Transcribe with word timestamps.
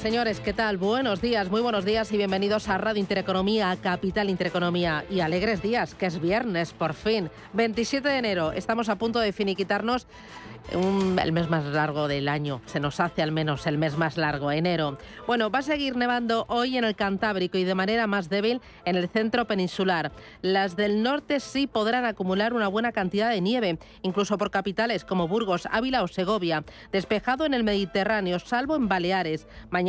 Señores, 0.00 0.40
¿qué 0.40 0.52
tal? 0.52 0.76
Buenos 0.76 1.20
días, 1.20 1.50
muy 1.50 1.60
buenos 1.60 1.84
días 1.84 2.12
y 2.12 2.16
bienvenidos 2.16 2.68
a 2.68 2.78
Radio 2.78 3.00
Intereconomía, 3.00 3.70
a 3.70 3.76
Capital 3.76 4.30
Intereconomía 4.30 5.04
y 5.10 5.20
alegres 5.20 5.62
días, 5.62 5.94
que 5.94 6.06
es 6.06 6.20
viernes, 6.20 6.72
por 6.72 6.94
fin. 6.94 7.30
27 7.52 8.08
de 8.08 8.18
enero, 8.18 8.52
estamos 8.52 8.88
a 8.88 8.96
punto 8.96 9.18
de 9.18 9.32
finiquitarnos 9.32 10.06
el 10.72 11.32
mes 11.32 11.50
más 11.50 11.64
largo 11.66 12.08
del 12.08 12.28
año. 12.28 12.62
Se 12.66 12.80
nos 12.80 12.98
hace 12.98 13.22
al 13.22 13.32
menos 13.32 13.66
el 13.66 13.76
mes 13.76 13.98
más 13.98 14.16
largo, 14.16 14.50
enero. 14.50 14.98
Bueno, 15.26 15.50
va 15.50 15.58
a 15.58 15.62
seguir 15.62 15.94
nevando 15.94 16.46
hoy 16.48 16.78
en 16.78 16.84
el 16.84 16.96
Cantábrico 16.96 17.58
y 17.58 17.64
de 17.64 17.74
manera 17.74 18.06
más 18.06 18.30
débil 18.30 18.62
en 18.86 18.96
el 18.96 19.08
centro 19.08 19.46
peninsular. 19.46 20.10
Las 20.40 20.74
del 20.74 21.02
norte 21.02 21.40
sí 21.40 21.66
podrán 21.66 22.06
acumular 22.06 22.54
una 22.54 22.68
buena 22.68 22.92
cantidad 22.92 23.28
de 23.28 23.42
nieve, 23.42 23.78
incluso 24.02 24.38
por 24.38 24.50
capitales 24.50 25.04
como 25.04 25.28
Burgos, 25.28 25.68
Ávila 25.70 26.02
o 26.02 26.08
Segovia. 26.08 26.64
Despejado 26.92 27.44
en 27.44 27.52
el 27.52 27.62
Mediterráneo, 27.62 28.38
salvo 28.38 28.74
en 28.76 28.88
Baleares. 28.88 29.46
Mañana 29.70 29.83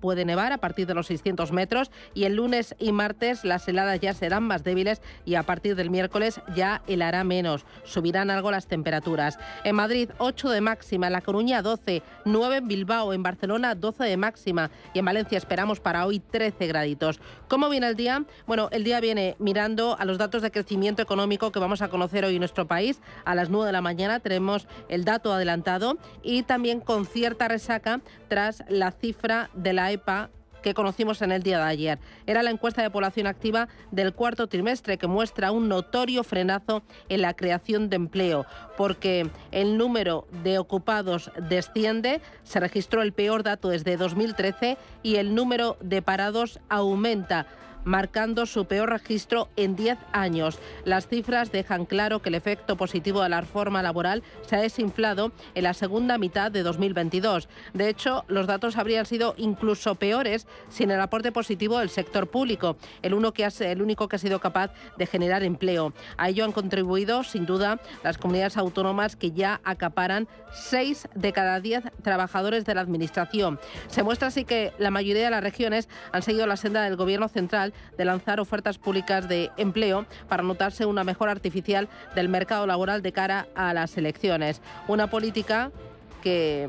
puede 0.00 0.24
nevar 0.24 0.52
a 0.52 0.58
partir 0.58 0.86
de 0.86 0.94
los 0.94 1.08
600 1.08 1.52
metros 1.52 1.90
y 2.14 2.24
el 2.24 2.36
lunes 2.36 2.74
y 2.78 2.92
martes 2.92 3.44
las 3.44 3.66
heladas 3.68 4.00
ya 4.00 4.14
serán 4.14 4.44
más 4.44 4.64
débiles 4.64 5.02
y 5.24 5.34
a 5.34 5.42
partir 5.42 5.76
del 5.76 5.90
miércoles 5.90 6.40
ya 6.54 6.82
helará 6.86 7.24
menos. 7.24 7.64
Subirán 7.84 8.30
algo 8.30 8.50
las 8.50 8.66
temperaturas. 8.66 9.38
En 9.64 9.76
Madrid 9.76 10.10
8 10.18 10.50
de 10.50 10.60
máxima, 10.60 11.08
en 11.08 11.12
La 11.12 11.20
Coruña 11.20 11.62
12, 11.62 12.02
9 12.24 12.56
en 12.56 12.68
Bilbao, 12.68 13.12
en 13.12 13.22
Barcelona 13.22 13.74
12 13.74 14.04
de 14.04 14.16
máxima 14.16 14.70
y 14.94 14.98
en 14.98 15.04
Valencia 15.04 15.38
esperamos 15.38 15.80
para 15.80 16.06
hoy 16.06 16.20
13 16.20 16.66
graditos. 16.66 17.20
¿Cómo 17.48 17.68
viene 17.68 17.88
el 17.88 17.96
día? 17.96 18.24
Bueno, 18.46 18.68
el 18.72 18.84
día 18.84 19.00
viene 19.00 19.36
mirando 19.38 19.96
a 19.98 20.04
los 20.04 20.18
datos 20.18 20.42
de 20.42 20.50
crecimiento 20.50 21.02
económico 21.02 21.50
que 21.52 21.58
vamos 21.58 21.82
a 21.82 21.88
conocer 21.88 22.24
hoy 22.24 22.34
en 22.34 22.40
nuestro 22.40 22.66
país. 22.66 23.00
A 23.24 23.34
las 23.34 23.50
9 23.50 23.66
de 23.66 23.72
la 23.72 23.80
mañana 23.80 24.20
tenemos 24.20 24.66
el 24.88 25.04
dato 25.04 25.32
adelantado 25.32 25.98
y 26.22 26.42
también 26.42 26.80
con 26.80 27.06
cierta 27.06 27.48
resaca 27.48 28.00
tras 28.28 28.62
la 28.68 28.92
cifra 28.92 29.39
de 29.54 29.72
la 29.72 29.90
EPA 29.92 30.28
que 30.60 30.74
conocimos 30.74 31.22
en 31.22 31.32
el 31.32 31.42
día 31.42 31.58
de 31.58 31.64
ayer. 31.64 31.98
Era 32.26 32.42
la 32.42 32.50
encuesta 32.50 32.82
de 32.82 32.90
población 32.90 33.26
activa 33.26 33.68
del 33.90 34.12
cuarto 34.12 34.46
trimestre 34.46 34.98
que 34.98 35.06
muestra 35.06 35.52
un 35.52 35.68
notorio 35.68 36.22
frenazo 36.22 36.82
en 37.08 37.22
la 37.22 37.34
creación 37.34 37.88
de 37.88 37.96
empleo, 37.96 38.46
porque 38.76 39.30
el 39.50 39.78
número 39.78 40.26
de 40.42 40.58
ocupados 40.58 41.30
desciende, 41.48 42.20
se 42.42 42.60
registró 42.60 43.02
el 43.02 43.12
peor 43.12 43.42
dato 43.42 43.68
desde 43.68 43.96
2013 43.96 44.76
y 45.02 45.16
el 45.16 45.34
número 45.34 45.76
de 45.80 46.02
parados 46.02 46.60
aumenta 46.68 47.46
marcando 47.84 48.46
su 48.46 48.64
peor 48.64 48.90
registro 48.90 49.48
en 49.56 49.76
10 49.76 49.98
años. 50.12 50.58
Las 50.84 51.06
cifras 51.08 51.52
dejan 51.52 51.84
claro 51.84 52.22
que 52.22 52.28
el 52.30 52.34
efecto 52.34 52.76
positivo 52.76 53.22
de 53.22 53.28
la 53.28 53.40
reforma 53.40 53.82
laboral 53.82 54.22
se 54.46 54.56
ha 54.56 54.60
desinflado 54.60 55.32
en 55.54 55.64
la 55.64 55.74
segunda 55.74 56.18
mitad 56.18 56.50
de 56.50 56.62
2022. 56.62 57.48
De 57.74 57.88
hecho, 57.88 58.24
los 58.28 58.46
datos 58.46 58.76
habrían 58.76 59.06
sido 59.06 59.34
incluso 59.36 59.94
peores 59.96 60.46
sin 60.68 60.90
el 60.90 61.00
aporte 61.00 61.32
positivo 61.32 61.78
del 61.78 61.90
sector 61.90 62.28
público, 62.28 62.76
el, 63.02 63.14
uno 63.14 63.32
que 63.32 63.50
el 63.60 63.82
único 63.82 64.08
que 64.08 64.16
ha 64.16 64.18
sido 64.18 64.38
capaz 64.38 64.72
de 64.96 65.06
generar 65.06 65.42
empleo. 65.42 65.92
A 66.16 66.28
ello 66.28 66.44
han 66.44 66.52
contribuido, 66.52 67.24
sin 67.24 67.46
duda, 67.46 67.80
las 68.04 68.18
comunidades 68.18 68.56
autónomas 68.56 69.16
que 69.16 69.32
ya 69.32 69.60
acaparan 69.64 70.28
6 70.52 71.08
de 71.14 71.32
cada 71.32 71.60
10 71.60 71.84
trabajadores 72.02 72.64
de 72.64 72.74
la 72.74 72.80
Administración. 72.80 73.58
Se 73.88 74.02
muestra 74.02 74.28
así 74.28 74.44
que 74.44 74.72
la 74.78 74.90
mayoría 74.90 75.24
de 75.24 75.30
las 75.30 75.42
regiones 75.42 75.88
han 76.12 76.22
seguido 76.22 76.46
la 76.46 76.56
senda 76.56 76.82
del 76.82 76.96
Gobierno 76.96 77.28
central 77.28 77.69
de 77.96 78.04
lanzar 78.04 78.40
ofertas 78.40 78.78
públicas 78.78 79.28
de 79.28 79.50
empleo 79.56 80.06
para 80.28 80.42
notarse 80.42 80.86
una 80.86 81.04
mejora 81.04 81.32
artificial 81.32 81.88
del 82.14 82.28
mercado 82.28 82.66
laboral 82.66 83.02
de 83.02 83.12
cara 83.12 83.46
a 83.54 83.74
las 83.74 83.96
elecciones. 83.96 84.60
Una 84.88 85.08
política 85.08 85.70
que, 86.22 86.68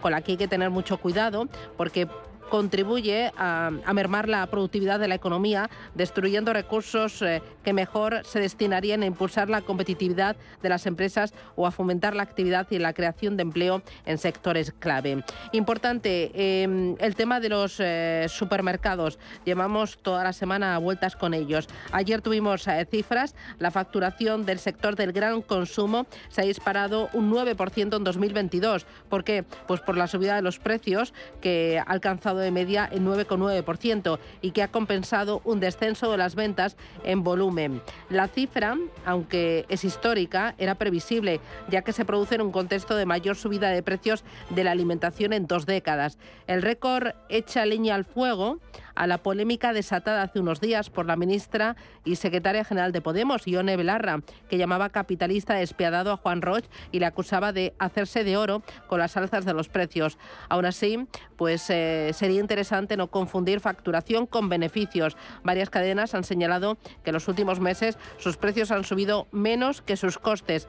con 0.00 0.12
la 0.12 0.22
que 0.22 0.32
hay 0.32 0.38
que 0.38 0.48
tener 0.48 0.70
mucho 0.70 0.98
cuidado 0.98 1.48
porque 1.76 2.08
contribuye 2.52 3.32
a, 3.38 3.70
mermar 3.94 4.28
la 4.28 4.46
productividad 4.46 5.00
de 5.00 5.08
la 5.08 5.14
economía, 5.14 5.70
destruyendo 5.94 6.52
recursos 6.52 7.22
eh, 7.22 7.40
que 7.64 7.72
mejor 7.72 8.26
se 8.26 8.40
destinarían 8.40 9.02
a 9.02 9.06
impulsar 9.06 9.48
la 9.48 9.62
competitividad 9.62 10.36
de 10.60 10.68
las 10.68 10.84
empresas 10.84 11.32
o 11.56 11.66
a 11.66 11.70
fomentar 11.70 12.14
la 12.14 12.24
actividad 12.24 12.66
y 12.70 12.78
la 12.78 12.92
creación 12.92 13.38
de 13.38 13.42
empleo 13.44 13.80
en 14.04 14.18
sectores 14.18 14.70
clave. 14.78 15.24
Importante, 15.52 16.30
em, 16.34 16.94
el 16.98 17.14
tema 17.14 17.40
de 17.40 17.48
los 17.48 17.76
eh, 17.80 18.26
supermercados. 18.28 19.18
Llevamos 19.46 19.96
toda 20.02 20.22
la 20.22 20.34
semana 20.34 20.74
a 20.74 20.78
vueltas 20.78 21.16
con 21.16 21.32
ellos. 21.32 21.68
Ayer 21.90 22.20
tuvimos 22.20 22.68
eh, 22.68 22.86
cifras, 22.90 23.34
la 23.60 23.70
facturación 23.70 24.44
del 24.44 24.58
sector 24.58 24.94
del 24.94 25.12
gran 25.12 25.40
consumo 25.40 26.04
se 26.28 26.42
ha 26.42 26.44
disparado 26.44 27.08
un 27.14 27.32
9% 27.32 27.96
en 27.96 28.04
2022. 28.04 28.84
¿Por 29.08 29.24
qué? 29.24 29.42
Pues 29.66 29.80
por 29.80 29.96
la 29.96 30.06
subida 30.06 30.36
de 30.36 30.42
los 30.42 30.58
precios 30.58 31.14
que 31.40 31.78
ha 31.78 31.90
alcanzado 31.90 32.41
de 32.42 32.50
media 32.50 32.88
en 32.92 33.06
9,9% 33.06 34.18
y 34.42 34.50
que 34.50 34.62
ha 34.62 34.68
compensado 34.68 35.40
un 35.44 35.60
descenso 35.60 36.10
de 36.10 36.18
las 36.18 36.34
ventas 36.34 36.76
en 37.04 37.22
volumen. 37.24 37.80
La 38.10 38.28
cifra, 38.28 38.76
aunque 39.06 39.64
es 39.68 39.84
histórica, 39.84 40.54
era 40.58 40.74
previsible, 40.74 41.40
ya 41.68 41.82
que 41.82 41.92
se 41.92 42.04
produce 42.04 42.34
en 42.34 42.42
un 42.42 42.52
contexto 42.52 42.96
de 42.96 43.06
mayor 43.06 43.36
subida 43.36 43.70
de 43.70 43.82
precios 43.82 44.24
de 44.50 44.64
la 44.64 44.72
alimentación 44.72 45.32
en 45.32 45.46
dos 45.46 45.64
décadas. 45.64 46.18
El 46.46 46.62
récord 46.62 47.14
echa 47.28 47.64
leña 47.64 47.94
al 47.94 48.04
fuego 48.04 48.58
a 48.94 49.06
la 49.06 49.18
polémica 49.18 49.72
desatada 49.72 50.22
hace 50.22 50.40
unos 50.40 50.60
días 50.60 50.90
por 50.90 51.06
la 51.06 51.16
ministra 51.16 51.76
y 52.04 52.16
secretaria 52.16 52.64
general 52.64 52.92
de 52.92 53.00
Podemos, 53.00 53.46
Ione 53.46 53.76
Belarra, 53.76 54.20
que 54.48 54.58
llamaba 54.58 54.90
capitalista 54.90 55.54
despiadado 55.54 56.12
a 56.12 56.16
Juan 56.16 56.42
Roch 56.42 56.64
y 56.90 56.98
le 56.98 57.06
acusaba 57.06 57.52
de 57.52 57.74
hacerse 57.78 58.24
de 58.24 58.36
oro 58.36 58.62
con 58.86 58.98
las 58.98 59.16
alzas 59.16 59.44
de 59.44 59.54
los 59.54 59.68
precios. 59.68 60.18
Aún 60.48 60.66
así, 60.66 61.06
pues 61.36 61.68
eh, 61.70 62.10
sería 62.12 62.40
interesante 62.40 62.96
no 62.96 63.08
confundir 63.08 63.60
facturación 63.60 64.26
con 64.26 64.48
beneficios. 64.48 65.16
Varias 65.42 65.70
cadenas 65.70 66.14
han 66.14 66.24
señalado 66.24 66.76
que 67.02 67.10
en 67.10 67.14
los 67.14 67.28
últimos 67.28 67.60
meses 67.60 67.98
sus 68.18 68.36
precios 68.36 68.70
han 68.70 68.84
subido 68.84 69.26
menos 69.32 69.82
que 69.82 69.96
sus 69.96 70.18
costes 70.18 70.68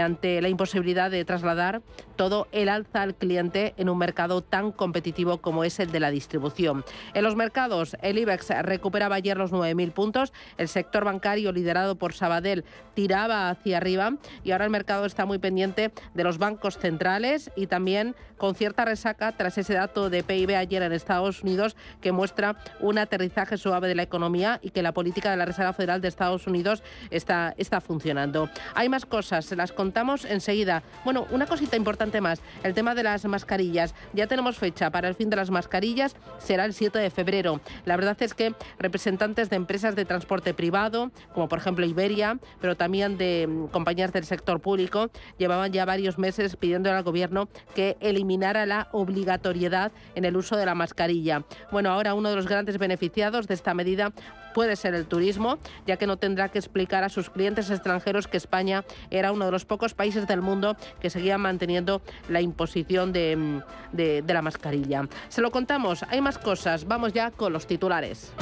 ante 0.00 0.40
la 0.40 0.48
imposibilidad 0.48 1.10
de 1.10 1.24
trasladar 1.24 1.82
todo 2.16 2.48
el 2.52 2.68
alza 2.68 3.02
al 3.02 3.14
cliente 3.14 3.74
en 3.76 3.88
un 3.88 3.98
mercado 3.98 4.42
tan 4.42 4.72
competitivo 4.72 5.38
como 5.38 5.64
es 5.64 5.78
el 5.80 5.92
de 5.92 6.00
la 6.00 6.10
distribución. 6.10 6.84
En 7.14 7.24
los 7.24 7.36
mercados, 7.36 7.96
el 8.02 8.18
IBEX 8.18 8.48
recuperaba 8.62 9.16
ayer 9.16 9.36
los 9.36 9.52
9.000 9.52 9.92
puntos, 9.92 10.32
el 10.56 10.68
sector 10.68 11.04
bancario 11.04 11.52
liderado 11.52 11.96
por 11.96 12.12
Sabadell 12.14 12.64
tiraba 12.94 13.50
hacia 13.50 13.76
arriba 13.76 14.14
y 14.42 14.52
ahora 14.52 14.64
el 14.64 14.70
mercado 14.70 15.04
está 15.04 15.26
muy 15.26 15.38
pendiente 15.38 15.92
de 16.14 16.24
los 16.24 16.38
bancos 16.38 16.78
centrales 16.78 17.50
y 17.54 17.66
también 17.66 18.16
con 18.38 18.54
cierta 18.54 18.84
resaca 18.84 19.32
tras 19.32 19.58
ese 19.58 19.74
dato 19.74 20.10
de 20.10 20.22
PIB 20.22 20.56
ayer 20.56 20.82
en 20.82 20.92
Estados 20.92 21.42
Unidos 21.42 21.76
que 22.00 22.12
muestra 22.12 22.56
un 22.80 22.98
aterrizaje 22.98 23.56
suave 23.56 23.88
de 23.88 23.94
la 23.94 24.02
economía 24.02 24.58
y 24.62 24.70
que 24.70 24.82
la 24.82 24.92
política 24.92 25.30
de 25.30 25.36
la 25.36 25.44
Reserva 25.44 25.72
Federal 25.72 26.00
de 26.00 26.08
Estados 26.08 26.46
Unidos 26.46 26.82
está, 27.10 27.54
está 27.56 27.80
funcionando. 27.80 28.48
Hay 28.74 28.88
más 28.88 29.06
cosas, 29.06 29.50
las 29.52 29.72
contamos 29.76 30.24
enseguida. 30.24 30.82
Bueno, 31.04 31.28
una 31.30 31.46
cosita 31.46 31.76
importante 31.76 32.20
más, 32.20 32.40
el 32.64 32.74
tema 32.74 32.96
de 32.96 33.04
las 33.04 33.24
mascarillas. 33.26 33.94
Ya 34.12 34.26
tenemos 34.26 34.58
fecha 34.58 34.90
para 34.90 35.06
el 35.06 35.14
fin 35.14 35.30
de 35.30 35.36
las 35.36 35.50
mascarillas, 35.50 36.16
será 36.38 36.64
el 36.64 36.74
7 36.74 36.98
de 36.98 37.10
febrero. 37.10 37.60
La 37.84 37.94
verdad 37.94 38.20
es 38.20 38.34
que 38.34 38.56
representantes 38.80 39.50
de 39.50 39.56
empresas 39.56 39.94
de 39.94 40.04
transporte 40.04 40.52
privado, 40.52 41.12
como 41.32 41.48
por 41.48 41.60
ejemplo 41.60 41.86
Iberia, 41.86 42.40
pero 42.60 42.76
también 42.76 43.18
de 43.18 43.46
mm, 43.46 43.66
compañías 43.68 44.12
del 44.12 44.24
sector 44.24 44.60
público, 44.60 45.10
llevaban 45.38 45.72
ya 45.72 45.84
varios 45.84 46.18
meses 46.18 46.56
pidiendo 46.56 46.90
al 46.90 47.04
gobierno 47.04 47.48
que 47.76 47.96
el 48.00 48.16
eliminara 48.16 48.64
la 48.64 48.88
obligatoriedad 48.92 49.92
en 50.14 50.24
el 50.24 50.36
uso 50.36 50.56
de 50.56 50.64
la 50.64 50.74
mascarilla. 50.74 51.44
Bueno, 51.70 51.90
ahora 51.90 52.14
uno 52.14 52.30
de 52.30 52.36
los 52.36 52.48
grandes 52.48 52.78
beneficiados 52.78 53.46
de 53.46 53.54
esta 53.54 53.74
medida 53.74 54.12
puede 54.56 54.74
ser 54.76 54.94
el 54.94 55.04
turismo, 55.04 55.58
ya 55.86 55.98
que 55.98 56.06
no 56.06 56.16
tendrá 56.16 56.48
que 56.48 56.58
explicar 56.58 57.04
a 57.04 57.10
sus 57.10 57.28
clientes 57.28 57.68
extranjeros 57.68 58.26
que 58.26 58.38
España 58.38 58.86
era 59.10 59.30
uno 59.30 59.44
de 59.44 59.50
los 59.50 59.66
pocos 59.66 59.92
países 59.92 60.26
del 60.26 60.40
mundo 60.40 60.78
que 60.98 61.10
seguía 61.10 61.36
manteniendo 61.36 62.00
la 62.30 62.40
imposición 62.40 63.12
de, 63.12 63.60
de 63.92 64.32
la 64.32 64.40
mascarilla. 64.40 65.06
Se 65.28 65.42
lo 65.42 65.50
contamos, 65.50 66.04
hay 66.08 66.22
más 66.22 66.38
cosas, 66.38 66.86
vamos 66.86 67.12
ya 67.12 67.32
con 67.32 67.52
los 67.52 67.66
titulares. 67.66 68.32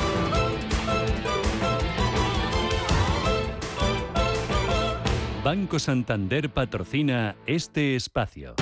Banco 5.43 5.81
Santander 5.81 6.49
patrocina 6.49 7.35
este 7.45 7.97
espacio. 7.97 8.55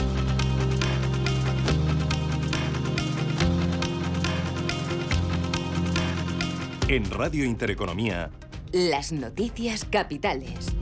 En 6.88 7.08
Radio 7.10 7.44
Intereconomía. 7.44 8.30
Las 8.72 9.12
noticias 9.12 9.84
capitales. 9.84 10.74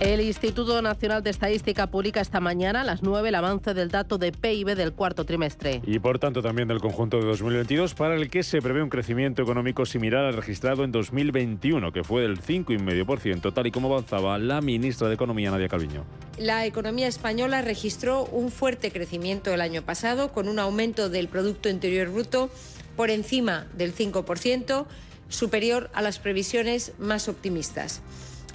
El 0.00 0.20
Instituto 0.20 0.82
Nacional 0.82 1.22
de 1.22 1.30
Estadística 1.30 1.86
publica 1.86 2.20
esta 2.20 2.40
mañana 2.40 2.80
a 2.80 2.84
las 2.84 3.04
9 3.04 3.28
el 3.28 3.34
avance 3.36 3.72
del 3.72 3.88
dato 3.88 4.18
de 4.18 4.32
PIB 4.32 4.74
del 4.74 4.92
cuarto 4.94 5.24
trimestre. 5.24 5.80
Y 5.86 6.00
por 6.00 6.18
tanto 6.18 6.42
también 6.42 6.66
del 6.66 6.80
conjunto 6.80 7.20
de 7.20 7.24
2022, 7.24 7.94
para 7.94 8.16
el 8.16 8.28
que 8.28 8.42
se 8.42 8.60
prevé 8.60 8.82
un 8.82 8.88
crecimiento 8.88 9.42
económico 9.42 9.86
similar 9.86 10.24
al 10.24 10.34
registrado 10.34 10.82
en 10.82 10.90
2021, 10.90 11.92
que 11.92 12.02
fue 12.02 12.22
del 12.22 12.42
5,5%, 12.42 13.54
tal 13.54 13.66
y 13.68 13.70
como 13.70 13.92
avanzaba 13.92 14.40
la 14.40 14.60
ministra 14.60 15.06
de 15.06 15.14
Economía, 15.14 15.52
Nadia 15.52 15.68
Calviño. 15.68 16.04
La 16.36 16.66
economía 16.66 17.06
española 17.06 17.62
registró 17.62 18.24
un 18.24 18.50
fuerte 18.50 18.90
crecimiento 18.90 19.54
el 19.54 19.60
año 19.60 19.82
pasado, 19.82 20.32
con 20.32 20.48
un 20.48 20.58
aumento 20.58 21.10
del 21.10 21.28
Producto 21.28 21.68
Interior 21.68 22.08
Bruto 22.08 22.50
por 22.96 23.10
encima 23.10 23.66
del 23.76 23.94
5%, 23.94 24.86
superior 25.28 25.90
a 25.94 26.02
las 26.02 26.18
previsiones 26.18 26.92
más 26.98 27.28
optimistas. 27.28 28.02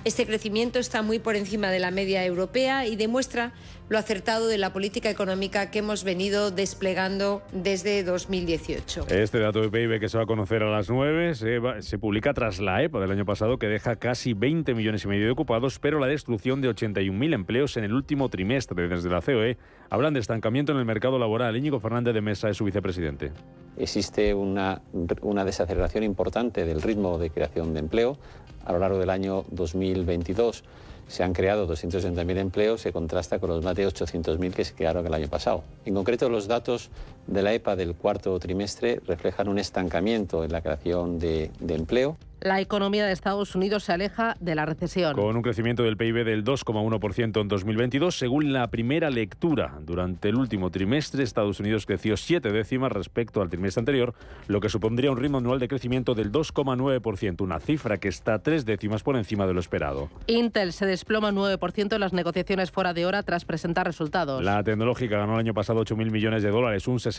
Este 0.08 0.26
crecimiento 0.26 0.80
está 0.80 1.02
muy 1.02 1.20
por 1.20 1.36
encima 1.36 1.70
de 1.70 1.80
la 1.80 1.92
media 1.92 2.24
europea 2.24 2.86
y 2.86 2.96
demuestra 2.96 3.52
lo 3.90 3.98
acertado 3.98 4.48
de 4.48 4.58
la 4.58 4.72
política 4.72 5.10
económica 5.10 5.72
que 5.72 5.80
hemos 5.80 6.04
venido 6.04 6.52
desplegando 6.52 7.42
desde 7.52 8.04
2018. 8.04 9.08
Este 9.10 9.40
dato 9.40 9.62
de 9.62 9.70
PIB 9.70 10.00
que 10.00 10.08
se 10.08 10.18
va 10.18 10.24
a 10.24 10.28
conocer 10.28 10.64
a 10.64 10.70
las 10.70 10.90
9 10.90 11.36
se, 11.36 11.98
publica 11.98 12.34
tras 12.34 12.60
la 12.60 12.84
EPA 12.84 13.00
del 13.00 13.12
año 13.12 13.26
pasado 13.26 13.60
que 13.60 13.68
deja 13.68 13.98
casi 13.98 14.34
20 14.34 14.74
millones 14.76 15.04
y 15.04 15.08
medio 15.08 15.26
de 15.26 15.32
ocupados, 15.32 15.80
pero 15.80 16.00
la 16.00 16.08
destrucción 16.08 16.62
de 16.62 16.70
81.000 16.70 17.34
empleos 17.34 17.76
en 17.76 17.84
el 17.84 17.94
último 17.94 18.30
trimestre. 18.30 18.88
Desde 18.88 19.10
la 19.10 19.22
COE 19.22 19.58
hablan 19.90 20.14
de 20.14 20.20
estancamiento 20.20 20.72
en 20.72 20.78
el 20.78 20.86
mercado 20.86 21.20
laboral. 21.20 21.56
Íñigo 21.56 21.80
Fernández 21.80 22.14
de 22.14 22.22
Mesa 22.22 22.50
es 22.50 22.58
su 22.58 22.66
vicepresidente. 22.66 23.32
Existe 23.78 24.34
una, 24.34 24.82
una 25.22 25.46
desaceleración 25.46 26.04
importante 26.04 26.66
del 26.66 26.82
ritmo 26.82 27.18
de 27.18 27.30
creación 27.30 27.74
de 27.74 27.80
empleo 27.80 28.18
a 28.66 28.74
lo 28.74 28.80
largo 28.80 29.00
del 29.00 29.10
año 29.10 29.46
2022 29.52 30.64
se 31.08 31.24
han 31.24 31.34
creado 31.34 31.68
260.000 31.68 32.38
empleos, 32.38 32.82
se 32.82 32.92
contrasta 32.92 33.40
con 33.40 33.50
los 33.50 33.64
más 33.64 33.76
de 33.76 33.88
800.000 33.88 34.54
que 34.54 34.66
se 34.66 34.74
crearon 34.74 35.06
el 35.08 35.14
año 35.14 35.28
pasado. 35.28 35.64
En 35.86 35.94
concreto, 35.94 36.30
los 36.30 36.48
datos 36.48 36.90
de 37.28 37.42
la 37.44 37.54
EPA 37.54 37.76
del 37.76 37.96
cuarto 37.96 38.38
trimestre 38.40 39.02
reflejan 39.06 39.48
un 39.48 39.60
estancamiento 39.60 40.44
en 40.44 40.52
la 40.52 40.62
creación 40.62 41.20
de, 41.20 41.52
de 41.60 41.76
empleo. 41.76 42.18
La 42.40 42.62
economía 42.62 43.08
de 43.08 43.14
Estados 43.14 43.56
Unidos 43.56 43.86
se 43.86 43.94
aleja 43.94 44.38
de 44.40 44.54
la 44.54 44.68
recesión. 44.68 45.16
Con 45.16 45.36
un 45.36 45.42
crecimiento 45.42 45.82
del 45.82 45.98
PIB 45.98 46.24
del 46.24 46.44
2,1% 46.44 47.42
en 47.42 47.48
2022, 47.48 48.16
según 48.16 48.54
la 48.54 48.68
primera 48.68 49.10
lectura. 49.10 49.74
Durante 49.82 50.30
el 50.30 50.36
último 50.36 50.70
trimestre, 50.70 51.24
Estados 51.24 51.60
Unidos 51.60 51.88
creció 51.88 52.16
siete 52.16 52.52
décimas 52.52 52.92
respecto 52.92 53.42
al 53.42 53.50
trimestre 53.50 53.82
anterior, 53.82 54.14
lo 54.48 54.62
que 54.62 54.70
supondría 54.70 55.10
un 55.10 55.18
ritmo 55.18 55.40
anual 55.40 55.58
de 55.58 55.68
crecimiento 55.68 56.14
del 56.14 56.32
2,9%, 56.32 57.42
una 57.42 57.60
cifra 57.60 57.98
que 57.98 58.08
está 58.08 58.38
tres 58.38 58.66
décimas 58.66 59.02
por 59.02 59.16
encima 59.16 59.48
de 59.48 59.56
lo 59.56 59.60
esperado. 59.60 60.10
Intel 60.28 60.74
se 60.74 60.86
desploma 60.86 61.32
9% 61.32 61.96
en 61.96 62.00
las 62.00 62.14
negociaciones 62.14 62.70
fuera 62.70 62.94
de 62.94 63.08
hora 63.08 63.24
tras 63.24 63.46
presentar 63.46 63.88
resultados. 63.88 64.44
La 64.44 64.64
tecnológica 64.64 65.18
ganó 65.18 65.34
el 65.34 65.40
año 65.40 65.56
pasado 65.56 65.84
8.000 65.84 66.12
millones 66.12 66.44
de 66.44 66.52
dólares, 66.52 66.88
un 66.88 67.00
60% 67.00 67.17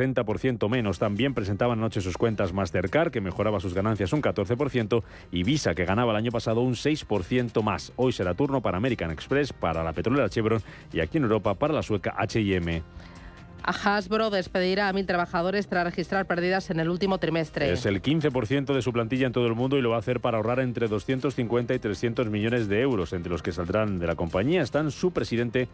menos. 0.68 0.98
También 0.98 1.34
presentaban 1.34 1.78
anoche 1.78 2.00
sus 2.00 2.16
cuentas 2.16 2.52
Mastercard, 2.52 3.10
que 3.10 3.20
mejoraba 3.20 3.60
sus 3.60 3.74
ganancias 3.74 4.12
un 4.12 4.22
14% 4.22 5.02
y 5.30 5.42
Visa, 5.42 5.74
que 5.74 5.84
ganaba 5.84 6.12
el 6.12 6.18
año 6.18 6.30
pasado 6.30 6.60
un 6.60 6.74
6% 6.74 7.62
más. 7.62 7.92
Hoy 7.96 8.12
será 8.12 8.34
turno 8.34 8.62
para 8.62 8.78
American 8.78 9.10
Express, 9.10 9.52
para 9.52 9.82
la 9.82 9.92
petrolera 9.92 10.28
Chevron 10.28 10.62
y 10.92 11.00
aquí 11.00 11.18
en 11.18 11.24
Europa 11.24 11.54
para 11.54 11.74
la 11.74 11.82
sueca 11.82 12.14
HM. 12.18 12.82
Hasbro 13.64 14.30
despedirá 14.30 14.88
a 14.88 14.92
mil 14.92 15.04
trabajadores 15.04 15.68
tras 15.68 15.84
registrar 15.84 16.26
pérdidas 16.26 16.70
en 16.70 16.80
el 16.80 16.88
último 16.88 17.18
trimestre. 17.18 17.70
Es 17.70 17.86
el 17.86 18.00
15% 18.00 18.72
de 18.72 18.82
su 18.82 18.92
plantilla 18.92 19.26
en 19.26 19.32
todo 19.32 19.46
el 19.46 19.54
mundo 19.54 19.76
y 19.76 19.82
lo 19.82 19.90
va 19.90 19.96
a 19.96 19.98
hacer 19.98 20.20
para 20.20 20.38
ahorrar 20.38 20.60
entre 20.60 20.88
250 20.88 21.74
y 21.74 21.78
300 21.78 22.30
millones 22.30 22.68
de 22.68 22.80
euros. 22.80 23.12
Entre 23.12 23.30
los 23.30 23.42
que 23.42 23.52
saldrán 23.52 23.98
de 23.98 24.06
la 24.06 24.14
compañía 24.14 24.62
están 24.62 24.90
su 24.90 25.12
presidente 25.12 25.68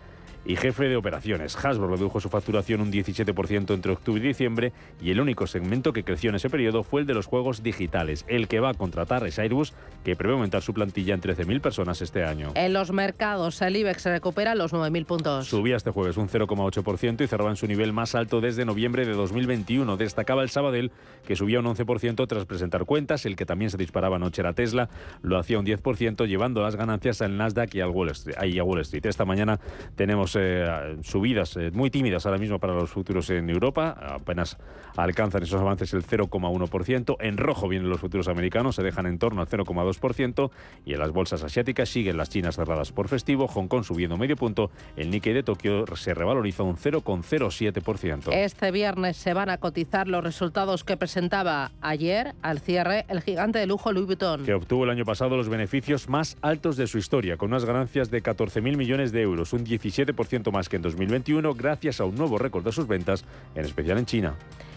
y 0.45 0.57
jefe 0.57 0.89
de 0.89 0.97
operaciones. 0.97 1.57
Hasbro 1.57 1.89
redujo 1.89 2.21
su 2.21 2.29
facturación 2.29 2.81
un 2.81 2.93
17% 2.93 3.75
entre 3.75 3.93
octubre 3.93 4.23
y 4.23 4.29
diciembre 4.29 4.73
y 5.01 5.11
el 5.11 5.21
único 5.21 5.47
segmento 5.47 5.93
que 5.93 6.05
creció 6.05 6.31
en 6.31 6.37
ese 6.37 6.51
periodo 6.51 6.83
fue 6.83 7.03
el 7.03 7.07
de 7.07 7.15
los 7.15 7.27
juegos 7.27 7.63
digitales. 7.63 8.25
El 8.29 8.49
que 8.49 8.61
va 8.61 8.71
a 8.71 8.75
contratar 8.75 9.27
es 9.27 9.39
Airbus, 9.39 9.73
que 10.05 10.17
prevé 10.17 10.35
aumentar 10.35 10.63
su 10.63 10.75
plantilla 10.75 11.15
en 11.15 11.21
13.000 11.21 11.61
personas 11.61 12.03
este 12.03 12.25
año. 12.25 12.53
En 12.55 12.73
los 12.73 12.93
mercados, 12.93 13.61
el 13.63 13.77
IBEX 13.77 14.05
recupera 14.07 14.55
los 14.55 14.73
9.000 14.73 15.07
puntos. 15.07 15.47
Subía 15.47 15.77
este 15.77 15.91
jueves 15.91 16.17
un 16.17 16.29
0,8% 16.29 17.23
y 17.23 17.27
cerraba 17.27 17.51
en 17.51 17.57
su 17.57 17.67
nivel 17.67 17.93
más 17.93 18.15
alto 18.15 18.41
desde 18.41 18.65
noviembre 18.65 19.07
de 19.07 19.13
2021. 19.13 19.97
Destacaba 19.97 20.43
el 20.43 20.51
Sabadell, 20.51 20.93
que 21.27 21.37
subía 21.37 21.61
un 21.61 21.67
11% 21.67 22.27
tras 22.27 22.45
presentar 22.45 22.85
cuentas. 22.85 23.27
El 23.27 23.37
que 23.37 23.47
también 23.47 23.71
se 23.71 23.77
disparaba 23.77 24.17
anoche 24.17 24.43
era 24.43 24.53
Tesla, 24.53 24.89
lo 25.23 25.39
hacía 25.39 25.59
un 25.59 25.67
10%, 25.67 26.27
llevando 26.27 26.63
las 26.63 26.77
ganancias 26.77 27.23
al 27.23 27.37
Nasdaq 27.37 27.75
y, 27.75 27.81
al 27.81 27.91
Wall 27.91 28.11
Street, 28.11 28.37
y 28.45 28.59
a 28.59 28.65
Wall 28.65 28.81
Street. 28.81 29.07
Esta 29.07 29.25
mañana 29.25 29.59
tenemos 29.97 30.34
eh, 30.37 30.97
subidas 31.03 31.57
eh, 31.57 31.71
muy 31.73 31.91
tímidas 31.91 32.27
ahora 32.27 32.39
mismo 32.39 32.59
para 32.59 32.75
los 32.75 32.91
futuros 32.91 33.31
en 33.31 33.51
Europa. 33.51 33.97
Apenas 34.01 34.59
alcanzan 34.97 35.43
esos 35.43 35.61
avances 35.61 35.93
el 35.95 36.05
0,1%. 36.05 37.17
En 37.21 37.37
rojo 37.37 37.69
vienen 37.69 37.89
los 37.89 38.01
futuros 38.01 38.29
americanos, 38.29 38.77
se 38.77 38.83
dejan 38.83 39.07
en 39.07 39.19
torno 39.19 39.41
al 39.41 39.49
0,2%. 39.49 40.51
Y 40.85 40.93
en 40.93 40.99
las 40.99 41.11
bolsas 41.11 41.43
asiáticas 41.43 41.89
siguen 41.89 42.17
las 42.17 42.31
chinas 42.31 42.57
cerradas 42.57 42.93
por 42.93 43.09
festivo. 43.09 43.49
Hong 43.49 43.69
Kong 43.69 43.85
subiendo 43.85 44.17
medio 44.17 44.37
punto. 44.37 44.71
El 44.97 45.11
Nikkei 45.11 45.33
de 45.33 45.43
Tokio 45.43 45.85
se 45.97 46.15
revaloriza 46.15 46.63
un 46.63 46.77
0,07%. 46.77 48.33
Este 48.33 48.71
viernes 48.71 49.17
se 49.17 49.35
van 49.35 49.51
a 49.51 49.59
cotizar 49.59 50.09
los 50.09 50.23
resultados 50.23 50.85
que 50.85 50.97
presentaba 50.97 51.73
ayer 51.81 52.35
al 52.43 52.61
cierre 52.61 53.05
el 53.09 53.23
gigante 53.23 53.59
de 53.59 53.67
lujo 53.67 53.93
Louis 53.93 54.07
Vuitton. 54.07 54.45
Que 54.45 54.55
obtuvo 54.55 54.85
el 54.85 54.91
año 54.91 55.05
pasado 55.05 55.37
los 55.37 55.49
beneficios 55.49 56.09
más 56.09 56.37
altos 56.43 56.77
de 56.77 56.87
su 56.87 56.99
historia, 56.99 57.37
con 57.37 57.51
unas 57.51 57.65
ganancias 57.65 58.11
de 58.11 58.23
14.000 58.23 58.77
millones 58.77 59.13
de 59.13 59.23
euros, 59.23 59.53
un 59.53 59.65
17% 59.65 60.15
más 60.53 60.69
que 60.69 60.77
en 60.77 60.83
2021, 60.83 61.55
gracias 61.55 62.01
a 62.01 62.05
un 62.05 62.15
nuevo 62.15 62.39
récord 62.39 62.65
de 62.65 62.73
sus 62.73 62.87
ventas, 62.87 63.25
en 63.55 63.65
especial 63.65 63.99
en 63.99 64.07
China. 64.07 64.35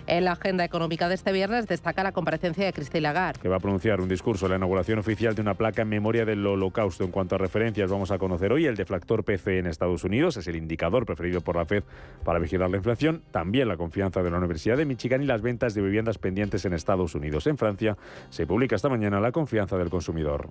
En 0.07 0.23
la 0.23 0.33
agenda 0.33 0.63
económica 0.63 1.09
de 1.09 1.15
este 1.15 1.33
viernes 1.33 1.67
destaca 1.67 2.01
la 2.01 2.13
comparecencia 2.13 2.65
de 2.65 2.71
Christine 2.71 3.01
Lagarde. 3.01 3.41
Que 3.41 3.49
va 3.49 3.57
a 3.57 3.59
pronunciar 3.59 3.99
un 3.99 4.07
discurso 4.07 4.45
en 4.45 4.51
la 4.51 4.55
inauguración 4.57 4.99
oficial 4.99 5.35
de 5.35 5.41
una 5.41 5.55
placa 5.55 5.81
en 5.81 5.89
memoria 5.89 6.23
del 6.23 6.47
holocausto. 6.47 7.03
En 7.03 7.11
cuanto 7.11 7.35
a 7.35 7.37
referencias, 7.37 7.91
vamos 7.91 8.11
a 8.11 8.17
conocer 8.17 8.53
hoy 8.53 8.65
el 8.65 8.77
deflactor 8.77 9.25
PC 9.25 9.59
en 9.59 9.67
Estados 9.67 10.05
Unidos. 10.05 10.37
Es 10.37 10.47
el 10.47 10.55
indicador 10.55 11.05
preferido 11.05 11.41
por 11.41 11.57
la 11.57 11.65
Fed 11.65 11.83
para 12.23 12.39
vigilar 12.39 12.69
la 12.69 12.77
inflación. 12.77 13.21
También 13.31 13.67
la 13.67 13.75
confianza 13.75 14.23
de 14.23 14.31
la 14.31 14.37
Universidad 14.37 14.77
de 14.77 14.85
Michigan 14.85 15.21
y 15.23 15.25
las 15.25 15.41
ventas 15.41 15.73
de 15.73 15.81
viviendas 15.81 16.17
pendientes 16.17 16.63
en 16.63 16.73
Estados 16.73 17.13
Unidos. 17.13 17.45
En 17.45 17.57
Francia 17.57 17.97
se 18.29 18.47
publica 18.47 18.77
esta 18.77 18.87
mañana 18.87 19.19
la 19.19 19.33
confianza 19.33 19.77
del 19.77 19.89
consumidor. 19.89 20.49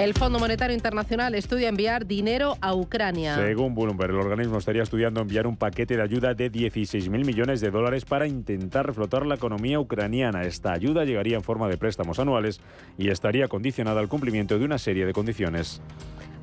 El 0.00 0.14
Fondo 0.14 0.38
Monetario 0.38 0.74
Internacional 0.74 1.34
estudia 1.34 1.68
enviar 1.68 2.06
dinero 2.06 2.56
a 2.62 2.74
Ucrania. 2.74 3.34
Según 3.34 3.74
Bloomberg, 3.74 4.12
el 4.12 4.16
organismo 4.16 4.56
estaría 4.56 4.82
estudiando 4.82 5.20
enviar 5.20 5.46
un 5.46 5.58
paquete 5.58 5.94
de 5.94 6.02
ayuda 6.02 6.32
de 6.32 6.50
16.000 6.50 7.10
millones 7.26 7.60
de 7.60 7.70
dólares 7.70 8.06
para 8.06 8.26
intentar 8.26 8.86
reflotar 8.86 9.26
la 9.26 9.34
economía 9.34 9.78
ucraniana. 9.78 10.44
Esta 10.44 10.72
ayuda 10.72 11.04
llegaría 11.04 11.36
en 11.36 11.42
forma 11.42 11.68
de 11.68 11.76
préstamos 11.76 12.18
anuales 12.18 12.62
y 12.96 13.10
estaría 13.10 13.46
condicionada 13.48 14.00
al 14.00 14.08
cumplimiento 14.08 14.58
de 14.58 14.64
una 14.64 14.78
serie 14.78 15.04
de 15.04 15.12
condiciones. 15.12 15.82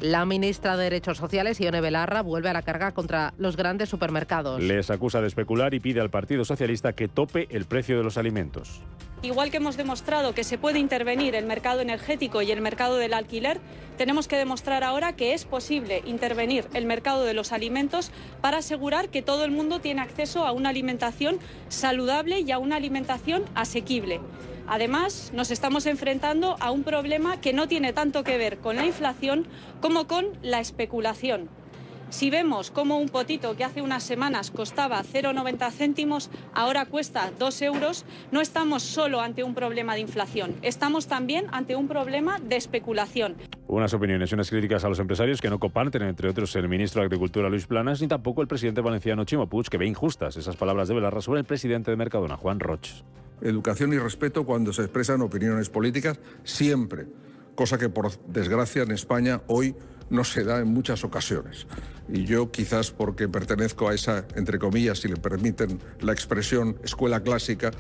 La 0.02 0.28
ministra 0.28 0.78
de 0.78 0.84
Derechos 0.84 1.18
Sociales, 1.18 1.60
Ione 1.60 1.82
Belarra, 1.82 2.22
vuelve 2.22 2.50
a 2.50 2.54
la 2.54 2.62
carga 2.62 2.92
contra 2.92 3.34
los 3.40 3.58
grandes 3.58 3.90
supermercados. 3.90 4.62
Les 4.62 4.92
acusa 4.92 5.20
de 5.20 5.28
especular 5.30 5.74
y 5.74 5.80
pide 5.80 6.00
al 6.00 6.12
Partido 6.12 6.46
Socialista 6.46 6.94
que 6.94 7.08
tope 7.08 7.48
el 7.50 7.66
precio 7.66 7.98
de 7.98 8.04
los 8.04 8.20
alimentos. 8.20 8.84
Igual 9.24 9.50
que 9.50 9.58
hemos 9.58 9.78
demostrado 9.78 10.36
que 10.36 10.44
se 10.44 10.60
puede 10.60 10.78
intervenir 10.78 11.34
el 11.34 11.46
mercado 11.46 11.82
energético 11.82 12.44
y 12.44 12.52
el 12.52 12.62
mercado 12.62 12.98
del 12.98 13.16
alquiler, 13.16 13.60
tenemos 13.98 14.28
que 14.28 14.38
demostrar 14.38 14.84
ahora 14.84 15.16
que 15.16 15.34
es 15.34 15.44
posible 15.46 16.04
intervenir 16.06 16.68
el 16.76 16.86
mercado 16.86 17.24
de 17.26 17.34
los 17.34 17.52
alimentos 17.52 18.12
para 18.42 18.60
asegurar 18.60 19.10
que 19.10 19.24
todo 19.24 19.44
el 19.44 19.50
mundo 19.50 19.80
tiene 19.80 20.02
acceso 20.02 20.46
a 20.46 20.52
una 20.52 20.70
alimentación 20.70 21.40
saludable 21.68 22.42
y 22.42 22.52
a 22.52 22.60
una 22.60 22.76
alimentación 22.76 23.44
asequible. 23.56 24.22
Además, 24.68 25.32
nos 25.34 25.50
estamos 25.50 25.88
enfrentando 25.88 26.56
a 26.60 26.70
un 26.70 26.84
problema 26.84 27.42
que 27.42 27.54
no 27.54 27.68
tiene 27.68 27.94
tanto 27.94 28.24
que 28.24 28.38
ver 28.38 28.60
con 28.60 28.76
la 28.76 28.86
inflación 28.86 29.48
como 29.82 30.06
con 30.06 30.28
la 30.44 30.60
especulación. 30.60 31.50
Si 32.10 32.30
vemos 32.30 32.72
cómo 32.72 33.00
un 33.00 33.10
potito 33.10 33.56
que 33.58 33.66
hace 33.66 33.82
unas 33.82 34.04
semanas 34.04 34.50
costaba 34.50 35.04
0,90 35.04 35.72
céntimos, 35.72 36.30
ahora 36.54 36.86
cuesta 36.86 37.32
2 37.38 37.62
euros, 37.64 38.06
no 38.32 38.40
estamos 38.40 38.84
solo 38.84 39.20
ante 39.20 39.44
un 39.44 39.54
problema 39.54 39.94
de 39.94 40.02
inflación, 40.02 40.56
estamos 40.62 41.08
también 41.08 41.48
ante 41.52 41.76
un 41.76 41.88
problema 41.88 42.40
de 42.40 42.56
especulación. 42.56 43.36
Unas 43.68 43.94
opiniones 43.94 44.32
y 44.32 44.36
unas 44.36 44.50
críticas 44.50 44.86
a 44.86 44.90
los 44.90 45.00
empresarios 45.00 45.42
que 45.42 45.50
no 45.50 45.60
comparten, 45.60 46.04
entre 46.04 46.30
otros, 46.30 46.56
el 46.56 46.70
ministro 46.70 47.02
de 47.02 47.08
Agricultura 47.08 47.50
Luis 47.50 47.68
Planas, 47.68 48.02
ni 48.02 48.08
tampoco 48.08 48.42
el 48.42 48.48
presidente 48.48 48.80
valenciano 48.80 49.26
Chimo 49.26 49.48
Puig, 49.48 49.68
que 49.68 49.78
ve 49.78 49.86
injustas 49.86 50.38
esas 50.38 50.56
palabras 50.56 50.88
de 50.88 50.96
Belarra 50.96 51.22
sobre 51.22 51.42
el 51.42 51.46
presidente 51.46 51.92
de 51.92 51.98
Mercadona, 51.98 52.38
Juan 52.38 52.60
Roch 52.60 52.88
educación 53.42 53.94
y 53.94 54.00
respeto 54.00 54.46
cuando 54.46 54.74
se 54.74 54.82
expresan 54.82 55.22
opiniones 55.22 55.70
políticas, 55.70 56.20
siempre, 56.44 57.06
cosa 57.56 57.78
que 57.78 57.90
por 57.90 58.12
desgracia 58.28 58.84
en 58.84 58.92
España 58.92 59.42
hoy 59.48 59.76
no 60.10 60.24
se 60.24 60.44
da 60.44 60.60
en 60.60 60.68
muchas 60.68 61.04
ocasiones. 61.04 61.68
Y 62.10 62.26
yo 62.26 62.52
quizás 62.52 62.92
porque 62.92 63.28
pertenezco 63.28 63.90
a 63.90 63.94
esa, 63.94 64.26
entre 64.36 64.60
comillas, 64.60 65.00
si 65.00 65.08
le 65.08 65.18
permiten 65.18 65.80
la 66.00 66.14
expresión, 66.14 66.78
escuela 66.84 67.22
clásica, 67.22 67.72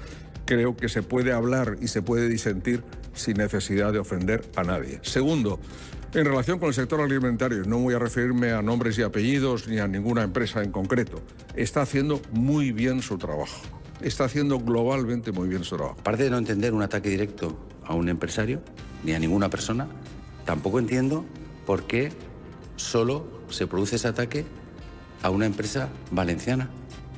creo 0.45 0.75
que 0.75 0.89
se 0.89 1.03
puede 1.03 1.31
hablar 1.33 1.77
y 1.81 1.87
se 1.87 2.01
puede 2.01 2.27
disentir 2.27 2.83
sin 3.13 3.37
necesidad 3.37 3.93
de 3.93 3.99
ofender 3.99 4.49
a 4.55 4.63
nadie. 4.63 4.99
Segundo, 5.01 5.59
en 6.13 6.25
relación 6.25 6.57
con 6.57 6.69
el 6.69 6.73
sector 6.73 7.01
alimentario, 7.01 7.63
no 7.65 7.79
voy 7.79 7.93
a 7.93 7.99
referirme 7.99 8.51
a 8.51 8.61
nombres 8.61 8.97
y 8.97 9.03
apellidos 9.03 9.67
ni 9.67 9.79
a 9.79 9.87
ninguna 9.87 10.23
empresa 10.23 10.63
en 10.63 10.71
concreto, 10.71 11.21
está 11.55 11.81
haciendo 11.81 12.21
muy 12.31 12.71
bien 12.71 13.01
su 13.01 13.17
trabajo. 13.17 13.61
Está 14.01 14.25
haciendo 14.25 14.59
globalmente 14.59 15.31
muy 15.31 15.49
bien 15.49 15.63
su 15.63 15.75
trabajo. 15.75 15.97
Aparte 15.99 16.23
de 16.23 16.29
no 16.29 16.37
entender 16.37 16.73
un 16.73 16.81
ataque 16.81 17.09
directo 17.09 17.59
a 17.83 17.93
un 17.93 18.09
empresario 18.09 18.61
ni 19.03 19.13
a 19.13 19.19
ninguna 19.19 19.49
persona, 19.49 19.87
tampoco 20.45 20.79
entiendo 20.79 21.25
por 21.67 21.83
qué 21.83 22.13
solo 22.77 23.27
se 23.49 23.67
produce 23.67 23.97
ese 23.97 24.07
ataque 24.07 24.45
a 25.21 25.29
una 25.29 25.45
empresa 25.45 25.89
valenciana. 26.11 26.69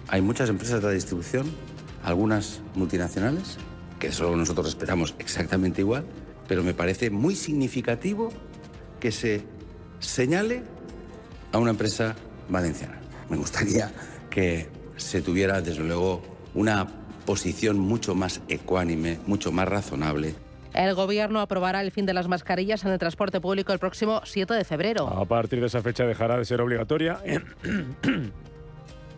Hay 0.08 0.22
muchas 0.24 0.50
empresas 0.50 0.82
de 0.82 0.92
distribución, 0.92 1.46
algunas 2.04 2.62
multinacionales, 2.74 3.58
que 4.00 4.12
solo 4.12 4.36
nosotros 4.36 4.70
esperamos 4.70 5.14
exactamente 5.20 5.82
igual, 5.82 6.04
pero 6.48 6.64
me 6.64 6.74
parece 6.74 7.12
muy 7.12 7.36
significativo 7.36 8.30
que 9.00 9.12
se 9.12 9.44
señale 10.00 10.64
a 11.52 11.60
una 11.60 11.70
empresa 11.70 12.16
valenciana. 12.50 13.00
Me 13.30 13.38
gustaría 13.38 13.92
que 14.32 14.68
se 14.98 15.22
tuviera, 15.22 15.62
desde 15.62 15.84
luego, 15.84 16.24
una 16.56 16.88
posición 17.28 17.78
mucho 17.78 18.16
más 18.16 18.42
ecuánime, 18.48 19.20
mucho 19.28 19.52
más 19.52 19.68
razonable. 19.68 20.34
El 20.74 20.94
Gobierno 20.96 21.40
aprobará 21.40 21.82
el 21.82 21.92
fin 21.92 22.06
de 22.06 22.14
las 22.14 22.28
mascarillas 22.28 22.86
en 22.86 22.92
el 22.92 23.00
transporte 23.00 23.42
público 23.42 23.74
el 23.74 23.80
próximo 23.80 24.22
7 24.24 24.54
de 24.54 24.64
febrero. 24.64 25.08
A 25.08 25.26
partir 25.26 25.60
de 25.60 25.68
esa 25.68 25.82
fecha 25.82 26.06
dejará 26.06 26.38
de 26.38 26.46
ser 26.46 26.62
obligatoria 26.62 27.20
en, 27.24 28.34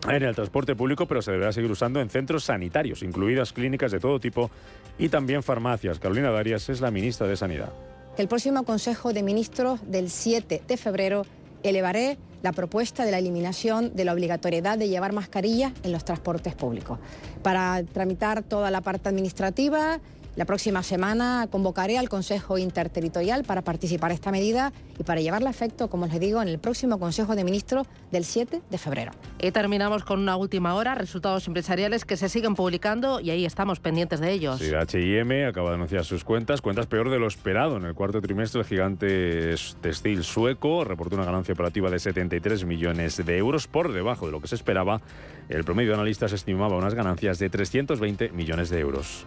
el 0.08 0.34
transporte 0.34 0.74
público, 0.74 1.06
pero 1.06 1.22
se 1.22 1.32
deberá 1.32 1.52
seguir 1.52 1.70
usando 1.70 2.00
en 2.00 2.08
centros 2.10 2.44
sanitarios, 2.44 3.02
incluidas 3.02 3.52
clínicas 3.52 3.92
de 3.92 4.00
todo 4.00 4.18
tipo 4.18 4.50
y 4.98 5.08
también 5.08 5.42
farmacias. 5.42 5.98
Carolina 5.98 6.30
Darias 6.30 6.68
es 6.68 6.80
la 6.80 6.90
ministra 6.90 7.26
de 7.26 7.36
Sanidad 7.36 7.72
el 8.18 8.28
próximo 8.28 8.64
Consejo 8.64 9.12
de 9.12 9.22
Ministros 9.22 9.80
del 9.90 10.10
7 10.10 10.62
de 10.66 10.76
febrero 10.76 11.24
elevaré 11.62 12.18
la 12.42 12.52
propuesta 12.52 13.04
de 13.04 13.10
la 13.10 13.18
eliminación 13.18 13.94
de 13.94 14.04
la 14.04 14.12
obligatoriedad 14.12 14.76
de 14.76 14.88
llevar 14.88 15.12
mascarilla 15.12 15.72
en 15.82 15.92
los 15.92 16.04
transportes 16.04 16.54
públicos. 16.54 16.98
Para 17.42 17.82
tramitar 17.84 18.42
toda 18.42 18.70
la 18.70 18.80
parte 18.80 19.08
administrativa 19.08 20.00
la 20.34 20.46
próxima 20.46 20.82
semana 20.82 21.46
convocaré 21.50 21.98
al 21.98 22.08
Consejo 22.08 22.56
Interterritorial 22.56 23.44
para 23.44 23.62
participar 23.62 24.12
en 24.12 24.14
esta 24.14 24.30
medida 24.30 24.72
y 24.98 25.02
para 25.02 25.20
llevarla 25.20 25.48
a 25.48 25.50
efecto, 25.50 25.88
como 25.88 26.06
les 26.06 26.18
digo, 26.20 26.40
en 26.40 26.48
el 26.48 26.58
próximo 26.58 26.98
Consejo 26.98 27.36
de 27.36 27.44
Ministros 27.44 27.86
del 28.10 28.24
7 28.24 28.62
de 28.70 28.78
febrero. 28.78 29.12
Y 29.40 29.50
terminamos 29.50 30.04
con 30.04 30.20
una 30.20 30.36
última 30.36 30.74
hora, 30.74 30.94
resultados 30.94 31.46
empresariales 31.48 32.06
que 32.06 32.16
se 32.16 32.30
siguen 32.30 32.54
publicando 32.54 33.20
y 33.20 33.30
ahí 33.30 33.44
estamos 33.44 33.80
pendientes 33.80 34.20
de 34.20 34.32
ellos. 34.32 34.58
Sí, 34.58 34.74
H&M 34.74 35.46
acaba 35.46 35.68
de 35.68 35.74
anunciar 35.74 36.04
sus 36.06 36.24
cuentas, 36.24 36.62
cuentas 36.62 36.86
peor 36.86 37.10
de 37.10 37.18
lo 37.18 37.26
esperado. 37.26 37.76
En 37.76 37.84
el 37.84 37.94
cuarto 37.94 38.22
trimestre 38.22 38.62
el 38.62 38.66
gigante 38.66 39.54
textil 39.82 40.24
sueco 40.24 40.84
reportó 40.84 41.16
una 41.16 41.26
ganancia 41.26 41.52
operativa 41.52 41.90
de 41.90 41.98
73 41.98 42.64
millones 42.64 43.22
de 43.22 43.36
euros 43.36 43.66
por 43.66 43.92
debajo 43.92 44.26
de 44.26 44.32
lo 44.32 44.40
que 44.40 44.48
se 44.48 44.54
esperaba. 44.54 45.02
El 45.50 45.64
promedio 45.64 45.90
de 45.90 45.96
analistas 45.96 46.32
estimaba 46.32 46.76
unas 46.76 46.94
ganancias 46.94 47.38
de 47.38 47.50
320 47.50 48.30
millones 48.30 48.70
de 48.70 48.80
euros. 48.80 49.26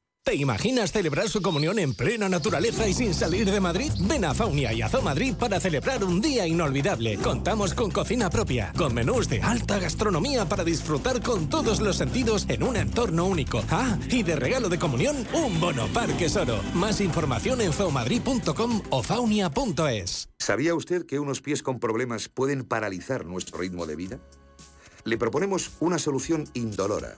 ¿Te 0.23 0.35
imaginas 0.35 0.91
celebrar 0.91 1.29
su 1.29 1.41
comunión 1.41 1.79
en 1.79 1.95
plena 1.95 2.29
naturaleza 2.29 2.87
y 2.87 2.93
sin 2.93 3.11
salir 3.15 3.49
de 3.49 3.59
Madrid? 3.59 3.91
Ven 4.01 4.23
a 4.23 4.35
Faunia 4.35 4.71
y 4.71 4.83
a 4.83 4.87
Zoo 4.87 5.01
Madrid 5.01 5.33
para 5.33 5.59
celebrar 5.59 6.03
un 6.03 6.21
día 6.21 6.45
inolvidable. 6.45 7.17
Contamos 7.17 7.73
con 7.73 7.89
cocina 7.89 8.29
propia, 8.29 8.71
con 8.77 8.93
menús 8.93 9.27
de 9.27 9.41
alta 9.41 9.79
gastronomía 9.79 10.45
para 10.45 10.63
disfrutar 10.63 11.23
con 11.23 11.49
todos 11.49 11.81
los 11.81 11.97
sentidos 11.97 12.45
en 12.49 12.61
un 12.61 12.75
entorno 12.75 13.25
único. 13.25 13.63
Ah, 13.71 13.97
y 14.11 14.21
de 14.21 14.35
regalo 14.35 14.69
de 14.69 14.77
comunión, 14.77 15.25
un 15.33 15.59
bono 15.59 15.87
Parque 15.87 16.29
Soro. 16.29 16.61
Más 16.75 17.01
información 17.01 17.59
en 17.59 17.73
zoomadrid.com 17.73 18.83
o 18.91 19.01
faunia.es. 19.01 20.29
¿Sabía 20.37 20.75
usted 20.75 21.07
que 21.07 21.19
unos 21.19 21.41
pies 21.41 21.63
con 21.63 21.79
problemas 21.79 22.29
pueden 22.29 22.63
paralizar 22.63 23.25
nuestro 23.25 23.57
ritmo 23.57 23.87
de 23.87 23.95
vida? 23.95 24.19
Le 25.03 25.17
proponemos 25.17 25.71
una 25.79 25.97
solución 25.97 26.47
indolora 26.53 27.17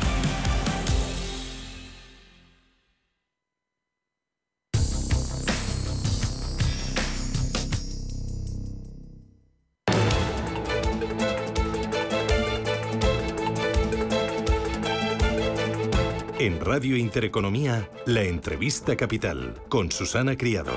En 16.41 16.59
Radio 16.59 16.97
Intereconomía, 16.97 17.87
la 18.07 18.23
entrevista 18.23 18.97
capital 18.97 19.61
con 19.69 19.91
Susana 19.91 20.35
Criado. 20.35 20.73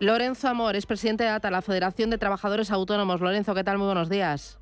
Lorenzo 0.00 0.48
Amor 0.48 0.76
es 0.76 0.86
presidente 0.86 1.24
de 1.24 1.30
ATA, 1.30 1.50
la 1.50 1.62
Federación 1.62 2.10
de 2.10 2.18
Trabajadores 2.18 2.70
Autónomos. 2.70 3.20
Lorenzo, 3.20 3.54
¿qué 3.54 3.64
tal? 3.64 3.78
Muy 3.78 3.86
buenos 3.86 4.08
días. 4.08 4.58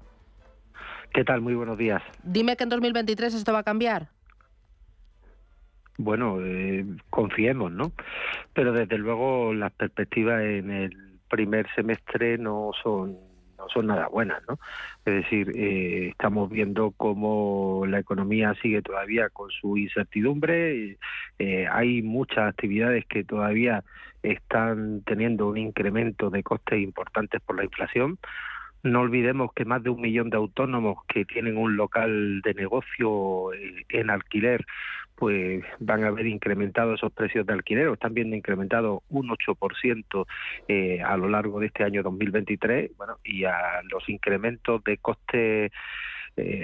¿Qué 1.12 1.24
tal? 1.24 1.40
Muy 1.40 1.54
buenos 1.54 1.78
días. 1.78 2.02
Dime 2.22 2.56
que 2.56 2.64
en 2.64 2.70
2023 2.70 3.34
esto 3.34 3.52
va 3.52 3.60
a 3.60 3.62
cambiar. 3.62 4.08
Bueno, 5.96 6.38
eh, 6.40 6.84
confiemos, 7.08 7.70
¿no? 7.70 7.92
Pero 8.52 8.72
desde 8.72 8.98
luego 8.98 9.54
las 9.54 9.72
perspectivas 9.72 10.42
en 10.42 10.72
el 10.72 11.20
primer 11.28 11.72
semestre 11.74 12.36
no 12.36 12.72
son 12.82 13.16
no 13.58 13.68
son 13.68 13.86
nada 13.86 14.08
buenas, 14.08 14.42
¿no? 14.48 14.58
Es 15.04 15.22
decir, 15.22 15.52
eh, 15.54 16.08
estamos 16.08 16.50
viendo 16.50 16.92
cómo 16.96 17.84
la 17.86 17.98
economía 17.98 18.54
sigue 18.62 18.82
todavía 18.82 19.28
con 19.30 19.50
su 19.50 19.76
incertidumbre, 19.76 20.98
eh, 21.38 21.66
hay 21.70 22.02
muchas 22.02 22.48
actividades 22.48 23.04
que 23.06 23.24
todavía 23.24 23.84
están 24.22 25.02
teniendo 25.02 25.48
un 25.48 25.58
incremento 25.58 26.30
de 26.30 26.42
costes 26.42 26.80
importantes 26.80 27.40
por 27.42 27.56
la 27.56 27.64
inflación. 27.64 28.18
No 28.82 29.00
olvidemos 29.00 29.52
que 29.54 29.64
más 29.64 29.82
de 29.82 29.90
un 29.90 30.00
millón 30.00 30.28
de 30.28 30.36
autónomos 30.36 30.98
que 31.08 31.24
tienen 31.24 31.56
un 31.56 31.76
local 31.76 32.42
de 32.42 32.54
negocio 32.54 33.52
eh, 33.54 33.84
en 33.88 34.10
alquiler, 34.10 34.64
pues 35.16 35.64
van 35.78 36.04
a 36.04 36.08
haber 36.08 36.26
incrementado 36.26 36.94
esos 36.94 37.12
precios 37.12 37.46
de 37.46 37.52
alquiler, 37.52 37.88
o 37.88 37.94
están 37.94 38.14
viendo 38.14 38.36
incrementado 38.36 39.02
un 39.08 39.28
8% 39.28 40.26
eh, 40.68 41.02
a 41.02 41.16
lo 41.16 41.28
largo 41.28 41.60
de 41.60 41.66
este 41.66 41.84
año 41.84 42.02
2023, 42.02 42.96
bueno, 42.96 43.18
y 43.24 43.44
a 43.44 43.82
los 43.90 44.08
incrementos 44.08 44.82
de 44.84 44.98
coste 44.98 45.66
eh, 45.66 45.70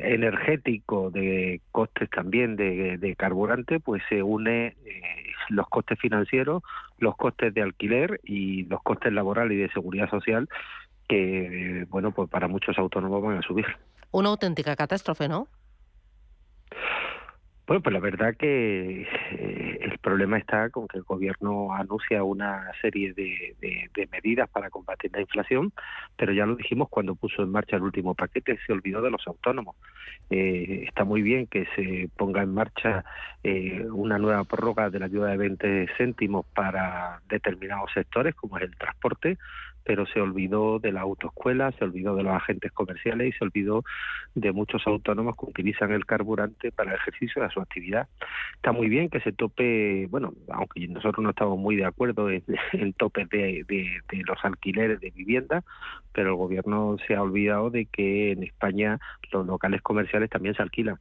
energético, 0.05 1.11
de 1.11 1.61
costes 1.71 2.11
también 2.11 2.57
de, 2.57 3.15
carburante, 3.17 3.79
pues 3.79 4.03
se 4.09 4.23
une 4.23 4.75
los 5.49 5.69
costes 5.69 5.99
financieros, 5.99 6.63
los 6.99 7.17
costes 7.17 7.55
de 7.55 7.63
alquiler 7.63 8.21
y 8.25 8.65
los 8.65 8.83
costes 8.83 9.13
laborales 9.13 9.57
y 9.57 9.61
de 9.61 9.71
seguridad 9.71 10.11
social 10.11 10.49
que, 11.09 11.87
bueno, 11.89 12.13
pues 12.13 12.31
para 12.31 12.47
muchos 12.47 12.79
autónomos 12.79 13.23
van 13.23 13.39
a 13.39 13.43
subir. 13.43 13.67
Una 14.13 14.29
auténtica 14.29 14.77
catástrofe, 14.77 15.29
¿no? 15.29 15.49
Bueno, 17.71 17.85
pues 17.85 17.95
la 17.95 18.01
verdad 18.01 18.35
que 18.37 19.03
eh, 19.03 19.79
el 19.81 19.97
problema 19.99 20.39
está 20.39 20.71
con 20.71 20.89
que 20.89 20.99
el 20.99 21.05
gobierno 21.05 21.73
anuncia 21.73 22.25
una 22.25 22.69
serie 22.83 23.13
de, 23.13 23.55
medidas 24.11 24.51
para 24.51 24.71
combatir 24.71 25.13
la 25.13 25.21
inflación, 25.21 25.73
pero 26.17 26.33
ya 26.33 26.47
lo 26.47 26.57
dijimos 26.57 26.89
cuando 26.89 27.15
puso 27.15 27.43
en 27.45 27.53
marcha 27.53 27.77
el 27.77 27.83
último 27.83 28.17
paquete, 28.17 28.59
se 28.67 28.73
olvidó 28.73 29.03
de 29.03 29.13
los 29.13 29.25
autónomos. 29.25 29.77
Eh, 30.31 30.83
está 30.89 31.05
muy 31.05 31.23
bien 31.23 31.47
que 31.47 31.65
se 31.77 32.11
ponga 32.17 32.43
en 32.43 32.53
marcha 32.53 33.05
eh, 33.45 33.87
una 33.89 34.19
nueva 34.19 34.43
prórroga 34.43 34.91
de 34.91 34.99
la 34.99 35.07
ayuda 35.07 35.29
de 35.29 35.37
20 35.37 35.87
céntimos 35.97 36.47
para 36.47 37.21
determinados 37.29 37.93
sectores, 37.95 38.35
como 38.35 38.59
es 38.59 38.65
el 38.65 38.77
transporte, 38.77 39.39
pero 39.85 40.07
se 40.07 40.21
olvidó 40.21 40.79
de 40.79 40.93
la 40.93 41.03
autoescuela, 41.03 41.73
se 41.73 41.85
olvidó 41.85 42.15
de 42.15 42.23
los 42.23 42.33
agentes 42.33 42.73
comerciales 42.73 43.29
y 43.29 43.39
se 43.39 43.45
olvidó 43.45 43.85
de 44.35 44.53
muchos 44.53 44.87
autónomos 44.87 45.37
que 45.37 45.47
utilizan 45.47 45.93
el 45.93 46.07
carburante 46.07 46.73
para 46.73 46.91
el 46.93 46.97
ejercicio 46.97 47.43
de 47.43 47.51
su 47.51 47.61
actividad. 47.61 48.09
Está 48.55 48.73
muy 48.73 48.89
bien 48.89 49.09
que 49.09 49.21
se 49.21 49.33
tope, 49.33 50.07
bueno, 50.11 50.33
aunque 50.49 50.87
nosotros 50.89 51.23
no 51.23 51.31
estamos 51.31 51.59
muy 51.59 51.77
de 51.77 51.85
acuerdo 51.85 52.31
en, 52.31 52.43
topes 52.99 53.29
de, 53.31 53.65
los 54.27 54.45
alquileres 54.45 55.01
de 55.01 55.11
vivienda, 55.11 55.63
pero 56.13 56.31
el 56.31 56.37
gobierno 56.37 56.97
se 57.07 57.15
ha 57.15 57.23
olvidado 57.23 57.71
de 57.71 57.87
que 57.87 58.33
en 58.33 58.43
España 58.43 58.99
los 59.33 59.47
locales 59.47 59.83
comerciales 59.83 60.31
también 60.31 60.55
se 60.55 60.63
alquilan 60.63 60.97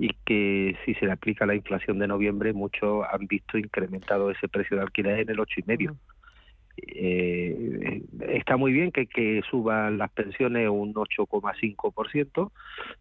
y 0.00 0.14
que 0.24 0.76
si 0.84 0.94
se 0.94 1.06
le 1.06 1.12
aplica 1.12 1.44
la 1.44 1.56
inflación 1.56 1.98
de 1.98 2.06
noviembre, 2.06 2.52
muchos 2.52 3.04
han 3.10 3.26
visto 3.26 3.58
incrementado 3.58 4.30
ese 4.30 4.46
precio 4.48 4.76
de 4.76 4.84
alquiler 4.84 5.18
en 5.18 5.30
el 5.30 5.40
ocho 5.40 5.58
y 5.58 5.64
medio 5.66 5.96
eh, 6.86 8.02
está 8.28 8.56
muy 8.56 8.72
bien 8.72 8.92
que, 8.92 9.06
que 9.06 9.42
suban 9.50 9.98
las 9.98 10.10
pensiones 10.10 10.68
un 10.68 10.94
8,5%, 10.94 12.50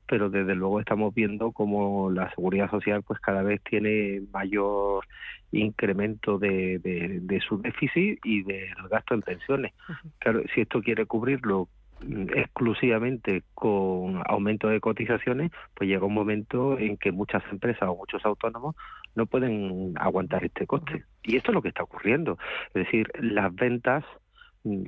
pero 0.07 0.29
desde 0.29 0.55
luego 0.55 0.79
estamos 0.79 1.13
viendo 1.13 1.51
como 1.51 2.09
la 2.09 2.29
seguridad 2.33 2.69
social 2.69 3.03
pues 3.03 3.19
cada 3.19 3.43
vez 3.43 3.61
tiene 3.63 4.21
mayor 4.31 5.05
incremento 5.51 6.37
de, 6.37 6.79
de, 6.79 7.39
su 7.41 7.61
déficit 7.61 8.19
y 8.23 8.43
de 8.43 8.69
los 8.81 8.89
gastos 8.89 9.15
en 9.15 9.21
pensiones. 9.21 9.73
Claro, 10.19 10.41
si 10.53 10.61
esto 10.61 10.81
quiere 10.81 11.05
cubrirlo 11.05 11.69
exclusivamente 12.01 13.43
con 13.53 14.21
aumento 14.25 14.67
de 14.67 14.79
cotizaciones, 14.79 15.51
pues 15.73 15.89
llega 15.89 16.05
un 16.05 16.13
momento 16.13 16.77
en 16.77 16.97
que 16.97 17.11
muchas 17.11 17.43
empresas 17.51 17.89
o 17.89 17.95
muchos 17.95 18.23
autónomos 18.25 18.75
no 19.15 19.25
pueden 19.25 19.93
aguantar 19.97 20.43
este 20.43 20.67
coste. 20.67 21.03
Y 21.23 21.37
esto 21.37 21.51
es 21.51 21.55
lo 21.55 21.61
que 21.61 21.69
está 21.69 21.83
ocurriendo. 21.83 22.37
Es 22.73 22.85
decir, 22.85 23.07
las 23.19 23.53
ventas 23.53 24.05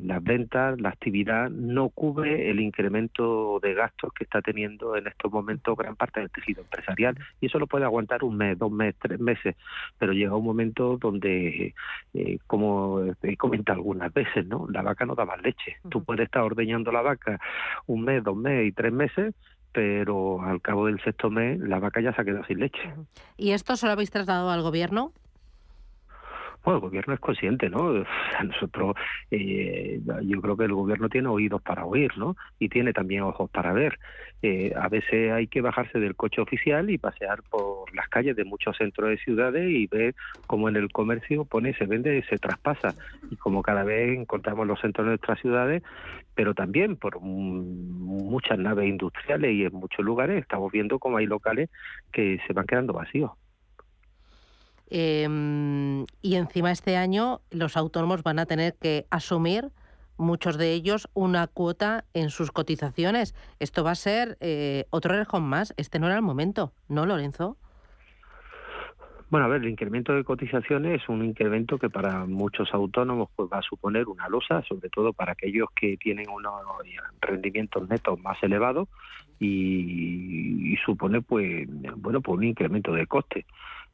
las 0.02 0.24
ventas, 0.24 0.80
la 0.80 0.90
actividad 0.90 1.50
no 1.50 1.90
cubre 1.90 2.50
el 2.50 2.60
incremento 2.60 3.60
de 3.62 3.74
gastos 3.74 4.14
que 4.14 4.24
está 4.24 4.42
teniendo 4.42 4.96
en 4.96 5.08
estos 5.08 5.32
momentos 5.32 5.78
gran 5.78 5.96
parte 5.96 6.20
del 6.20 6.30
tejido 6.30 6.62
empresarial 6.62 7.18
y 7.42 7.48
eso 7.48 7.60
lo 7.60 7.68
puede 7.68 7.86
aguantar 7.86 8.24
un 8.24 8.38
mes, 8.38 8.58
dos 8.58 8.72
meses, 8.72 8.96
tres 9.02 9.20
meses, 9.20 9.56
pero 9.98 10.14
llega 10.14 10.36
un 10.36 10.46
momento 10.46 10.98
donde, 10.98 11.74
eh, 12.14 12.38
como 12.48 13.02
he 13.24 13.38
comentado 13.38 13.78
algunas 13.78 14.14
veces, 14.14 14.46
no, 14.46 14.68
la 14.70 14.82
vaca 14.82 15.06
no 15.06 15.16
da 15.16 15.26
más 15.26 15.42
leche. 15.42 15.78
Tú 15.90 16.04
puedes 16.04 16.26
estar 16.26 16.44
ordeñando 16.44 16.92
la 16.92 17.02
vaca 17.02 17.40
un 17.88 18.04
mes, 18.04 18.24
dos 18.24 18.36
meses 18.36 18.68
y 18.68 18.72
tres 18.72 18.94
meses, 18.94 19.36
pero 19.72 20.42
al 20.42 20.62
cabo 20.62 20.88
del 20.88 21.02
sexto 21.02 21.30
mes 21.30 21.60
la 21.60 21.80
vaca 21.80 22.02
ya 22.02 22.14
se 22.14 22.22
ha 22.22 22.26
quedado 22.26 22.44
sin 22.46 22.60
leche. 22.60 22.94
¿Y 23.38 23.52
esto 23.52 23.76
se 23.76 23.86
lo 23.86 23.94
habéis 23.94 24.12
trasladado 24.12 24.50
al 24.50 24.62
gobierno? 24.62 25.14
Bueno, 26.64 26.78
el 26.78 26.82
gobierno 26.82 27.14
es 27.14 27.20
consciente, 27.20 27.70
¿no? 27.70 28.04
Nosotros, 28.44 28.96
eh, 29.32 30.02
yo 30.24 30.42
creo 30.42 30.58
que 30.58 30.66
el 30.66 30.74
gobierno 30.74 31.10
tiene 31.10 31.30
oídos 31.30 31.62
para 31.62 31.86
oír, 31.86 32.18
¿no? 32.18 32.36
Y 32.60 32.70
tiene 32.70 32.94
también 32.94 33.24
ojos 33.24 33.50
para 33.50 33.72
ver. 33.74 33.98
Eh, 34.42 34.74
a 34.76 34.88
veces 34.90 35.32
hay 35.32 35.48
que 35.48 35.62
bajarse 35.62 36.00
del 36.00 36.16
coche 36.16 36.42
oficial 36.42 36.90
y 36.90 36.98
pasear 36.98 37.44
por 37.50 37.94
las 37.96 38.08
calles 38.10 38.36
de 38.36 38.46
muchos 38.46 38.78
centros 38.78 39.10
de 39.10 39.18
ciudades 39.18 39.70
y 39.70 39.88
ver 39.88 40.16
cómo 40.48 40.70
en 40.70 40.76
el 40.76 40.92
comercio 40.92 41.46
pone, 41.46 41.74
se 41.76 41.86
vende 41.86 42.24
se 42.30 42.38
traspasa. 42.38 42.94
Y 43.30 43.36
como 43.36 43.62
cada 43.62 43.84
vez 43.84 44.18
encontramos 44.18 44.68
los 44.68 44.80
centros 44.80 45.06
de 45.06 45.12
nuestras 45.12 45.40
ciudades, 45.40 45.84
pero 46.36 46.54
también 46.54 46.96
por 46.96 47.20
muchas 47.20 48.58
naves 48.58 48.88
industriales 48.88 49.52
y 49.54 49.66
en 49.66 49.74
muchos 49.74 50.06
lugares 50.06 50.42
estamos 50.42 50.72
viendo 50.72 51.00
cómo 51.00 51.18
hay 51.18 51.26
locales 51.26 51.70
que 52.12 52.40
se 52.48 52.54
van 52.54 52.66
quedando 52.66 52.94
vacíos. 52.94 53.32
Em, 54.92 55.69
y 56.22 56.36
encima 56.36 56.72
este 56.72 56.98
año 56.98 57.42
los 57.52 57.78
autónomos 57.78 58.24
van 58.24 58.40
a 58.40 58.46
tener 58.46 58.76
que 58.76 59.06
asumir, 59.10 59.72
muchos 60.18 60.58
de 60.58 60.74
ellos, 60.74 61.10
una 61.14 61.48
cuota 61.48 62.04
en 62.14 62.30
sus 62.30 62.52
cotizaciones. 62.52 63.34
Esto 63.60 63.84
va 63.84 63.92
a 63.92 63.96
ser 63.96 64.38
eh, 64.42 64.86
otro 64.90 65.16
rejón 65.16 65.44
más. 65.44 65.74
Este 65.78 65.98
no 65.98 66.08
era 66.08 66.18
el 66.18 66.22
momento, 66.22 66.74
¿no, 66.90 67.06
Lorenzo? 67.06 67.58
Bueno, 69.30 69.46
a 69.46 69.50
ver, 69.50 69.62
el 69.62 69.70
incremento 69.70 70.14
de 70.14 70.24
cotizaciones 70.24 71.04
es 71.04 71.10
un 71.10 71.24
incremento 71.24 71.78
que 71.78 71.90
para 71.90 72.26
muchos 72.26 72.74
autónomos 72.74 73.30
pues 73.36 73.48
va 73.52 73.60
a 73.60 73.62
suponer 73.62 74.08
una 74.08 74.28
losa, 74.28 74.64
sobre 74.64 74.90
todo 74.90 75.14
para 75.14 75.34
aquellos 75.34 75.70
que 75.76 75.98
tienen 75.98 76.28
unos 76.30 76.52
rendimientos 77.22 77.88
netos 77.88 78.20
más 78.22 78.42
elevados 78.42 78.90
y, 79.40 80.74
y 80.74 80.78
supone 80.78 81.22
pues 81.22 81.68
bueno 81.96 82.22
pues 82.22 82.40
un 82.40 82.44
incremento 82.44 82.92
de 82.92 83.06
coste 83.06 83.46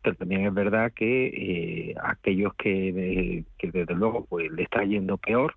pero 0.05 0.17
también 0.17 0.45
es 0.45 0.53
verdad 0.53 0.91
que 0.93 1.25
eh, 1.25 1.95
aquellos 2.03 2.53
que, 2.53 3.43
que 3.57 3.71
desde 3.71 3.95
luego 3.95 4.23
pues 4.25 4.51
le 4.51 4.61
está 4.61 4.83
yendo 4.83 5.17
peor 5.17 5.55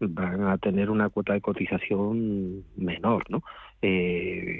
van 0.00 0.46
a 0.46 0.56
tener 0.56 0.88
una 0.88 1.10
cuota 1.10 1.34
de 1.34 1.42
cotización 1.42 2.64
menor, 2.76 3.24
¿no? 3.28 3.42
Eh, 3.82 4.56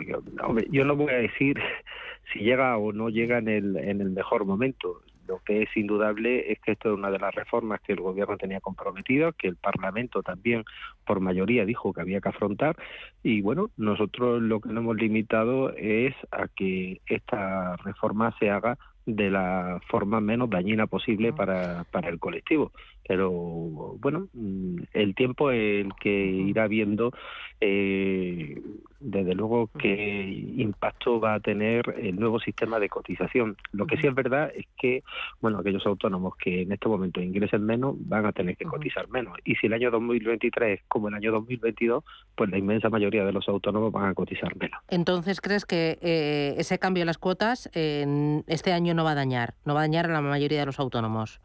yo 0.71 0.85
no 0.85 0.95
voy 0.95 1.11
a 1.11 1.17
decir 1.17 1.59
si 2.33 2.41
llega 2.41 2.77
o 2.77 2.93
no 2.93 3.09
llega 3.09 3.39
en 3.39 3.49
el, 3.49 3.77
en 3.79 4.03
el 4.03 4.11
mejor 4.11 4.45
momento. 4.45 5.01
Lo 5.27 5.39
que 5.39 5.63
es 5.63 5.75
indudable 5.75 6.53
es 6.53 6.61
que 6.61 6.73
esto 6.73 6.91
es 6.91 6.99
una 6.99 7.11
de 7.11 7.19
las 7.19 7.35
reformas 7.35 7.81
que 7.81 7.95
el 7.95 8.01
gobierno 8.01 8.37
tenía 8.37 8.61
comprometido, 8.61 9.33
que 9.33 9.49
el 9.49 9.57
Parlamento 9.57 10.23
también 10.23 10.65
por 11.07 11.21
mayoría 11.21 11.65
dijo 11.65 11.95
que 11.95 12.03
había 12.03 12.21
que 12.21 12.29
afrontar 12.29 12.77
y 13.23 13.41
bueno, 13.41 13.71
nosotros 13.79 14.43
lo 14.43 14.61
que 14.61 14.69
nos 14.69 14.83
hemos 14.83 14.97
limitado 14.97 15.73
es 15.77 16.15
a 16.31 16.49
que 16.49 17.01
esta 17.07 17.77
reforma 17.77 18.37
se 18.39 18.51
haga 18.51 18.77
de 19.07 19.31
la 19.31 19.81
forma 19.89 20.21
menos 20.21 20.51
dañina 20.51 20.87
posible 20.87 21.33
para, 21.33 21.85
para 21.91 22.09
el 22.09 22.19
colectivo. 22.19 22.73
Pero 23.07 23.31
bueno, 23.31 24.29
mm, 24.33 24.77
el 24.93 25.15
tiempo 25.15 25.51
el 25.51 25.93
que 26.01 26.11
irá 26.11 26.67
viendo 26.69 27.13
eh, 27.61 28.61
desde 29.01 29.35
luego 29.35 29.69
qué 29.79 30.25
impacto 30.57 31.21
va 31.21 31.35
a 31.35 31.41
tener 31.41 31.95
el 31.99 32.19
nuevo 32.19 32.41
sistema 32.41 32.79
de 32.79 32.89
cotización. 32.89 33.57
Lo 33.73 33.87
que 33.87 33.99
sí 33.99 34.07
es 34.07 34.15
verdad 34.15 34.51
es 34.55 34.67
que, 34.79 35.03
bueno, 35.41 35.59
aquellos 35.59 35.85
autónomos 35.87 36.37
que 36.37 36.63
en 36.63 36.73
este 36.73 36.89
momento 36.89 37.21
ingresen 37.21 37.65
menos 37.65 37.97
van 37.99 38.25
a 38.25 38.33
tener 38.33 38.57
que 38.57 38.65
cotizar 38.65 39.09
menos. 39.09 39.37
Y 39.45 39.57
si 39.57 39.67
el 39.67 39.75
año 39.75 39.91
2023 39.91 40.81
es 40.81 40.87
como 40.89 41.09
el 41.09 41.15
año 41.15 41.33
2022, 41.33 42.03
pues 42.35 42.51
la 42.51 42.59
inmensa 42.59 42.89
mayoría 42.89 43.25
de 43.25 43.33
los 43.33 43.47
autónomos 43.49 43.93
van 43.93 44.07
a 44.07 44.15
cotizar 44.15 44.57
menos. 44.57 44.81
Entonces, 44.89 45.41
¿crees 45.43 45.67
que 45.67 45.99
eh, 46.01 46.55
ese 46.57 46.79
cambio 46.79 47.03
de 47.03 47.07
las 47.07 47.19
cuotas 47.19 47.71
en 47.75 48.45
este 48.47 48.73
año 48.73 48.95
no 48.95 49.05
va 49.05 49.13
a 49.13 49.15
dañar, 49.17 49.55
no 49.67 49.75
va 49.75 49.81
a 49.81 49.85
dañar 49.85 50.07
a 50.07 50.13
la 50.13 50.23
mayoría 50.23 50.61
de 50.61 50.67
los 50.67 50.81
autónomos? 50.81 51.41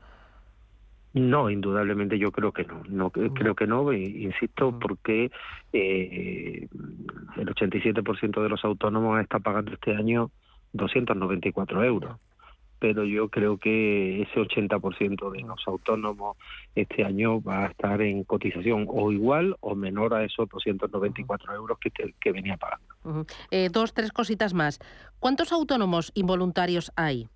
No, 1.13 1.49
indudablemente 1.49 2.19
yo 2.19 2.31
creo 2.31 2.51
que 2.51 2.65
no. 2.65 2.83
no 2.87 3.09
creo 3.09 3.55
que 3.55 3.65
no, 3.65 3.91
insisto, 3.91 4.77
porque 4.79 5.31
eh, 5.73 6.67
el 7.37 7.47
87% 7.47 8.43
de 8.43 8.49
los 8.49 8.63
autónomos 8.63 9.19
está 9.19 9.39
pagando 9.39 9.73
este 9.73 9.95
año 9.95 10.29
294 10.73 11.83
euros. 11.83 12.17
Pero 12.77 13.03
yo 13.03 13.27
creo 13.27 13.57
que 13.57 14.21
ese 14.21 14.39
80% 14.39 15.31
de 15.31 15.41
los 15.41 15.67
autónomos 15.67 16.37
este 16.75 17.03
año 17.03 17.41
va 17.41 17.65
a 17.65 17.67
estar 17.67 18.01
en 18.01 18.23
cotización 18.23 18.85
o 18.87 19.11
igual 19.11 19.57
o 19.59 19.75
menor 19.75 20.13
a 20.13 20.23
esos 20.23 20.47
294 20.47 21.55
euros 21.55 21.77
que, 21.79 21.91
que 21.91 22.31
venía 22.31 22.55
pagando. 22.55 23.25
eh, 23.51 23.67
dos, 23.69 23.93
tres 23.93 24.13
cositas 24.13 24.53
más. 24.53 24.79
¿Cuántos 25.19 25.51
autónomos 25.51 26.11
involuntarios 26.13 26.93
hay? 26.95 27.27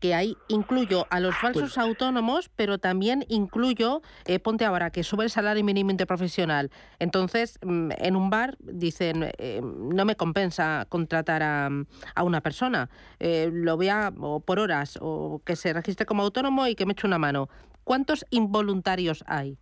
Que 0.00 0.14
ahí 0.14 0.36
incluyo 0.48 1.06
a 1.10 1.20
los 1.20 1.36
falsos 1.36 1.74
pues 1.74 1.78
autónomos, 1.78 2.48
pero 2.54 2.78
también 2.78 3.24
incluyo, 3.28 4.02
eh, 4.26 4.38
ponte 4.38 4.64
ahora, 4.64 4.90
que 4.90 5.02
sube 5.02 5.24
el 5.24 5.30
salario 5.30 5.64
mínimo 5.64 5.90
interprofesional. 5.90 6.70
Entonces, 6.98 7.58
mm, 7.64 7.90
en 7.98 8.16
un 8.16 8.30
bar 8.30 8.56
dicen, 8.60 9.30
eh, 9.38 9.60
no 9.62 10.04
me 10.04 10.16
compensa 10.16 10.86
contratar 10.88 11.42
a, 11.42 11.70
a 12.14 12.22
una 12.22 12.40
persona, 12.40 12.90
eh, 13.18 13.50
lo 13.52 13.76
vea 13.76 14.12
o 14.18 14.40
por 14.40 14.58
horas, 14.58 14.98
o 15.00 15.42
que 15.44 15.56
se 15.56 15.72
registre 15.72 16.06
como 16.06 16.22
autónomo 16.22 16.66
y 16.66 16.74
que 16.74 16.86
me 16.86 16.92
eche 16.92 17.06
una 17.06 17.18
mano. 17.18 17.48
¿Cuántos 17.84 18.24
involuntarios 18.30 19.24
hay? 19.26 19.58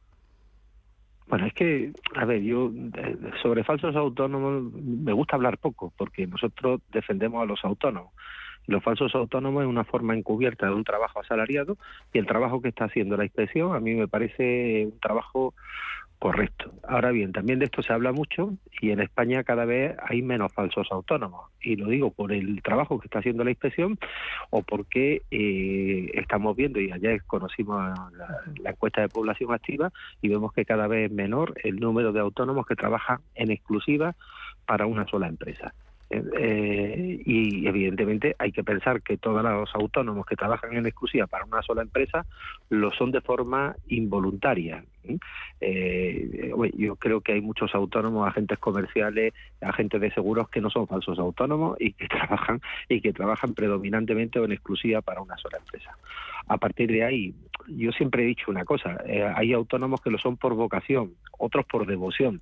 Bueno, 1.29 1.47
es 1.47 1.55
que, 1.55 1.93
a 2.15 2.25
ver, 2.25 2.43
yo 2.43 2.71
sobre 3.43 3.65
falsos 3.65 3.97
autónomos 3.97 4.73
me 4.73 5.13
gusta 5.13 5.35
hablar 5.35 5.59
poco, 5.59 5.93
porque 5.97 6.27
nosotros 6.27 6.81
defendemos 6.93 7.43
a 7.43 7.47
los 7.47 7.65
autónomos. 7.65 8.13
Los 8.67 8.83
falsos 8.83 9.15
autónomos 9.15 9.63
es 9.63 9.69
una 9.69 9.85
forma 9.85 10.15
encubierta 10.15 10.67
de 10.67 10.75
un 10.75 10.85
trabajo 10.85 11.21
asalariado 11.21 11.77
y 12.13 12.19
el 12.19 12.27
trabajo 12.27 12.61
que 12.61 12.69
está 12.69 12.87
haciendo 12.87 13.17
la 13.17 13.25
inspección 13.25 13.75
a 13.75 13.81
mí 13.81 13.95
me 13.95 14.09
parece 14.09 14.87
un 14.87 14.99
trabajo 15.01 15.55
correcto. 16.19 16.73
Ahora 16.89 17.11
bien, 17.11 17.33
también 17.33 17.59
de 17.59 17.67
esto 17.67 17.83
se 17.83 17.93
habla 17.93 18.13
mucho 18.13 18.55
y 18.81 18.91
en 18.91 19.01
España 19.01 19.45
cada 19.45 19.65
vez 19.65 19.95
hay 20.09 20.23
menos 20.23 20.53
falsos 20.53 20.89
autónomos. 20.91 21.51
Y 21.61 21.77
lo 21.77 21.89
digo 21.89 22.11
por 22.11 22.33
el 22.33 22.63
trabajo 22.63 22.99
que 22.99 23.07
está 23.07 23.19
haciendo 23.19 23.45
la 23.45 23.51
inspección 23.51 23.99
o 24.51 24.63
porque 24.63 25.23
eh, 25.31 26.11
estamos 26.15 26.57
viendo, 26.57 26.81
y 26.81 26.91
ayer 26.91 27.23
conocimos 27.25 27.77
la, 28.17 28.43
la, 28.59 28.71
encuesta 28.71 29.03
de 29.03 29.09
población 29.09 29.53
activa 29.53 29.93
y 30.23 30.29
vemos 30.29 30.53
que 30.53 30.65
cada 30.65 30.87
vez 30.87 31.11
es 31.11 31.15
menor 31.15 31.55
el 31.63 31.77
número 31.77 32.13
de 32.13 32.21
autónomos 32.21 32.67
que 32.67 32.77
trabajan 32.77 33.21
en 33.35 33.51
exclusiva 33.51 34.15
para 34.65 34.87
una 34.87 35.07
sola 35.07 35.29
empresa. 35.29 35.75
Eh, 36.09 37.21
y 37.25 37.67
evidentemente 37.67 38.37
hay 38.39 38.53
que 38.53 38.63
pensar 38.63 39.03
que 39.03 39.17
todos 39.17 39.43
los 39.43 39.75
autónomos 39.75 40.25
que 40.25 40.37
trabajan 40.37 40.77
en 40.77 40.87
exclusiva 40.87 41.27
para 41.27 41.45
una 41.45 41.63
sola 41.63 41.83
empresa 41.83 42.25
lo 42.69 42.93
son 42.93 43.11
de 43.11 43.21
forma 43.21 43.75
involuntaria. 43.89 44.85
Eh, 45.61 46.53
yo 46.77 46.97
creo 46.97 47.21
que 47.21 47.33
hay 47.33 47.41
muchos 47.41 47.75
autónomos, 47.75 48.27
agentes 48.27 48.59
comerciales, 48.59 49.35
agentes 49.61 50.01
de 50.01 50.11
seguros 50.13 50.49
que 50.49 50.61
no 50.61 50.71
son 50.71 50.87
falsos 50.87 51.19
autónomos 51.19 51.77
y 51.81 51.93
que 51.93 52.09
trabajan 52.09 52.61
y 52.89 53.01
que 53.01 53.13
trabajan 53.13 53.55
predominantemente 53.55 54.39
o 54.39 54.45
en 54.45 54.53
exclusiva 54.53 55.03
para 55.03 55.21
una 55.21 55.37
sola 55.39 55.59
empresa. 55.59 55.97
A 56.47 56.59
partir 56.59 56.91
de 56.91 57.05
ahí, 57.05 57.35
yo 57.69 57.91
siempre 57.93 58.23
he 58.23 58.27
dicho 58.27 58.51
una 58.51 58.65
cosa: 58.65 58.99
eh, 59.07 59.25
hay 59.35 59.53
autónomos 59.53 60.01
que 60.01 60.11
lo 60.11 60.19
son 60.19 60.37
por 60.37 60.55
vocación, 60.55 61.15
otros 61.39 61.67
por 61.67 61.87
devoción 61.87 62.41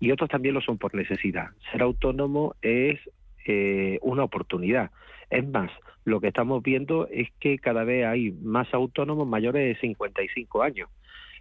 y 0.00 0.10
otros 0.10 0.28
también 0.28 0.54
lo 0.54 0.60
son 0.60 0.78
por 0.78 0.94
necesidad. 0.94 1.50
Ser 1.70 1.82
autónomo 1.82 2.54
es 2.62 2.98
eh, 3.46 3.98
una 4.02 4.24
oportunidad. 4.24 4.90
Es 5.30 5.46
más, 5.48 5.70
lo 6.04 6.20
que 6.20 6.28
estamos 6.28 6.62
viendo 6.62 7.08
es 7.08 7.28
que 7.40 7.58
cada 7.58 7.84
vez 7.84 8.06
hay 8.06 8.32
más 8.32 8.72
autónomos 8.74 9.26
mayores 9.26 9.74
de 9.74 9.80
55 9.80 10.62
años 10.62 10.88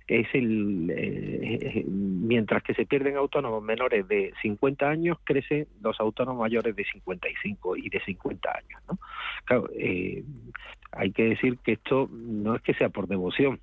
es 0.08 0.28
el 0.34 0.92
eh, 0.96 1.84
mientras 1.88 2.62
que 2.62 2.76
se 2.76 2.86
pierden 2.86 3.18
autónomos 3.18 3.64
menores 3.64 4.08
de 4.08 4.34
50 4.42 4.88
años 4.88 5.18
crecen 5.24 5.68
los 5.82 6.00
autónomos 6.00 6.42
mayores 6.42 6.76
de 6.76 6.86
55 6.86 7.78
y 7.78 7.90
de 7.90 8.00
50 8.02 8.50
años 8.50 8.82
¿no? 8.88 9.00
claro 9.46 9.68
eh, 9.74 10.24
hay 10.92 11.12
que 11.12 11.24
decir 11.24 11.58
que 11.60 11.74
esto 11.74 12.10
no 12.12 12.56
es 12.56 12.62
que 12.62 12.74
sea 12.74 12.90
por 12.90 13.08
devoción 13.08 13.60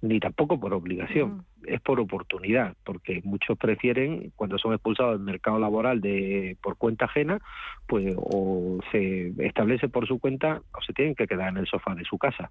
ni 0.00 0.20
tampoco 0.20 0.60
por 0.60 0.72
obligación, 0.74 1.44
es 1.66 1.80
por 1.80 1.98
oportunidad, 1.98 2.74
porque 2.84 3.20
muchos 3.24 3.58
prefieren, 3.58 4.32
cuando 4.36 4.58
son 4.58 4.72
expulsados 4.72 5.14
del 5.14 5.24
mercado 5.24 5.58
laboral 5.58 6.00
de 6.00 6.56
por 6.62 6.76
cuenta 6.76 7.06
ajena, 7.06 7.40
pues 7.86 8.14
o 8.16 8.78
se 8.92 9.32
establece 9.38 9.88
por 9.88 10.06
su 10.06 10.20
cuenta 10.20 10.62
o 10.72 10.82
se 10.82 10.92
tienen 10.92 11.14
que 11.14 11.26
quedar 11.26 11.48
en 11.48 11.56
el 11.58 11.66
sofá 11.66 11.94
de 11.94 12.04
su 12.04 12.16
casa. 12.16 12.50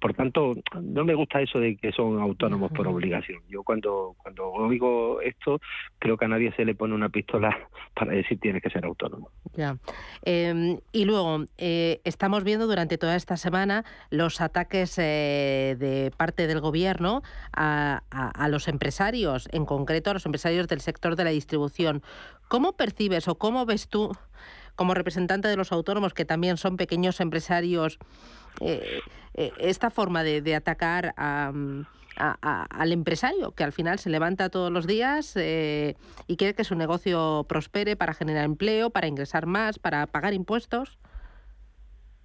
Por 0.00 0.12
tanto, 0.14 0.54
no 0.80 1.04
me 1.04 1.14
gusta 1.14 1.40
eso 1.40 1.58
de 1.58 1.76
que 1.76 1.90
son 1.90 2.20
autónomos 2.20 2.70
por 2.70 2.86
obligación. 2.86 3.40
Yo 3.48 3.62
cuando, 3.62 4.14
cuando 4.22 4.46
oigo 4.50 5.20
esto, 5.22 5.60
creo 5.98 6.18
que 6.18 6.26
a 6.26 6.28
nadie 6.28 6.52
se 6.54 6.64
le 6.64 6.74
pone 6.74 6.94
una 6.94 7.08
pistola 7.08 7.56
para 7.94 8.12
decir 8.12 8.38
tienes 8.38 8.62
que 8.62 8.70
ser 8.70 8.84
autónomo. 8.84 9.30
Ya. 9.54 9.78
Eh, 10.22 10.78
y 10.92 11.04
luego, 11.06 11.44
eh, 11.56 12.00
estamos 12.04 12.44
viendo 12.44 12.66
durante 12.66 12.98
toda 12.98 13.16
esta 13.16 13.36
semana 13.36 13.84
los 14.10 14.40
ataques 14.40 14.98
eh, 14.98 15.76
de 15.78 16.12
parte 16.16 16.46
del 16.46 16.60
gobierno 16.60 17.22
a, 17.54 18.02
a, 18.10 18.28
a 18.28 18.48
los 18.48 18.68
empresarios, 18.68 19.48
en 19.52 19.64
concreto 19.64 20.10
a 20.10 20.14
los 20.14 20.26
empresarios 20.26 20.68
del 20.68 20.80
sector 20.80 21.16
de 21.16 21.24
la 21.24 21.30
distribución. 21.30 22.02
¿Cómo 22.48 22.76
percibes 22.76 23.28
o 23.28 23.36
cómo 23.36 23.64
ves 23.64 23.88
tú, 23.88 24.12
como 24.76 24.94
representante 24.94 25.48
de 25.48 25.56
los 25.56 25.72
autónomos, 25.72 26.14
que 26.14 26.24
también 26.24 26.58
son 26.58 26.76
pequeños 26.76 27.20
empresarios, 27.20 27.98
eh, 28.60 29.00
eh, 29.34 29.52
esta 29.58 29.90
forma 29.90 30.22
de, 30.22 30.54
atacar 30.54 31.14
a, 31.16 31.52
a, 32.16 32.62
al 32.64 32.92
empresario, 32.92 33.52
que 33.52 33.64
al 33.64 33.72
final 33.72 33.98
se 33.98 34.10
levanta 34.10 34.48
todos 34.48 34.72
los 34.72 34.86
días 34.86 35.36
eh, 35.36 35.94
y 36.26 36.36
quiere 36.36 36.54
que 36.54 36.64
su 36.64 36.74
negocio 36.74 37.44
prospere 37.48 37.96
para 37.96 38.14
generar 38.14 38.44
empleo, 38.44 38.90
para 38.90 39.06
ingresar 39.06 39.46
más, 39.46 39.78
para 39.78 40.06
pagar 40.06 40.34
impuestos? 40.34 40.98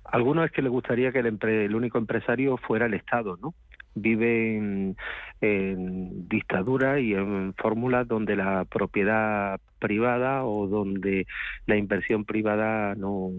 Algunos 0.06 0.46
es 0.46 0.52
que 0.52 0.62
le 0.62 0.70
gustaría 0.70 1.12
que 1.12 1.20
el 1.20 1.76
único 1.76 1.98
empresario 1.98 2.58
fuera 2.58 2.86
el 2.86 2.94
Estado, 2.94 3.38
¿no? 3.38 3.54
Viven 3.96 4.96
en 5.42 6.28
dictadura 6.30 7.00
y 7.00 7.14
en 7.14 7.54
fórmulas 7.56 8.08
donde 8.08 8.36
la 8.36 8.66
propiedad 8.66 9.60
privada 9.80 10.46
o 10.46 10.68
donde 10.68 11.26
la 11.66 11.76
inversión 11.76 12.24
privada 12.24 12.94
no, 12.96 13.32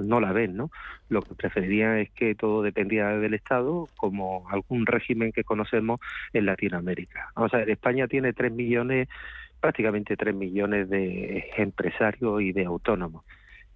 no 0.00 0.20
la 0.20 0.32
ven, 0.32 0.56
¿no? 0.56 0.70
Lo 1.08 1.22
que 1.22 1.34
preferirían 1.34 1.98
es 1.98 2.10
que 2.10 2.34
todo 2.34 2.62
dependiera 2.62 3.18
del 3.18 3.34
Estado, 3.34 3.88
como 3.96 4.48
algún 4.48 4.86
régimen 4.86 5.32
que 5.32 5.44
conocemos 5.44 6.00
en 6.32 6.46
Latinoamérica. 6.46 7.30
Vamos 7.34 7.52
a 7.52 7.58
ver, 7.58 7.70
España 7.70 8.06
tiene 8.06 8.32
tres 8.32 8.52
millones, 8.52 9.08
prácticamente 9.60 10.16
tres 10.16 10.34
millones 10.34 10.88
de 10.88 11.50
empresarios 11.56 12.40
y 12.40 12.52
de 12.52 12.64
autónomos. 12.64 13.24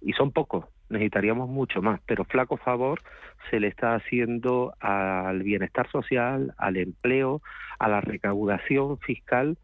Y 0.01 0.13
son 0.13 0.31
pocos, 0.31 0.65
necesitaríamos 0.93 1.49
mucho 1.49 1.81
más, 1.81 1.99
pero 2.05 2.23
flaco 2.23 2.57
favor 2.57 3.01
se 3.49 3.59
le 3.59 3.67
está 3.67 3.95
haciendo 3.95 4.73
al 4.79 5.43
bienestar 5.43 5.89
social, 5.91 6.53
al 6.57 6.77
empleo, 6.77 7.41
a 7.79 7.89
la 7.89 8.01
recaudación 8.01 8.97
fiscal 8.99 9.57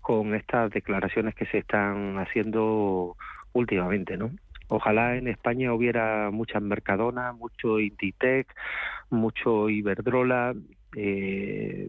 con 0.00 0.34
estas 0.34 0.70
declaraciones 0.70 1.34
que 1.34 1.46
se 1.46 1.58
están 1.58 2.18
haciendo 2.18 3.16
últimamente, 3.54 4.18
¿no? 4.18 4.30
Ojalá 4.68 5.16
en 5.16 5.28
España 5.28 5.72
hubiera 5.72 6.30
muchas 6.30 6.62
Mercadona, 6.62 7.32
mucho 7.32 7.80
Inditec, 7.80 8.54
mucho 9.10 9.68
Iberdrola. 9.68 10.54
Eh, 10.96 11.88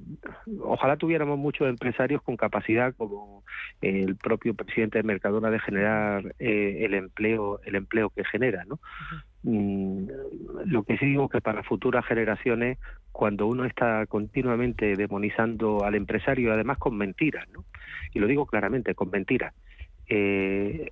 ojalá 0.61 0.97
tuviéramos 0.97 1.37
muchos 1.37 1.67
empresarios 1.67 2.21
con 2.21 2.37
capacidad, 2.37 2.93
como 2.95 3.43
el 3.81 4.15
propio 4.15 4.53
presidente 4.53 4.97
de 4.97 5.03
Mercadona, 5.03 5.51
de 5.51 5.59
generar 5.59 6.35
eh, 6.39 6.79
el 6.85 6.93
empleo, 6.93 7.59
el 7.65 7.75
empleo 7.75 8.09
que 8.09 8.23
genera, 8.25 8.65
¿no? 8.65 8.79
Mm, 9.43 10.07
lo 10.65 10.83
que 10.83 10.97
sí 10.97 11.05
digo 11.05 11.29
que 11.29 11.39
para 11.39 11.61
futuras 11.61 12.03
generaciones, 12.05 12.79
cuando 13.11 13.45
uno 13.45 13.65
está 13.65 14.05
continuamente 14.07 14.95
demonizando 14.95 15.83
al 15.83 15.93
empresario, 15.93 16.51
además 16.51 16.79
con 16.79 16.97
mentiras, 16.97 17.47
¿no? 17.49 17.63
y 18.11 18.19
lo 18.19 18.27
digo 18.27 18.47
claramente, 18.47 18.95
con 18.95 19.11
mentiras, 19.11 19.53
eh, 20.09 20.89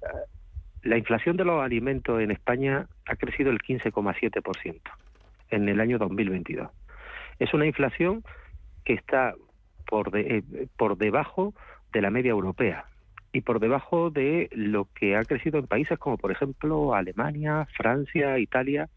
la 0.83 0.97
inflación 0.97 1.35
de 1.35 1.45
los 1.45 1.63
alimentos 1.63 2.21
en 2.21 2.29
España 2.29 2.87
ha 3.05 3.15
crecido 3.15 3.49
el 3.49 3.59
15,7% 3.59 4.81
en 5.49 5.69
el 5.69 5.79
año 5.79 5.97
2022. 5.97 6.69
Es 7.39 7.53
una 7.53 7.65
inflación 7.65 8.23
que 8.85 8.93
está 8.93 9.33
por, 9.87 10.11
de, 10.11 10.37
eh, 10.37 10.67
por 10.77 10.97
debajo 10.97 11.53
de 11.91 12.01
la 12.01 12.09
media 12.09 12.31
europea. 12.31 12.85
y 13.35 13.41
por 13.41 13.59
debajo 13.59 14.11
de 14.11 14.47
lo 14.51 14.87
que 14.93 15.15
ha 15.15 15.23
crecido 15.23 15.57
en 15.57 15.65
países 15.65 15.97
como 15.97 16.17
por 16.17 16.31
ejemplo 16.31 16.93
Alemania, 16.93 17.67
Francia, 17.75 18.37
Italia. 18.37 18.89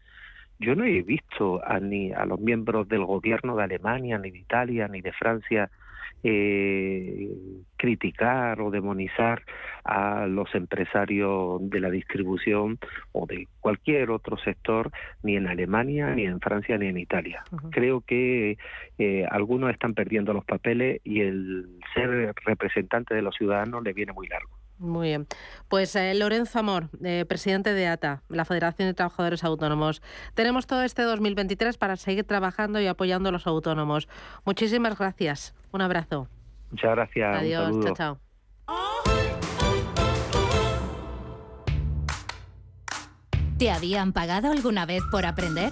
Yo 0.59 0.75
no 0.75 0.83
he 0.85 1.01
visto 1.01 1.59
a, 1.65 1.79
ni 1.79 2.11
a 2.11 2.23
los 2.25 2.39
miembros 2.39 2.87
del 2.87 3.03
gobierno 3.03 3.55
de 3.55 3.63
Alemania, 3.63 4.19
ni 4.19 4.29
de 4.29 4.37
Italia, 4.37 4.87
ni 4.87 5.01
de 5.01 5.11
Francia 5.11 5.71
eh, 6.23 7.29
criticar 7.77 8.59
o 8.61 8.71
demonizar 8.71 9.43
a 9.83 10.25
los 10.27 10.53
empresarios 10.55 11.59
de 11.69 11.79
la 11.79 11.89
distribución 11.89 12.79
o 13.11 13.25
de 13.25 13.47
cualquier 13.59 14.11
otro 14.11 14.37
sector, 14.37 14.91
ni 15.23 15.35
en 15.35 15.47
Alemania, 15.47 16.13
ni 16.13 16.25
en 16.25 16.39
Francia, 16.39 16.77
ni 16.77 16.87
en 16.87 16.97
Italia. 16.97 17.43
Creo 17.71 18.01
que 18.01 18.57
eh, 18.97 19.25
algunos 19.29 19.71
están 19.71 19.93
perdiendo 19.93 20.33
los 20.33 20.43
papeles 20.45 21.01
y 21.03 21.21
el 21.21 21.67
ser 21.93 22.33
representante 22.45 23.13
de 23.13 23.21
los 23.21 23.35
ciudadanos 23.35 23.83
le 23.83 23.93
viene 23.93 24.11
muy 24.11 24.27
largo. 24.27 24.49
Muy 24.79 25.07
bien. 25.07 25.27
Pues 25.67 25.95
eh, 25.95 26.13
Lorenzo 26.13 26.59
Amor, 26.59 26.89
eh, 27.03 27.25
presidente 27.27 27.73
de 27.73 27.87
ATA, 27.87 28.21
la 28.29 28.45
Federación 28.45 28.87
de 28.87 28.93
Trabajadores 28.93 29.43
Autónomos. 29.43 30.01
Tenemos 30.35 30.67
todo 30.67 30.83
este 30.83 31.01
2023 31.01 31.77
para 31.77 31.95
seguir 31.95 32.25
trabajando 32.25 32.79
y 32.79 32.87
apoyando 32.87 33.29
a 33.29 33.31
los 33.31 33.47
autónomos. 33.47 34.07
Muchísimas 34.45 34.97
gracias. 34.97 35.55
Un 35.71 35.81
abrazo. 35.81 36.27
Muchas 36.71 36.91
gracias. 36.91 37.37
Adiós. 37.37 37.79
Chao, 37.83 37.93
chao. 37.95 38.19
¿Te 43.57 43.71
habían 43.71 44.13
pagado 44.13 44.51
alguna 44.51 44.85
vez 44.85 45.01
por 45.09 45.25
aprender? 45.25 45.71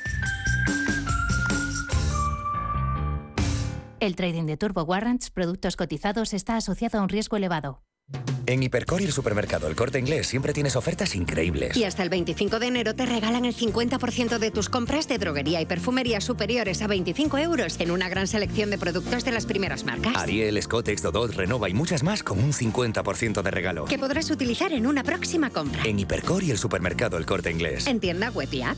El 4.01 4.15
trading 4.15 4.47
de 4.47 4.57
Turbo 4.57 4.81
Warrants, 4.81 5.29
productos 5.29 5.75
cotizados, 5.75 6.33
está 6.33 6.55
asociado 6.55 6.97
a 6.97 7.03
un 7.03 7.09
riesgo 7.09 7.37
elevado. 7.37 7.83
En 8.47 8.63
Hipercor 8.63 8.99
y 8.99 9.05
el 9.05 9.11
supermercado 9.11 9.67
El 9.67 9.75
Corte 9.75 9.99
Inglés 9.99 10.25
siempre 10.25 10.53
tienes 10.53 10.75
ofertas 10.75 11.13
increíbles. 11.13 11.77
Y 11.77 11.83
hasta 11.83 12.01
el 12.01 12.09
25 12.09 12.57
de 12.57 12.65
enero 12.65 12.95
te 12.95 13.05
regalan 13.05 13.45
el 13.45 13.55
50% 13.55 14.39
de 14.39 14.49
tus 14.49 14.69
compras 14.69 15.07
de 15.07 15.19
droguería 15.19 15.61
y 15.61 15.67
perfumería 15.67 16.19
superiores 16.19 16.81
a 16.81 16.87
25 16.87 17.37
euros 17.37 17.79
en 17.79 17.91
una 17.91 18.09
gran 18.09 18.25
selección 18.25 18.71
de 18.71 18.79
productos 18.79 19.23
de 19.23 19.33
las 19.33 19.45
primeras 19.45 19.83
marcas. 19.83 20.17
Ariel, 20.17 20.59
Scottex, 20.59 21.03
Dodot, 21.03 21.35
Renova 21.35 21.69
y 21.69 21.75
muchas 21.75 22.01
más 22.01 22.23
con 22.23 22.39
un 22.39 22.53
50% 22.53 23.43
de 23.43 23.51
regalo. 23.51 23.85
Que 23.85 23.99
podrás 23.99 24.31
utilizar 24.31 24.73
en 24.73 24.87
una 24.87 25.03
próxima 25.03 25.51
compra. 25.51 25.83
En 25.85 25.99
Hipercor 25.99 26.43
y 26.43 26.49
el 26.49 26.57
supermercado 26.57 27.17
El 27.17 27.27
Corte 27.27 27.51
Inglés. 27.51 27.85
En 27.85 27.99
tienda 27.99 28.31
web 28.31 28.49
y 28.51 28.63
app. 28.63 28.77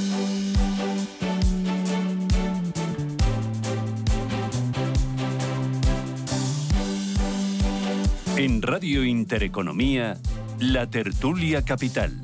En 8.41 8.63
Radio 8.63 9.05
Intereconomía, 9.05 10.17
La 10.57 10.89
Tertulia 10.89 11.63
Capital. 11.63 12.19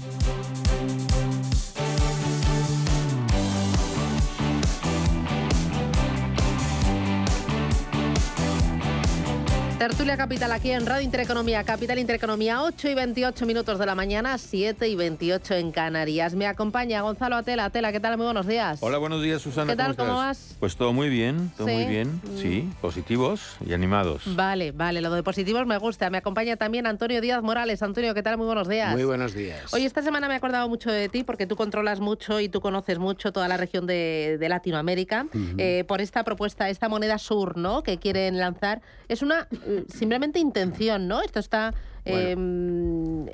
Tertulia 9.77 10.17
Capital 10.17 10.51
aquí 10.53 10.71
en 10.71 10.87
Radio 10.87 11.03
Intereconomía, 11.03 11.63
Capital 11.63 11.99
Intereconomía, 11.99 12.63
8 12.63 12.89
y 12.89 12.95
28 12.95 13.45
minutos 13.45 13.77
de 13.77 13.85
la 13.85 13.93
mañana, 13.93 14.39
7 14.39 14.87
y 14.87 14.95
28 14.95 15.53
en 15.53 15.71
Canarias. 15.71 16.33
Me 16.33 16.47
acompaña 16.47 17.03
Gonzalo 17.03 17.35
Atela. 17.35 17.65
Atela, 17.65 17.91
¿qué 17.91 17.99
tal? 17.99 18.17
Muy 18.17 18.25
buenos 18.25 18.47
días. 18.47 18.79
Hola, 18.81 18.97
buenos 18.97 19.21
días, 19.21 19.39
Susana. 19.39 19.71
¿Qué 19.73 19.77
tal? 19.77 19.95
¿Cómo, 19.95 20.13
¿Cómo 20.13 20.21
estás? 20.23 20.49
vas? 20.49 20.57
Pues 20.59 20.77
todo 20.77 20.93
muy 20.93 21.09
bien, 21.09 21.51
todo 21.55 21.67
¿Sí? 21.67 21.75
muy 21.75 21.85
bien. 21.85 22.21
Mm. 22.23 22.37
Sí, 22.41 22.69
positivos 22.81 23.55
y 23.67 23.73
animados. 23.73 24.23
Vale, 24.35 24.71
vale, 24.71 24.99
lo 24.99 25.11
de 25.11 25.21
positivos 25.21 25.67
me 25.67 25.77
gusta. 25.77 26.09
Me 26.09 26.17
acompaña 26.17 26.55
también 26.55 26.87
Antonio 26.87 27.21
Díaz 27.21 27.43
Morales. 27.43 27.83
Antonio, 27.83 28.15
¿qué 28.15 28.23
tal? 28.23 28.35
Muy 28.37 28.47
buenos 28.47 28.67
días. 28.67 28.91
Muy 28.93 29.03
buenos 29.03 29.35
días. 29.35 29.71
Oye, 29.75 29.85
esta 29.85 30.01
semana 30.01 30.27
me 30.27 30.33
he 30.33 30.37
acordado 30.37 30.67
mucho 30.67 30.91
de 30.91 31.07
ti 31.07 31.23
porque 31.23 31.45
tú 31.45 31.55
controlas 31.55 31.99
mucho 31.99 32.39
y 32.39 32.49
tú 32.49 32.61
conoces 32.61 32.97
mucho 32.97 33.31
toda 33.31 33.47
la 33.47 33.57
región 33.57 33.85
de, 33.85 34.37
de 34.39 34.49
Latinoamérica 34.49 35.27
eh, 35.59 35.83
por 35.87 36.01
esta 36.01 36.23
propuesta, 36.23 36.67
esta 36.67 36.89
moneda 36.89 37.19
sur, 37.19 37.57
¿no? 37.57 37.83
Que 37.83 37.99
quieren 37.99 38.39
lanzar. 38.39 38.81
Es 39.07 39.21
una 39.21 39.47
simplemente 39.88 40.39
intención, 40.39 41.08
¿no? 41.08 41.21
Esto 41.21 41.39
está. 41.39 41.73
eh, 42.06 42.36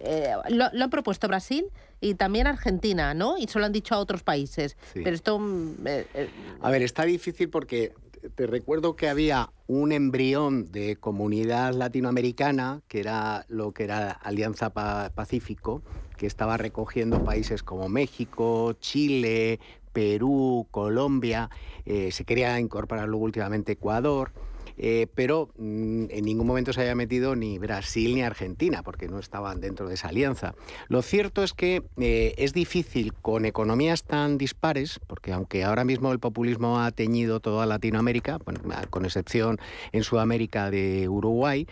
eh, 0.03 0.31
lo, 0.49 0.65
lo 0.73 0.83
han 0.83 0.89
propuesto 0.89 1.27
Brasil 1.27 1.65
y 2.01 2.15
también 2.15 2.47
Argentina, 2.47 3.13
¿no? 3.13 3.37
Y 3.37 3.47
se 3.47 3.59
lo 3.59 3.65
han 3.65 3.71
dicho 3.71 3.95
a 3.95 3.99
otros 3.99 4.23
países. 4.23 4.75
Sí. 4.93 5.01
Pero 5.03 5.15
esto. 5.15 5.39
mm, 5.39 5.85
eh, 5.85 6.07
eh, 6.13 6.29
A 6.61 6.69
ver, 6.71 6.81
está 6.81 7.03
difícil 7.05 7.49
porque 7.49 7.93
te 8.35 8.47
recuerdo 8.47 8.95
que 8.95 9.09
había 9.09 9.49
un 9.67 9.91
embrión 9.91 10.71
de 10.71 10.95
comunidad 10.95 11.73
latinoamericana, 11.73 12.81
que 12.87 12.99
era 13.01 13.45
lo 13.49 13.71
que 13.73 13.83
era 13.83 14.11
Alianza 14.11 14.71
Pa- 14.71 15.11
Pacífico, 15.13 15.81
que 16.17 16.25
estaba 16.25 16.57
recogiendo 16.57 17.23
países 17.23 17.63
como 17.63 17.89
México, 17.89 18.73
Chile, 18.79 19.59
Perú, 19.91 20.67
Colombia, 20.71 21.49
eh, 21.85 22.11
se 22.11 22.23
quería 22.23 22.59
incorporar 22.59 23.07
luego 23.07 23.25
últimamente 23.25 23.73
Ecuador. 23.73 24.31
Eh, 24.77 25.07
pero 25.13 25.49
mm, 25.57 26.05
en 26.09 26.25
ningún 26.25 26.47
momento 26.47 26.73
se 26.73 26.81
había 26.81 26.95
metido 26.95 27.35
ni 27.35 27.59
Brasil 27.59 28.15
ni 28.15 28.21
Argentina, 28.21 28.83
porque 28.83 29.07
no 29.07 29.19
estaban 29.19 29.61
dentro 29.61 29.87
de 29.87 29.95
esa 29.95 30.09
alianza. 30.09 30.55
Lo 30.87 31.01
cierto 31.01 31.43
es 31.43 31.53
que 31.53 31.83
eh, 31.97 32.33
es 32.37 32.53
difícil 32.53 33.13
con 33.13 33.45
economías 33.45 34.03
tan 34.03 34.37
dispares, 34.37 34.99
porque 35.07 35.33
aunque 35.33 35.63
ahora 35.63 35.83
mismo 35.83 36.11
el 36.11 36.19
populismo 36.19 36.79
ha 36.79 36.91
teñido 36.91 37.39
toda 37.39 37.65
Latinoamérica, 37.65 38.39
bueno, 38.45 38.61
con 38.89 39.05
excepción 39.05 39.59
en 39.91 40.03
Sudamérica 40.03 40.71
de 40.71 41.07
Uruguay, 41.09 41.67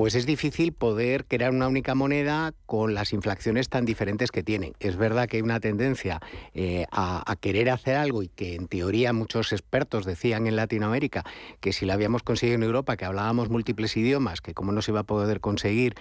pues 0.00 0.14
es 0.14 0.24
difícil 0.24 0.72
poder 0.72 1.26
crear 1.26 1.50
una 1.50 1.68
única 1.68 1.94
moneda 1.94 2.54
con 2.64 2.94
las 2.94 3.12
inflaciones 3.12 3.68
tan 3.68 3.84
diferentes 3.84 4.30
que 4.30 4.42
tienen. 4.42 4.72
Es 4.80 4.96
verdad 4.96 5.28
que 5.28 5.36
hay 5.36 5.42
una 5.42 5.60
tendencia 5.60 6.22
eh, 6.54 6.86
a, 6.90 7.36
querer 7.38 7.68
hacer 7.68 7.96
algo 7.96 8.22
y 8.22 8.28
que 8.28 8.54
en 8.54 8.66
teoría 8.66 9.12
muchos 9.12 9.52
expertos 9.52 10.06
decían 10.06 10.46
en 10.46 10.56
Latinoamérica 10.56 11.26
que 11.60 11.74
si 11.74 11.84
lo 11.84 11.92
habíamos 11.92 12.22
conseguido 12.22 12.54
en 12.54 12.62
Europa, 12.62 12.96
que 12.96 13.04
hablábamos 13.04 13.50
múltiples 13.50 13.94
idiomas, 13.94 14.40
que 14.40 14.54
cómo 14.54 14.72
no 14.72 14.80
se 14.80 14.90
iba 14.90 15.00
a 15.00 15.04
poder 15.04 15.40
conseguir 15.40 15.96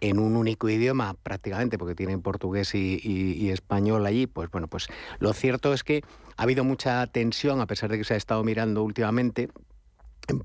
en 0.00 0.18
un 0.18 0.34
único 0.34 0.68
idioma 0.68 1.14
prácticamente, 1.22 1.78
porque 1.78 1.94
tienen 1.94 2.22
portugués 2.22 2.74
y- 2.74 3.00
y 3.04 3.50
español 3.50 4.04
allí, 4.04 4.26
pues 4.26 4.50
bueno, 4.50 4.66
pues 4.66 4.88
lo 5.20 5.32
cierto 5.32 5.72
es 5.72 5.84
que 5.84 6.02
ha 6.36 6.42
habido 6.42 6.64
mucha 6.64 7.06
tensión, 7.06 7.60
a 7.60 7.68
pesar 7.68 7.88
de 7.88 7.98
que 7.98 8.04
se 8.04 8.14
ha 8.14 8.16
estado 8.16 8.42
mirando 8.42 8.82
últimamente, 8.82 9.48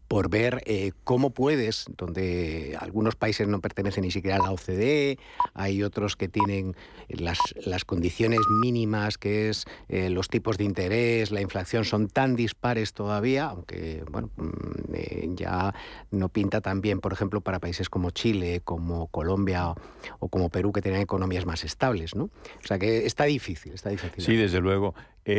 por 0.08 0.30
ver 0.30 0.62
eh, 0.66 0.92
cómo 1.04 1.32
puedes, 1.32 1.86
donde 1.98 2.78
algunos 2.80 3.16
países 3.16 3.48
no 3.48 3.62
pertenecen 3.62 4.04
ni 4.04 4.12
siquiera 4.12 4.38
a 4.38 4.40
la 4.40 4.52
OCDE, 4.52 5.18
hay 5.54 5.84
otros 5.84 6.16
que 6.16 6.28
tienen 6.28 6.76
las, 7.08 7.40
las 7.66 7.86
condiciones 7.86 8.40
mínimas, 8.62 9.18
que 9.18 9.50
es 9.50 9.66
eh, 9.88 10.10
los 10.10 10.28
tipos 10.28 10.58
de 10.58 10.66
interés, 10.66 11.32
la 11.32 11.42
inflación, 11.42 11.86
son 11.86 12.08
tan 12.08 12.36
dispares 12.36 12.94
todavía, 12.94 13.46
aunque 13.46 14.04
bueno, 14.12 14.30
mm, 14.38 14.94
eh, 14.94 15.30
ya 15.36 15.74
no 16.12 16.30
pinta 16.30 16.62
tan 16.62 16.82
bien, 16.82 17.00
por 17.00 17.14
ejemplo, 17.14 17.42
para 17.42 17.60
países 17.60 17.90
como 17.90 18.12
Chile, 18.12 18.62
como 18.64 19.08
Colombia 19.08 19.74
o, 20.20 20.30
como 20.30 20.50
Perú, 20.50 20.72
que 20.72 20.82
tienen 20.82 21.02
economías 21.02 21.46
más 21.46 21.64
estables. 21.64 22.16
¿no? 22.16 22.26
O 22.26 22.68
sea 22.68 22.80
que 22.80 23.06
está 23.06 23.26
difícil, 23.26 23.74
está 23.74 23.90
difícil. 23.90 24.24
Sí, 24.24 24.36
desde 24.36 24.60
luego. 24.60 24.96
yo 25.30 25.36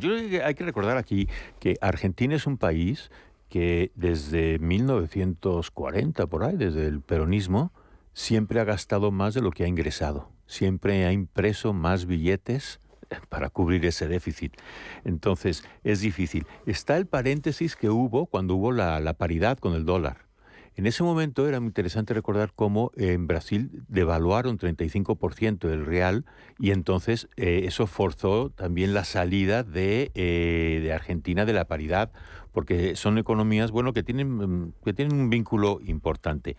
creo 0.00 0.28
que 0.28 0.42
hay 0.42 0.54
que 0.54 0.64
recordar 0.64 0.96
aquí 0.96 1.28
que 1.60 1.76
Argentina 1.80 2.34
es 2.34 2.46
un 2.46 2.56
país 2.56 3.10
que 3.50 3.92
desde 3.96 4.58
1940, 4.60 6.26
por 6.28 6.44
ahí, 6.44 6.56
desde 6.56 6.86
el 6.86 7.02
peronismo, 7.02 7.72
siempre 8.14 8.60
ha 8.60 8.64
gastado 8.64 9.10
más 9.10 9.34
de 9.34 9.42
lo 9.42 9.50
que 9.50 9.64
ha 9.64 9.68
ingresado. 9.68 10.30
Siempre 10.46 11.04
ha 11.04 11.12
impreso 11.12 11.72
más 11.72 12.06
billetes 12.06 12.80
para 13.28 13.50
cubrir 13.50 13.84
ese 13.84 14.08
déficit. 14.08 14.54
Entonces, 15.04 15.64
es 15.82 16.00
difícil. 16.00 16.46
Está 16.64 16.96
el 16.96 17.06
paréntesis 17.06 17.76
que 17.76 17.90
hubo 17.90 18.26
cuando 18.26 18.54
hubo 18.54 18.72
la, 18.72 19.12
paridad 19.14 19.58
con 19.58 19.74
el 19.74 19.84
dólar. 19.84 20.29
En 20.76 20.86
ese 20.86 21.02
momento 21.02 21.46
era 21.48 21.60
muy 21.60 21.68
interesante 21.68 22.14
recordar 22.14 22.52
cómo 22.54 22.90
en 22.96 23.26
Brasil 23.26 23.82
devaluaron 23.88 24.58
35% 24.58 25.70
el 25.70 25.84
real 25.84 26.24
y 26.58 26.70
entonces 26.70 27.28
eh, 27.36 27.62
eso 27.64 27.86
forzó 27.86 28.50
también 28.50 28.94
la 28.94 29.04
salida 29.04 29.62
de, 29.62 30.10
eh, 30.14 30.80
de 30.82 30.92
Argentina 30.92 31.44
de 31.44 31.52
la 31.52 31.66
paridad 31.66 32.10
porque 32.52 32.96
son 32.96 33.18
economías, 33.18 33.70
bueno, 33.70 33.92
que 33.92 34.02
tienen, 34.02 34.74
que 34.84 34.92
tienen 34.92 35.20
un 35.20 35.30
vínculo 35.30 35.80
importante. 35.84 36.56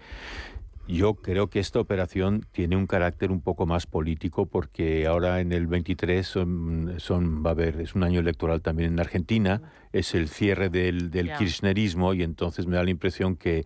Yo 0.87 1.15
creo 1.15 1.47
que 1.47 1.59
esta 1.59 1.79
operación 1.79 2.45
tiene 2.51 2.75
un 2.75 2.87
carácter 2.87 3.31
un 3.31 3.41
poco 3.41 3.65
más 3.65 3.85
político 3.85 4.45
porque 4.45 5.07
ahora 5.07 5.39
en 5.39 5.53
el 5.53 5.67
23 5.67 6.25
son, 6.25 6.95
son, 6.97 7.45
va 7.45 7.51
a 7.51 7.53
haber, 7.53 7.79
es 7.79 7.95
un 7.95 8.03
año 8.03 8.19
electoral 8.19 8.61
también 8.61 8.93
en 8.93 8.99
Argentina, 8.99 9.61
es 9.93 10.15
el 10.15 10.27
cierre 10.27 10.69
del, 10.69 11.09
del 11.11 11.33
kirchnerismo 11.33 12.13
y 12.13 12.23
entonces 12.23 12.67
me 12.67 12.75
da 12.75 12.83
la 12.83 12.89
impresión 12.89 13.35
que 13.35 13.65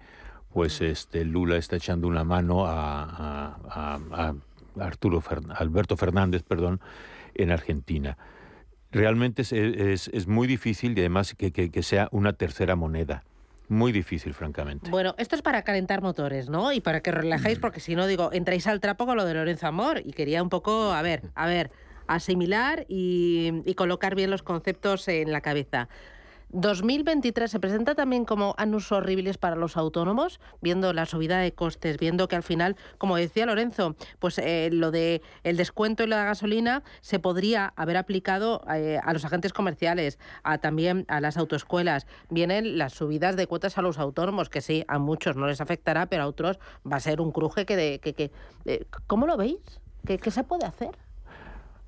pues 0.56 0.80
este 0.80 1.26
Lula 1.26 1.58
está 1.58 1.76
echando 1.76 2.08
una 2.08 2.24
mano 2.24 2.66
a, 2.66 3.58
a, 3.68 4.34
Arturo 4.80 5.22
Alberto 5.54 5.98
Fernández, 5.98 6.44
perdón, 6.44 6.80
en 7.34 7.52
Argentina 7.52 8.18
realmente 8.90 9.42
es, 9.42 10.28
muy 10.28 10.48
difícil 10.48 10.98
y 10.98 11.02
además 11.02 11.36
que, 11.36 11.84
sea 11.84 12.08
una 12.12 12.32
tercera 12.32 12.78
moneda. 12.78 13.26
Muy 13.68 13.92
difícil, 13.92 14.34
francamente. 14.34 14.90
Bueno, 14.90 15.14
esto 15.18 15.36
es 15.36 15.42
para 15.42 15.64
calentar 15.64 16.02
motores, 16.02 16.50
¿no? 16.50 16.72
Y 16.72 16.80
para 16.80 17.02
que 17.02 17.12
relajéis, 17.12 17.60
porque 17.60 17.82
si 17.82 17.96
no, 17.96 18.08
digo, 18.08 18.30
entráis 18.32 18.66
al 18.68 18.80
trapo 18.80 19.06
con 19.06 19.18
lo 19.18 19.26
de 19.26 19.34
Lorenzo 19.34 19.68
Amor. 19.68 20.02
Y 20.06 20.14
quería 20.14 20.42
un 20.42 20.50
poco, 20.50 20.94
a 20.94 21.02
ver, 21.02 21.24
a 21.36 21.48
ver, 21.48 21.72
asimilar 22.08 22.86
y 22.88 23.74
colocar 23.76 24.16
bien 24.16 24.32
los 24.32 24.44
conceptos 24.44 25.10
en 25.10 25.34
la 25.34 25.42
cabeza. 25.42 25.90
2023 26.50 27.50
se 27.50 27.60
presenta 27.60 27.96
también 27.96 28.26
como 28.26 28.56
años 28.58 28.92
horribles 28.92 29.38
para 29.38 29.56
los 29.56 29.78
autónomos, 29.78 30.40
viendo 30.62 30.94
la 30.94 31.06
subida 31.06 31.40
de 31.40 31.54
costes, 31.54 31.98
viendo 31.98 32.28
que 32.28 32.36
al 32.36 32.44
final, 32.44 32.76
como 32.98 33.18
decía 33.18 33.46
Lorenzo, 33.46 33.96
pues 34.20 34.38
eh, 34.38 34.70
lo 34.72 34.92
de 34.92 35.22
el 35.44 35.58
descuento 35.58 36.04
y 36.04 36.08
la 36.08 36.24
gasolina 36.24 36.84
se 37.02 37.20
podría 37.20 37.74
haber 37.76 37.98
aplicado 37.98 38.62
eh, 38.74 39.00
a 39.04 39.14
los 39.14 39.26
agentes 39.26 39.54
comerciales, 39.54 40.20
a 40.44 40.58
también 40.58 41.06
a 41.08 41.20
las 41.20 41.38
autoescuelas. 41.38 42.08
Vienen 42.30 42.78
las 42.78 42.94
subidas 42.94 43.36
de 43.36 43.48
cuotas 43.48 43.78
a 43.78 43.82
los 43.82 44.00
autónomos, 44.00 44.50
que 44.50 44.62
sí, 44.62 44.86
a 44.88 45.00
muchos 45.00 45.36
no 45.36 45.48
les 45.48 45.62
afectará, 45.62 46.06
pero 46.06 46.24
a 46.24 46.28
otros 46.28 46.60
va 46.90 46.98
a 46.98 47.02
ser 47.02 47.22
un 47.22 47.32
cruje 47.32 47.66
que 47.66 47.76
de 47.76 48.00
que, 48.00 48.14
que 48.14 48.32
eh, 48.66 48.86
¿cómo 49.08 49.28
lo 49.28 49.38
veis? 49.38 49.60
¿Qué 50.06 50.30
se 50.30 50.44
puede 50.44 50.66
hacer? 50.66 51.05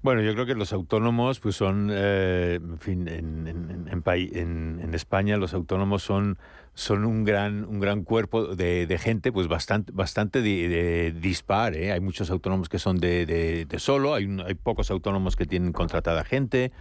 Bueno, 0.04 0.22
yo 0.22 0.34
creo 0.34 0.46
que 0.46 0.54
los 0.54 0.74
autónomos, 0.74 1.40
pues 1.40 1.56
son, 1.56 1.90
eh, 1.92 2.60
en 2.62 2.80
fin, 2.80 3.08
en, 3.08 3.48
en, 3.48 4.80
en, 4.82 4.94
España 4.94 5.38
los 5.38 5.54
autónomos 5.54 6.04
son, 6.04 6.38
son 6.76 7.04
un 7.04 7.24
gran, 7.24 7.66
un 7.66 7.80
gran 7.80 8.04
cuerpo 8.04 8.56
de, 8.56 8.98
gente, 9.02 9.32
pues 9.32 9.48
bastante, 9.48 9.92
bastante 9.92 10.42
de, 10.42 11.14
dispar. 11.20 11.76
¿eh? 11.76 11.92
Hay 11.92 12.00
muchos 12.00 12.30
autónomos 12.30 12.70
que 12.70 12.78
son 12.78 13.00
de, 13.00 13.68
solo, 13.78 14.14
hay, 14.14 14.28
hay 14.46 14.54
pocos 14.54 14.92
autónomos 14.92 15.36
que 15.36 15.48
tienen 15.48 15.74
contratada 15.74 16.24
gente. 16.24 16.72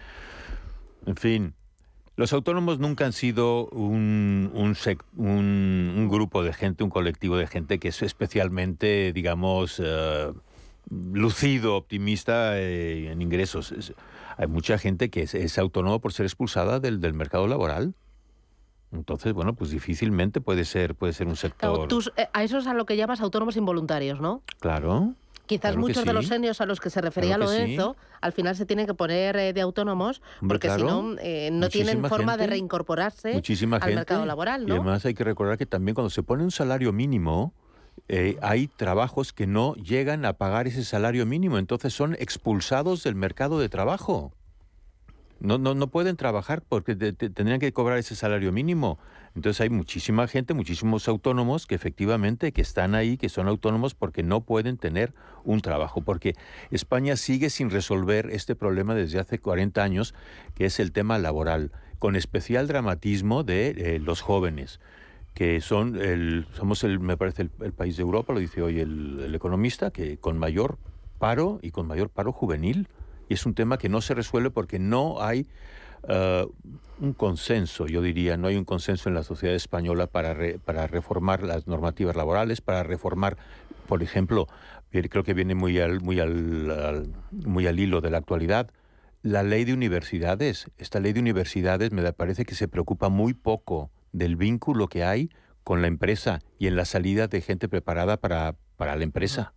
En 1.06 1.16
fin, 1.16 1.54
los 2.16 2.32
autónomos 2.32 2.78
nunca 2.78 3.04
han 3.06 3.12
sido 3.12 3.66
un, 3.68 4.50
un, 4.54 4.74
un, 5.16 6.08
grupo 6.08 6.42
de 6.42 6.52
gente, 6.52 6.82
un 6.82 6.90
colectivo 6.90 7.36
de 7.36 7.46
gente 7.46 7.78
que 7.78 7.88
es 7.88 8.02
especialmente, 8.02 9.12
digamos, 9.12 9.80
eh, 9.84 10.32
lucido, 10.90 11.76
optimista 11.76 12.58
eh, 12.58 13.10
en 13.10 13.22
ingresos. 13.22 13.74
hay 14.36 14.46
mucha 14.46 14.78
gente 14.78 15.10
que 15.10 15.22
es, 15.22 15.58
autónoma 15.58 15.98
por 15.98 16.12
ser 16.12 16.26
expulsada 16.26 16.80
del, 16.80 17.00
mercado 17.14 17.46
laboral. 17.46 17.94
Entonces, 18.92 19.32
bueno, 19.32 19.54
pues 19.54 19.70
difícilmente 19.70 20.40
puede 20.40 20.64
ser, 20.64 20.94
puede 20.94 21.12
ser 21.12 21.26
un 21.26 21.36
sector. 21.36 21.88
Eh, 22.16 22.28
a 22.32 22.44
eso 22.44 22.58
es 22.58 22.66
a 22.66 22.74
lo 22.74 22.86
que 22.86 22.96
llamas 22.96 23.20
autónomos 23.20 23.56
involuntarios, 23.56 24.20
¿no? 24.20 24.42
Claro. 24.60 25.14
Quizás 25.46 25.76
muchos 25.76 26.04
de 26.04 26.12
los 26.12 26.26
senios 26.26 26.60
a 26.60 26.66
los 26.66 26.80
que 26.80 26.90
se 26.90 27.00
refería 27.00 27.38
Lorenzo 27.38 27.94
al 28.20 28.32
final 28.32 28.56
se 28.56 28.66
tienen 28.66 28.84
que 28.84 28.94
poner 28.94 29.36
eh, 29.36 29.52
de 29.52 29.60
autónomos 29.60 30.20
porque 30.40 30.68
si 30.70 30.82
no, 30.82 31.14
no 31.52 31.68
tienen 31.68 32.04
forma 32.04 32.36
de 32.36 32.48
reincorporarse 32.48 33.40
al 33.80 33.94
mercado 33.94 34.26
laboral. 34.26 34.66
¿no? 34.66 34.74
Y 34.74 34.78
además 34.78 35.04
hay 35.04 35.14
que 35.14 35.22
recordar 35.22 35.56
que 35.56 35.66
también 35.66 35.94
cuando 35.94 36.10
se 36.10 36.24
pone 36.24 36.42
un 36.42 36.50
salario 36.50 36.92
mínimo, 36.92 37.54
eh, 38.08 38.38
hay 38.40 38.68
trabajos 38.68 39.32
que 39.32 39.46
no 39.46 39.74
llegan 39.74 40.24
a 40.24 40.34
pagar 40.34 40.66
ese 40.66 40.84
salario 40.84 41.26
mínimo, 41.26 41.58
entonces 41.58 41.92
son 41.92 42.14
expulsados 42.14 43.02
del 43.02 43.14
mercado 43.14 43.58
de 43.58 43.68
trabajo. 43.68 44.32
No, 45.38 45.58
no, 45.58 45.74
no 45.74 45.88
pueden 45.88 46.16
trabajar 46.16 46.62
porque 46.66 46.96
tendrían 46.96 47.60
que 47.60 47.72
cobrar 47.72 47.98
ese 47.98 48.16
salario 48.16 48.52
mínimo. 48.52 48.98
Entonces 49.34 49.60
hay 49.60 49.68
muchísima 49.68 50.26
gente, 50.28 50.54
muchísimos 50.54 51.08
autónomos 51.08 51.66
que 51.66 51.74
efectivamente 51.74 52.52
que 52.52 52.62
están 52.62 52.94
ahí, 52.94 53.18
que 53.18 53.28
son 53.28 53.46
autónomos 53.46 53.94
porque 53.94 54.22
no 54.22 54.40
pueden 54.40 54.78
tener 54.78 55.12
un 55.44 55.60
trabajo, 55.60 56.00
porque 56.00 56.34
España 56.70 57.16
sigue 57.16 57.50
sin 57.50 57.68
resolver 57.68 58.30
este 58.30 58.54
problema 58.54 58.94
desde 58.94 59.18
hace 59.18 59.38
40 59.38 59.82
años, 59.82 60.14
que 60.54 60.64
es 60.64 60.80
el 60.80 60.92
tema 60.92 61.18
laboral, 61.18 61.70
con 61.98 62.16
especial 62.16 62.66
dramatismo 62.66 63.44
de 63.44 63.68
eh, 63.76 63.98
los 63.98 64.22
jóvenes 64.22 64.80
que 65.36 65.60
son 65.60 66.00
el, 66.00 66.46
somos 66.54 66.82
el, 66.82 66.98
me 66.98 67.18
parece 67.18 67.50
el, 67.60 67.72
país 67.74 67.98
de 67.98 68.02
Europa, 68.02 68.32
lo 68.32 68.40
dice 68.40 68.62
hoy 68.62 68.80
el, 68.80 69.34
economista, 69.34 69.90
que 69.90 70.16
con 70.16 70.38
mayor 70.38 70.78
paro 71.18 71.58
y 71.60 71.72
con 71.72 71.86
mayor 71.86 72.08
paro 72.08 72.32
juvenil. 72.32 72.88
Y 73.28 73.34
es 73.34 73.44
un 73.44 73.52
tema 73.52 73.76
que 73.76 73.90
no 73.90 74.00
se 74.00 74.14
resuelve 74.14 74.50
porque 74.50 74.78
no 74.78 75.20
hay 75.20 75.46
uh, 76.04 76.50
un 77.04 77.12
consenso, 77.12 77.86
yo 77.86 78.00
diría, 78.00 78.38
no 78.38 78.48
hay 78.48 78.56
un 78.56 78.64
consenso 78.64 79.10
en 79.10 79.14
la 79.14 79.22
sociedad 79.22 79.54
española 79.54 80.06
para, 80.06 80.34
para 80.64 80.86
reformar 80.86 81.42
las 81.42 81.66
normativas 81.66 82.16
laborales, 82.16 82.62
para 82.62 82.82
reformar, 82.82 83.36
por 83.86 84.02
ejemplo, 84.02 84.46
creo 84.90 85.22
que 85.22 85.34
viene 85.34 85.54
muy 85.54 85.78
al, 85.80 86.00
muy 86.00 86.18
al, 86.18 87.12
muy 87.30 87.66
al 87.66 87.78
hilo 87.78 88.00
de 88.00 88.08
la 88.08 88.16
actualidad, 88.16 88.70
la 89.22 89.42
ley 89.42 89.66
de 89.66 89.74
universidades. 89.74 90.70
Esta 90.78 90.98
ley 90.98 91.12
de 91.12 91.20
universidades 91.20 91.92
me 91.92 92.10
parece 92.14 92.46
que 92.46 92.54
se 92.54 92.68
preocupa 92.68 93.10
muy 93.10 93.34
poco 93.34 93.90
del 94.16 94.36
vínculo 94.36 94.88
que 94.88 95.04
hay 95.04 95.30
con 95.64 95.82
la 95.82 95.88
empresa 95.88 96.40
y 96.58 96.66
en 96.66 96.76
la 96.76 96.84
salida 96.84 97.26
de 97.28 97.40
gente 97.40 97.68
preparada 97.68 98.16
para, 98.16 98.54
para 98.76 98.96
la 98.96 99.04
empresa. 99.04 99.52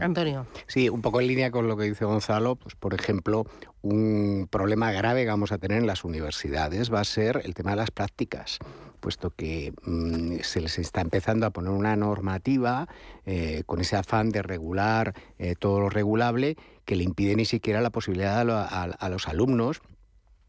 Antonio. 0.00 0.46
Sí, 0.66 0.88
un 0.88 1.02
poco 1.02 1.20
en 1.20 1.28
línea 1.28 1.50
con 1.50 1.68
lo 1.68 1.76
que 1.76 1.84
dice 1.84 2.04
Gonzalo, 2.04 2.56
pues 2.56 2.74
por 2.74 2.94
ejemplo, 2.94 3.46
un 3.82 4.48
problema 4.50 4.92
grave 4.92 5.22
que 5.22 5.28
vamos 5.28 5.52
a 5.52 5.58
tener 5.58 5.78
en 5.78 5.86
las 5.86 6.04
universidades 6.04 6.92
va 6.92 7.00
a 7.00 7.04
ser 7.04 7.42
el 7.44 7.54
tema 7.54 7.70
de 7.70 7.76
las 7.76 7.90
prácticas 7.90 8.58
puesto 9.04 9.28
que 9.28 9.74
mm, 9.84 10.36
se 10.40 10.62
les 10.62 10.78
está 10.78 11.02
empezando 11.02 11.44
a 11.44 11.50
poner 11.50 11.72
una 11.72 11.94
normativa 11.94 12.88
eh, 13.26 13.62
con 13.66 13.82
ese 13.82 13.96
afán 13.96 14.30
de 14.30 14.40
regular 14.40 15.12
eh, 15.38 15.56
todo 15.58 15.78
lo 15.78 15.90
regulable 15.90 16.56
que 16.86 16.96
le 16.96 17.04
impide 17.04 17.36
ni 17.36 17.44
siquiera 17.44 17.82
la 17.82 17.90
posibilidad 17.90 18.40
a 18.40 19.08
los 19.10 19.28
alumnos 19.28 19.82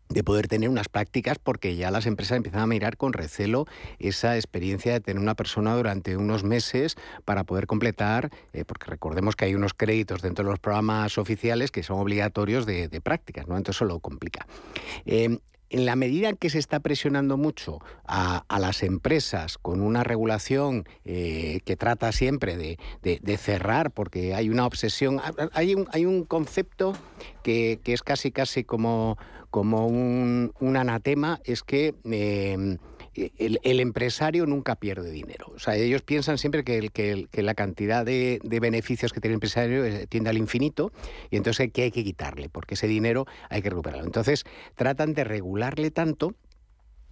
de 0.09 0.23
poder 0.23 0.47
tener 0.47 0.69
unas 0.69 0.87
prácticas 0.87 1.39
porque 1.39 1.75
ya 1.75 1.91
las 1.91 2.05
empresas 2.05 2.37
empiezan 2.37 2.61
a 2.61 2.67
mirar 2.67 2.97
con 2.97 3.13
recelo 3.13 3.65
esa 3.99 4.35
experiencia 4.35 4.93
de 4.93 4.99
tener 4.99 5.21
una 5.21 5.35
persona 5.35 5.75
durante 5.75 6.15
unos 6.17 6.43
meses 6.43 6.95
para 7.25 7.43
poder 7.43 7.67
completar, 7.67 8.29
eh, 8.53 8.65
porque 8.65 8.85
recordemos 8.89 9.35
que 9.35 9.45
hay 9.45 9.55
unos 9.55 9.73
créditos 9.73 10.21
dentro 10.21 10.45
de 10.45 10.51
los 10.51 10.59
programas 10.59 11.17
oficiales 11.17 11.71
que 11.71 11.83
son 11.83 11.99
obligatorios 11.99 12.65
de, 12.65 12.89
prácticas, 13.03 13.47
¿no? 13.47 13.57
Entonces 13.57 13.77
eso 13.77 13.85
lo 13.85 13.99
complica. 13.99 14.47
Em, 15.05 15.39
en 15.69 15.85
la 15.85 15.95
medida 15.95 16.29
en 16.29 16.37
que 16.37 16.49
se 16.49 16.59
está 16.59 16.79
presionando 16.79 17.37
mucho 17.37 17.79
a, 18.05 18.43
las 18.59 18.83
empresas 18.83 19.57
con 19.57 19.81
una 19.81 20.03
regulación 20.03 20.87
eh, 21.03 21.59
que 21.65 21.75
trata 21.75 22.11
siempre 22.11 22.57
de, 22.57 23.37
cerrar, 23.37 23.91
porque 23.91 24.33
hay 24.33 24.49
una 24.49 24.65
obsesión, 24.65 25.19
hay 25.53 25.75
un, 25.75 25.87
hay 25.91 26.05
un 26.05 26.23
concepto 26.23 26.93
que, 27.43 27.79
que 27.83 27.93
es 27.93 28.01
casi 28.01 28.31
casi 28.31 28.63
como 28.63 29.17
como 29.55 29.87
un, 29.87 30.51
anatema 30.75 31.39
es 31.45 31.63
que 31.63 31.95
em, 32.03 32.77
el, 33.15 33.79
empresario 33.79 34.45
nunca 34.45 34.75
pierde 34.75 35.09
dinero. 35.11 35.51
O 35.55 35.59
sea, 35.59 35.75
ellos 35.75 36.01
piensan 36.01 36.37
siempre 36.37 36.63
que, 36.63 36.89
que, 36.89 37.43
la 37.43 37.53
cantidad 37.53 38.05
de, 38.05 38.39
beneficios 38.43 39.13
que 39.13 39.21
tiene 39.21 39.33
el 39.33 39.35
empresario 39.35 39.85
eh, 39.85 40.07
tiende 40.07 40.29
al 40.29 40.37
infinito 40.37 40.91
y 41.29 41.37
entonces 41.37 41.71
¿qué 41.71 41.83
hay 41.83 41.91
que 41.91 42.03
quitarle? 42.03 42.49
Porque 42.49 42.73
ese 42.73 42.87
dinero 42.87 43.25
hay 43.49 43.61
que 43.61 43.69
recuperarlo. 43.69 44.05
Entonces 44.05 44.43
tratan 44.75 45.13
de 45.13 45.23
regularle 45.23 45.91
tanto 45.91 46.35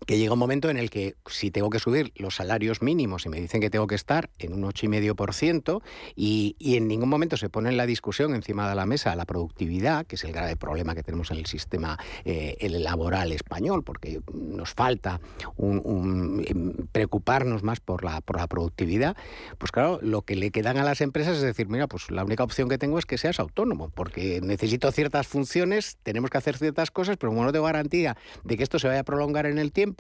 que 0.05 0.17
llega 0.17 0.33
un 0.33 0.39
momento 0.39 0.69
en 0.69 0.77
el 0.77 0.89
que 0.89 1.15
si 1.25 1.51
tengo 1.51 1.69
que 1.69 1.79
subir 1.79 2.11
los 2.15 2.35
salarios 2.35 2.81
mínimos 2.81 3.25
y 3.25 3.29
me 3.29 3.39
dicen 3.39 3.61
que 3.61 3.69
tengo 3.69 3.87
que 3.87 3.95
estar 3.95 4.29
en 4.39 4.53
un 4.53 4.63
8,5% 4.63 5.81
y, 6.15 6.55
y 6.59 6.77
en 6.77 6.87
ningún 6.87 7.09
momento 7.09 7.37
se 7.37 7.49
pone 7.49 7.69
en 7.69 7.77
la 7.77 7.85
discusión 7.85 8.35
encima 8.35 8.69
de 8.69 8.75
la 8.75 8.85
mesa 8.85 9.15
la 9.15 9.25
productividad, 9.25 10.05
que 10.05 10.15
es 10.15 10.23
el 10.23 10.31
grave 10.31 10.55
problema 10.55 10.95
que 10.95 11.03
tenemos 11.03 11.31
en 11.31 11.37
el 11.37 11.45
sistema 11.45 11.97
eh, 12.25 12.55
laboral 12.69 13.31
español, 13.31 13.83
porque 13.83 14.21
nos 14.33 14.73
falta 14.73 15.19
em, 15.57 16.73
preocuparnos 16.91 17.63
más 17.63 17.79
por 17.79 18.03
la, 18.03 18.21
por 18.21 18.37
la 18.37 18.47
productividad, 18.47 19.15
pues 19.57 19.71
claro, 19.71 19.99
lo 20.01 20.21
que 20.21 20.35
le 20.35 20.51
quedan 20.51 20.77
a 20.77 20.83
las 20.83 21.01
empresas 21.01 21.37
es 21.37 21.43
decir, 21.43 21.67
mira, 21.67 21.87
pues 21.87 22.09
la 22.11 22.23
única 22.23 22.43
opción 22.43 22.69
que 22.69 22.77
tengo 22.77 22.99
es 22.99 23.05
que 23.05 23.17
seas 23.17 23.39
autónomo, 23.39 23.89
porque 23.89 24.41
necesito 24.41 24.91
ciertas 24.91 25.27
funciones, 25.27 25.97
tenemos 26.03 26.29
que 26.29 26.37
hacer 26.37 26.57
ciertas 26.57 26.91
cosas, 26.91 27.17
pero 27.17 27.31
como 27.31 27.43
no 27.43 27.51
tengo 27.51 27.65
garantía 27.65 28.17
de 28.43 28.57
que 28.57 28.63
esto 28.63 28.79
se 28.79 28.87
vaya 28.87 29.01
a 29.01 29.03
prolongar 29.03 29.45
en 29.45 29.57
el 29.57 29.71
tiempo, 29.71 29.92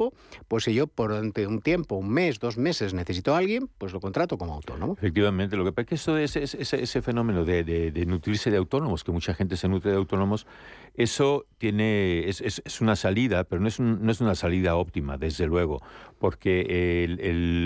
pues 0.47 0.63
si 0.63 0.73
yo 0.73 0.87
por 0.87 1.11
un 1.11 1.61
tiempo, 1.61 1.95
un 1.95 2.09
mes, 2.09 2.39
dos 2.39 2.57
meses 2.57 2.93
necesito 2.93 3.33
a 3.35 3.37
alguien, 3.39 3.69
pues 3.77 3.93
lo 3.93 3.99
contrato 3.99 4.37
como 4.37 4.53
autónomo. 4.53 4.93
Efectivamente, 4.93 5.55
lo 5.55 5.63
que 5.63 5.71
pasa 5.71 5.83
es 5.83 5.87
que 5.87 5.95
esto 5.95 6.17
es, 6.17 6.55
ese 6.73 7.01
fenómeno 7.01 7.45
de, 7.45 8.05
nutrirse 8.07 8.51
de 8.51 8.57
autónomos, 8.57 9.03
que 9.03 9.11
mucha 9.11 9.33
gente 9.33 9.57
se 9.57 9.67
nutre 9.67 9.91
de 9.91 9.97
autónomos, 9.97 10.47
eso 10.95 11.45
tiene 11.57 12.27
es, 12.27 12.81
una 12.81 12.95
salida, 12.95 13.43
pero 13.43 13.61
no 13.61 13.67
es, 13.67 13.79
no 13.79 14.11
es 14.11 14.21
una 14.21 14.35
salida 14.35 14.75
óptima, 14.75 15.17
desde 15.17 15.47
luego, 15.47 15.81
porque 16.19 17.05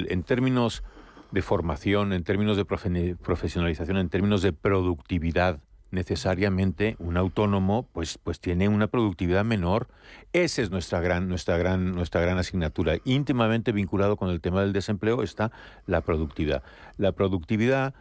en 0.10 0.24
términos 0.24 0.84
de 1.32 1.42
formación, 1.42 2.14
en 2.14 2.24
términos 2.24 2.58
de 2.58 2.66
profesionalización, 2.66 3.98
en 3.98 4.10
términos 4.10 4.42
de 4.42 4.54
productividad, 4.54 5.60
necesariamente 5.92 6.96
un 7.00 7.18
autónomo 7.18 7.88
pues, 7.94 8.18
pues 8.18 8.40
tiene 8.40 8.68
una 8.68 8.88
productividad 8.88 9.46
menor. 9.46 9.88
Esa 10.34 10.62
es 10.62 10.72
nuestra 10.72 11.00
gran, 11.00 11.28
nuestra, 11.28 11.58
gran, 11.58 11.94
nuestra 11.94 12.22
gran 12.22 12.38
asignatura. 12.38 12.96
Íntimamente 13.06 13.72
vinculado 13.72 14.18
con 14.18 14.30
el 14.30 14.42
tema 14.42 14.62
del 14.62 14.74
desempleo 14.74 15.24
está 15.24 15.52
la 15.86 16.02
productividad. 16.02 16.64
La 16.98 17.12
productividad 17.12 17.94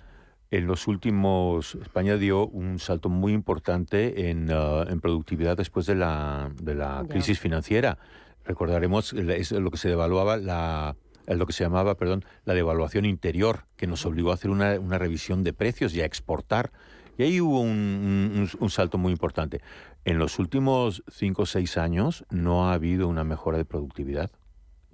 en 0.51 0.67
los 0.67 0.87
últimos, 0.87 1.75
España 1.77 2.17
dio 2.17 2.47
un 2.47 2.79
salto 2.79 3.09
muy 3.09 3.33
importante 3.33 4.31
en, 4.31 4.51
uh, 4.53 4.83
en 4.83 5.01
productividad 5.01 5.57
después 5.57 5.87
de 5.87 5.97
la, 5.97 6.51
de 6.63 6.75
la 6.75 7.05
crisis 7.09 7.41
financiera. 7.41 7.99
Recordaremos 8.45 9.13
es 9.13 9.51
lo 9.51 9.71
que 9.73 9.77
se 9.77 9.89
devaluaba 9.89 10.37
la, 10.37 10.95
lo 11.27 11.47
que 11.47 11.53
se 11.53 11.65
llamaba, 11.65 11.97
perdón, 11.97 12.25
la 12.45 12.55
devaluación 12.55 13.05
interior, 13.05 13.65
que 13.77 13.89
nos 13.89 14.07
obligó 14.07 14.31
a 14.31 14.35
hacer 14.35 14.53
una, 14.53 14.79
una 14.79 14.99
revisión 14.99 15.43
de 15.43 15.53
precios 15.53 15.95
y 15.95 16.01
a 16.01 16.05
exportar 16.05 16.71
y 17.19 17.23
ahí 17.23 17.41
hubo 17.41 17.61
un, 17.61 18.49
salto 18.69 18.99
muy 18.99 19.13
importante. 19.13 19.61
En 20.05 20.19
los 20.19 20.39
últimos 20.39 21.03
cinco 21.09 21.43
o 21.43 21.47
seis 21.47 21.79
años 21.79 22.25
no 22.31 22.69
ha 22.69 22.75
habido 22.75 23.09
una 23.09 23.25
mejora 23.25 23.59
de 23.59 23.65
productividad. 23.65 24.31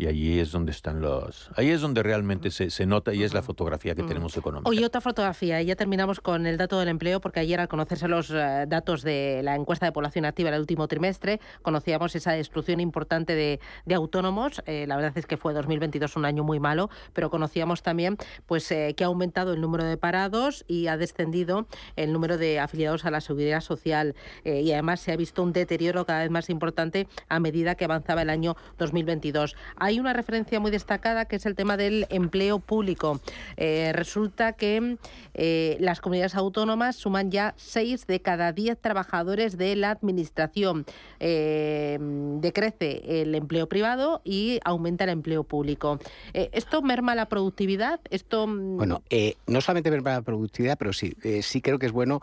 Y 0.02 0.08
allí 0.08 0.40
es 0.40 0.50
donde 0.50 0.72
están 0.72 1.00
los. 1.00 1.48
Ahí 1.54 1.70
es 1.70 1.80
donde 1.80 2.02
realmente 2.02 2.50
se, 2.50 2.86
nota 2.86 3.14
y 3.14 3.22
es 3.22 3.34
la 3.34 3.42
fotografía 3.42 3.94
que 3.94 4.02
tenemos 4.02 4.36
económica. 4.36 4.68
Hoy 4.68 4.82
otra 4.82 5.00
fotografía, 5.00 5.62
y 5.62 5.66
ya 5.66 5.76
terminamos 5.76 6.18
con 6.18 6.44
el 6.44 6.56
dato 6.56 6.80
del 6.80 6.88
empleo, 6.88 7.20
porque 7.20 7.38
ayer 7.38 7.60
al 7.60 7.68
conocerse 7.68 8.08
los 8.08 8.28
eh, 8.30 8.64
datos 8.66 9.02
de 9.02 9.42
la 9.44 9.54
encuesta 9.54 9.86
de 9.86 9.92
población 9.92 10.24
activa 10.24 10.50
del 10.50 10.58
último 10.58 10.88
trimestre, 10.88 11.38
conocíamos 11.62 12.16
esa 12.16 12.32
destrucción 12.32 12.80
importante 12.80 13.36
de, 13.36 13.60
autónomos. 13.94 14.60
Eh, 14.66 14.86
la 14.88 14.96
verdad 14.96 15.12
es 15.14 15.26
que 15.26 15.36
fue 15.36 15.54
2022 15.54 16.16
un 16.16 16.24
año 16.24 16.42
muy 16.42 16.58
malo, 16.58 16.90
pero 17.12 17.30
conocíamos 17.30 17.84
también 17.84 18.16
pues 18.46 18.72
eh, 18.72 18.94
que 18.96 19.04
ha 19.04 19.06
aumentado 19.06 19.52
el 19.52 19.60
número 19.60 19.84
de 19.84 19.98
parados 19.98 20.64
y 20.66 20.88
ha 20.88 20.96
descendido 20.96 21.68
el 21.94 22.12
número 22.12 22.38
de 22.38 22.58
afiliados 22.58 23.04
a 23.04 23.12
la 23.12 23.20
seguridad 23.20 23.60
social. 23.60 24.16
y 24.44 24.72
además 24.72 24.98
se 24.98 25.12
ha 25.12 25.16
visto 25.16 25.44
un 25.44 25.52
deterioro 25.52 26.04
cada 26.06 26.22
vez 26.22 26.30
más 26.30 26.50
importante 26.50 27.06
a 27.28 27.38
medida 27.38 27.76
que 27.76 27.84
avanzaba 27.84 28.22
el 28.22 28.30
año 28.30 28.56
2022 28.78 29.54
hay 29.91 29.91
una 30.00 30.12
referencia 30.12 30.60
muy 30.60 30.70
destacada 30.70 31.26
que 31.26 31.36
es 31.36 31.46
el 31.46 31.54
tema 31.54 31.76
del 31.76 32.06
empleo 32.10 32.58
público. 32.58 33.20
Eh, 33.56 33.92
resulta 33.94 34.52
que 34.52 34.96
eh, 35.34 35.76
las 35.80 36.00
comunidades 36.00 36.34
autónomas 36.34 36.96
suman 36.96 37.30
ya 37.30 37.54
seis 37.56 38.06
de 38.06 38.20
cada 38.20 38.52
diez 38.52 38.78
trabajadores 38.80 39.56
de 39.56 39.76
la 39.76 39.90
administración. 39.90 40.84
Eh, 41.20 41.98
decrece 42.40 43.22
el 43.22 43.34
empleo 43.34 43.68
privado 43.68 44.20
y 44.24 44.60
aumenta 44.64 45.04
el 45.04 45.10
empleo 45.10 45.44
público. 45.44 45.98
¿Esto 46.32 46.82
merma 46.82 47.14
la 47.14 47.26
productividad? 47.26 48.00
Esto... 48.10 48.46
Mm, 48.46 48.76
bueno, 48.76 49.02
no 49.46 49.60
solamente 49.60 49.90
merma 49.90 50.12
la 50.12 50.22
productividad, 50.22 50.76
pero 50.78 50.92
sí, 50.92 51.14
sí 51.42 51.60
creo 51.60 51.78
que 51.78 51.86
es 51.86 51.92
bueno, 51.92 52.20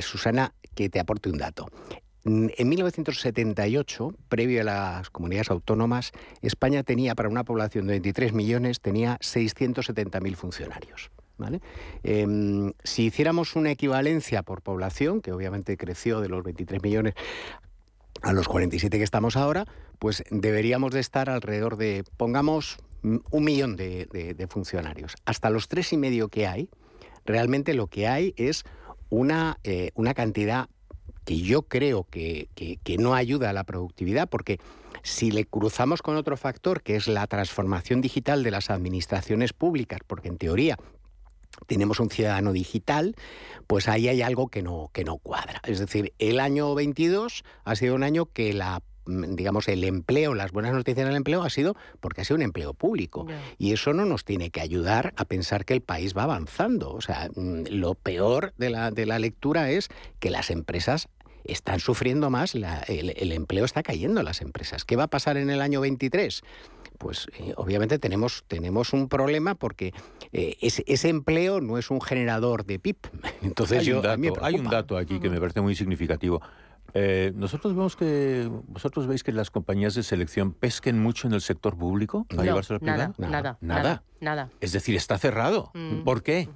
Susana, 0.00 0.52
que 0.74 0.88
te 0.88 1.00
aporte 1.00 1.28
un 1.28 1.38
dato. 1.38 1.68
Mm, 2.26 2.48
en 2.56 2.68
1978, 2.68 4.12
previo 4.28 4.60
a 4.62 4.64
las 4.64 5.10
comunidades 5.10 5.48
autónomas, 5.48 6.10
España 6.42 6.82
tenía 6.82 7.14
para 7.14 7.28
una 7.28 7.44
población 7.44 7.86
de 7.86 7.92
23 7.94 8.32
millones, 8.32 8.80
tenía 8.80 9.16
670.000 9.20 10.34
funcionarios. 10.34 11.12
Em, 12.02 12.72
si 12.82 13.04
hiciéramos 13.04 13.54
una 13.54 13.70
equivalencia 13.70 14.42
por 14.42 14.62
población, 14.62 15.20
que 15.20 15.32
obviamente 15.32 15.76
creció 15.76 16.20
de 16.20 16.28
los 16.28 16.42
23 16.42 16.82
millones 16.82 17.14
a 18.22 18.32
los 18.32 18.48
47 18.48 18.98
que 18.98 19.04
estamos 19.04 19.36
ahora, 19.36 19.64
pues 20.00 20.24
deberíamos 20.30 20.92
de 20.92 21.00
estar 21.00 21.30
alrededor 21.30 21.76
de, 21.76 22.02
pongamos, 22.16 22.78
un 23.02 23.44
millón 23.44 23.76
de, 23.76 24.46
funcionarios. 24.50 25.14
Hasta 25.26 25.48
los 25.50 25.68
tres 25.68 25.92
y 25.92 25.96
medio 25.96 26.28
que 26.28 26.48
hay, 26.48 26.70
realmente 27.24 27.74
lo 27.74 27.86
que 27.86 28.08
hay 28.08 28.34
es 28.36 28.64
una, 29.10 29.58
eh, 29.62 29.92
una 29.94 30.12
cantidad 30.14 30.68
que 31.26 31.38
yo 31.38 31.62
creo 31.62 32.06
que, 32.08 32.48
no 32.98 33.14
ayuda 33.14 33.50
a 33.50 33.52
la 33.52 33.64
productividad, 33.64 34.28
porque 34.28 34.58
si 35.02 35.32
le 35.32 35.44
cruzamos 35.44 36.00
con 36.00 36.16
otro 36.16 36.36
factor, 36.36 36.82
que 36.82 36.94
es 36.94 37.08
la 37.08 37.26
transformación 37.26 38.00
digital 38.00 38.42
de 38.42 38.52
las 38.52 38.70
administraciones 38.70 39.52
públicas, 39.52 40.00
porque 40.06 40.28
en 40.28 40.38
teoría 40.38 40.78
tenemos 41.66 41.98
un 42.00 42.10
ciudadano 42.10 42.52
digital, 42.52 43.16
pues 43.66 43.88
ahí 43.88 44.08
hay 44.08 44.22
algo 44.22 44.48
que 44.48 44.62
no, 44.62 44.90
que 44.92 45.04
no 45.04 45.18
cuadra. 45.18 45.60
Es 45.64 45.80
decir, 45.80 46.14
el 46.18 46.38
año 46.38 46.74
22 46.74 47.44
ha 47.64 47.74
sido 47.74 47.96
un 47.96 48.04
año 48.04 48.26
que 48.26 48.52
la 48.52 48.82
Mm, 49.06 49.36
digamos, 49.36 49.68
el 49.68 49.84
empleo, 49.84 50.34
las 50.34 50.52
buenas 50.52 50.72
noticias 50.72 51.06
del 51.06 51.16
empleo 51.16 51.42
ha 51.42 51.50
sido 51.50 51.76
porque 52.00 52.20
ha 52.20 52.24
sido 52.24 52.36
un 52.36 52.42
empleo 52.42 52.74
público. 52.74 53.26
Y 53.58 53.72
eso 53.72 53.92
no 53.92 54.04
nos 54.04 54.24
tiene 54.24 54.50
que 54.50 54.60
ayudar 54.60 55.14
a 55.16 55.24
pensar 55.24 55.64
que 55.64 55.74
el 55.74 55.80
país 55.80 56.16
va 56.16 56.24
avanzando. 56.24 56.92
O 56.92 57.00
sea, 57.00 57.28
mm, 57.34 57.64
lo 57.70 57.94
peor 57.94 58.52
de 58.58 58.70
la, 58.70 58.90
de 58.90 59.06
la 59.06 59.18
lectura 59.18 59.70
es 59.70 59.88
que 60.18 60.30
las 60.30 60.50
empresas 60.50 61.08
están 61.48 61.80
sufriendo 61.80 62.30
más, 62.30 62.54
el, 62.54 63.32
empleo 63.32 63.64
está 63.64 63.82
cayendo 63.82 64.20
en 64.20 64.26
las 64.26 64.40
empresas. 64.40 64.84
¿Qué 64.84 64.96
va 64.96 65.04
a 65.04 65.08
pasar 65.08 65.36
en 65.36 65.50
el 65.50 65.60
año 65.60 65.80
23? 65.80 66.42
Pues 66.98 67.28
eh, 67.38 67.52
obviamente 67.56 67.98
tenemos, 67.98 68.44
tenemos 68.48 68.92
un 68.92 69.08
problema 69.08 69.54
porque 69.54 69.92
eh, 70.32 70.56
ese, 70.60 71.08
empleo 71.08 71.60
no 71.60 71.78
es 71.78 71.90
un 71.90 72.00
generador 72.00 72.64
de 72.64 72.78
PIB. 72.78 72.96
Entonces 73.42 73.80
hay, 73.80 73.92
un 73.92 74.02
dato, 74.02 74.44
hay 74.44 74.54
un 74.54 74.68
dato 74.68 74.96
aquí 74.96 75.20
que 75.20 75.28
me 75.28 75.38
parece 75.40 75.60
muy 75.60 75.74
significativo. 75.74 76.40
Eh, 76.94 77.32
nosotros 77.34 77.74
vemos 77.74 77.96
que 77.96 78.48
vosotros 78.68 79.06
veis 79.06 79.22
que 79.22 79.32
las 79.32 79.50
compañías 79.50 79.94
de 79.94 80.02
selección 80.02 80.52
pesquen 80.52 81.02
mucho 81.02 81.26
en 81.28 81.34
el 81.34 81.42
sector 81.42 81.76
público 81.76 82.24
para 82.24 82.44
llevarse 82.44 82.72
al 82.72 82.80
privado. 82.80 83.14
Nada, 83.18 83.58
nada, 83.60 84.02
nada, 84.20 84.50
Es 84.60 84.72
decir, 84.72 84.96
está 84.96 85.18
cerrado. 85.18 85.70
Mm. 85.74 86.04
¿Por 86.04 86.22
qué? 86.22 86.48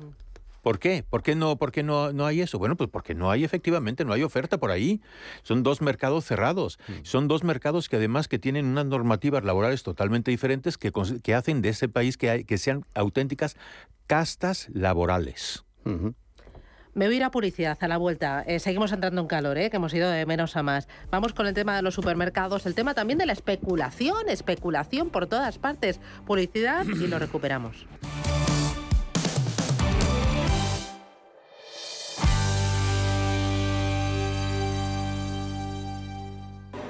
¿Por 0.62 0.78
qué? 0.78 1.04
¿Por 1.08 1.22
qué, 1.22 1.34
no, 1.34 1.56
por 1.56 1.72
qué 1.72 1.82
no, 1.82 2.12
no 2.12 2.26
hay 2.26 2.40
eso? 2.40 2.58
Bueno, 2.58 2.76
pues 2.76 2.90
porque 2.90 3.14
no 3.14 3.30
hay 3.30 3.44
efectivamente, 3.44 4.04
no 4.04 4.12
hay 4.12 4.22
oferta 4.22 4.58
por 4.58 4.70
ahí. 4.70 5.00
Son 5.42 5.62
dos 5.62 5.80
mercados 5.80 6.24
cerrados. 6.24 6.78
Mm. 6.88 6.92
Son 7.02 7.28
dos 7.28 7.44
mercados 7.44 7.88
que 7.88 7.96
además 7.96 8.28
que 8.28 8.38
tienen 8.38 8.66
unas 8.66 8.86
normativas 8.86 9.44
laborales 9.44 9.82
totalmente 9.82 10.30
diferentes 10.30 10.78
que, 10.78 10.92
que 11.22 11.34
hacen 11.34 11.62
de 11.62 11.70
ese 11.70 11.88
país 11.88 12.16
que, 12.16 12.30
hay, 12.30 12.44
que 12.44 12.58
sean 12.58 12.84
auténticas 12.94 13.56
castas 14.06 14.68
laborales. 14.72 15.64
Me 16.94 17.06
voy 17.06 17.14
a 17.14 17.16
ir 17.18 17.24
a 17.24 17.30
publicidad 17.30 17.78
a 17.80 17.88
la 17.88 17.96
vuelta. 17.96 18.42
Eh, 18.46 18.58
seguimos 18.58 18.92
entrando 18.92 19.20
en 19.20 19.28
calor, 19.28 19.56
¿eh? 19.58 19.70
que 19.70 19.76
hemos 19.76 19.94
ido 19.94 20.10
de 20.10 20.26
menos 20.26 20.56
a 20.56 20.62
más. 20.62 20.88
Vamos 21.10 21.32
con 21.32 21.46
el 21.46 21.54
tema 21.54 21.76
de 21.76 21.82
los 21.82 21.94
supermercados, 21.94 22.66
el 22.66 22.74
tema 22.74 22.94
también 22.94 23.18
de 23.18 23.26
la 23.26 23.32
especulación, 23.32 24.28
especulación 24.28 25.10
por 25.10 25.26
todas 25.26 25.58
partes. 25.58 26.00
Publicidad 26.26 26.84
y 26.84 27.06
lo 27.06 27.18
recuperamos. 27.18 27.86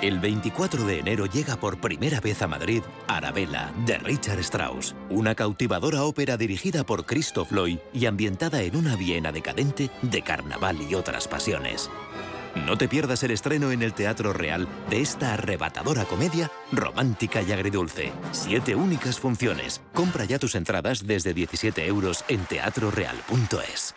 El 0.00 0.20
24 0.20 0.84
de 0.84 1.00
enero 1.00 1.26
llega 1.26 1.56
por 1.56 1.80
primera 1.80 2.20
vez 2.20 2.40
a 2.42 2.46
Madrid 2.46 2.82
Arabella, 3.08 3.72
de 3.84 3.98
Richard 3.98 4.38
Strauss, 4.38 4.94
una 5.10 5.34
cautivadora 5.34 6.04
ópera 6.04 6.36
dirigida 6.36 6.84
por 6.84 7.04
Christoph 7.04 7.50
Loy 7.50 7.80
y 7.92 8.06
ambientada 8.06 8.62
en 8.62 8.76
una 8.76 8.94
Viena 8.94 9.32
decadente 9.32 9.90
de 10.02 10.22
carnaval 10.22 10.80
y 10.88 10.94
otras 10.94 11.26
pasiones. 11.26 11.90
No 12.64 12.78
te 12.78 12.86
pierdas 12.86 13.24
el 13.24 13.32
estreno 13.32 13.72
en 13.72 13.82
el 13.82 13.92
Teatro 13.92 14.32
Real 14.32 14.68
de 14.88 15.00
esta 15.00 15.34
arrebatadora 15.34 16.04
comedia 16.04 16.48
romántica 16.70 17.42
y 17.42 17.50
agridulce. 17.50 18.12
Siete 18.30 18.76
únicas 18.76 19.18
funciones. 19.18 19.82
Compra 19.94 20.24
ya 20.24 20.38
tus 20.38 20.54
entradas 20.54 21.08
desde 21.08 21.34
17 21.34 21.86
euros 21.86 22.24
en 22.28 22.44
teatroreal.es. 22.44 23.96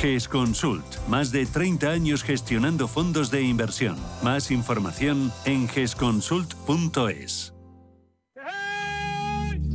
GES 0.00 0.28
Consult. 0.28 0.84
Más 1.08 1.32
de 1.32 1.46
30 1.46 1.90
años 1.90 2.22
gestionando 2.22 2.88
fondos 2.88 3.30
de 3.30 3.42
inversión. 3.42 3.96
Más 4.22 4.50
información 4.50 5.32
en 5.44 5.68
gesconsult.es. 5.68 7.54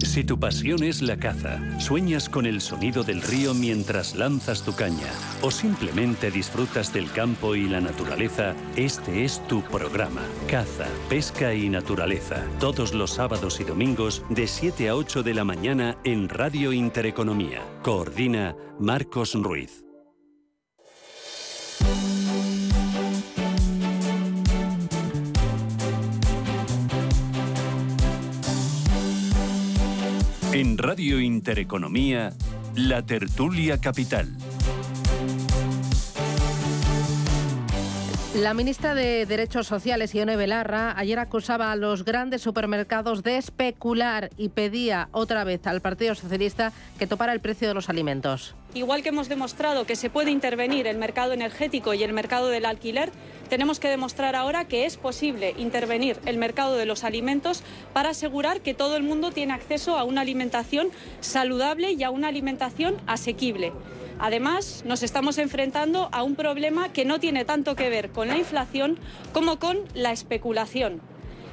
Si 0.01 0.23
tu 0.23 0.39
pasión 0.39 0.81
es 0.83 1.01
la 1.01 1.17
caza, 1.17 1.59
sueñas 1.79 2.29
con 2.29 2.45
el 2.45 2.61
sonido 2.61 3.03
del 3.03 3.21
río 3.21 3.53
mientras 3.53 4.15
lanzas 4.15 4.63
tu 4.63 4.73
caña 4.73 5.07
o 5.41 5.51
simplemente 5.51 6.31
disfrutas 6.31 6.93
del 6.93 7.11
campo 7.11 7.53
y 7.53 7.67
la 7.67 7.81
naturaleza, 7.81 8.55
este 8.75 9.25
es 9.25 9.45
tu 9.47 9.61
programa. 9.61 10.21
Caza, 10.49 10.87
pesca 11.09 11.53
y 11.53 11.69
naturaleza. 11.69 12.45
Todos 12.59 12.93
los 12.93 13.11
sábados 13.11 13.59
y 13.59 13.65
domingos 13.65 14.23
de 14.29 14.47
7 14.47 14.89
a 14.89 14.95
8 14.95 15.21
de 15.21 15.33
la 15.33 15.43
mañana 15.43 15.97
en 16.05 16.29
Radio 16.29 16.71
Intereconomía. 16.71 17.61
Coordina 17.83 18.55
Marcos 18.79 19.33
Ruiz. 19.35 19.88
En 30.51 30.79
Radio 30.79 31.19
Intereconomía, 31.19 32.33
La 32.73 33.05
Tertulia 33.05 33.79
Capital. 33.79 34.35
La 38.41 38.53
ministra 38.53 38.95
de 38.95 39.25
Derechos 39.25 39.67
Sociales, 39.67 40.15
Ione 40.15 40.37
Belarra, 40.37 40.97
ayer 40.97 41.19
acusaba 41.19 41.73
a 41.73 41.75
los 41.75 42.05
grandes 42.05 42.41
supermercados 42.41 43.21
de 43.21 43.35
especular 43.35 44.29
y 44.37 44.47
pedía 44.47 45.09
otra 45.11 45.43
vez 45.43 45.67
al 45.67 45.81
Partido 45.81 46.15
Socialista 46.15 46.71
que 46.97 47.05
topara 47.05 47.33
el 47.33 47.41
precio 47.41 47.67
de 47.67 47.73
los 47.73 47.89
alimentos. 47.89 48.55
Igual 48.73 49.03
que 49.03 49.09
hemos 49.09 49.27
demostrado 49.27 49.85
que 49.85 49.97
se 49.97 50.09
puede 50.09 50.31
intervenir 50.31 50.87
el 50.87 50.97
mercado 50.97 51.33
energético 51.33 51.93
y 51.93 52.01
el 52.03 52.13
mercado 52.13 52.47
del 52.47 52.65
alquiler, 52.65 53.11
tenemos 53.49 53.81
que 53.81 53.89
demostrar 53.89 54.37
ahora 54.37 54.69
que 54.69 54.85
es 54.85 54.95
posible 54.95 55.53
intervenir 55.57 56.17
el 56.25 56.37
mercado 56.37 56.77
de 56.77 56.85
los 56.85 57.03
alimentos 57.03 57.61
para 57.91 58.11
asegurar 58.11 58.61
que 58.61 58.73
todo 58.73 58.95
el 58.95 59.03
mundo 59.03 59.31
tiene 59.31 59.51
acceso 59.51 59.97
a 59.97 60.05
una 60.05 60.21
alimentación 60.21 60.91
saludable 61.19 61.91
y 61.91 62.03
a 62.03 62.09
una 62.09 62.29
alimentación 62.29 62.95
asequible. 63.05 63.73
Además, 64.19 64.83
nos 64.85 65.01
estamos 65.01 65.37
enfrentando 65.37 66.09
a 66.11 66.23
un 66.23 66.35
problema 66.35 66.91
que 66.91 67.05
no 67.05 67.21
tiene 67.21 67.45
tanto 67.45 67.75
que 67.75 67.89
ver 67.89 68.11
con 68.11 68.27
la 68.27 68.37
inflación 68.37 68.99
como 69.33 69.59
con 69.59 69.79
la 69.93 70.11
especulación. 70.11 71.01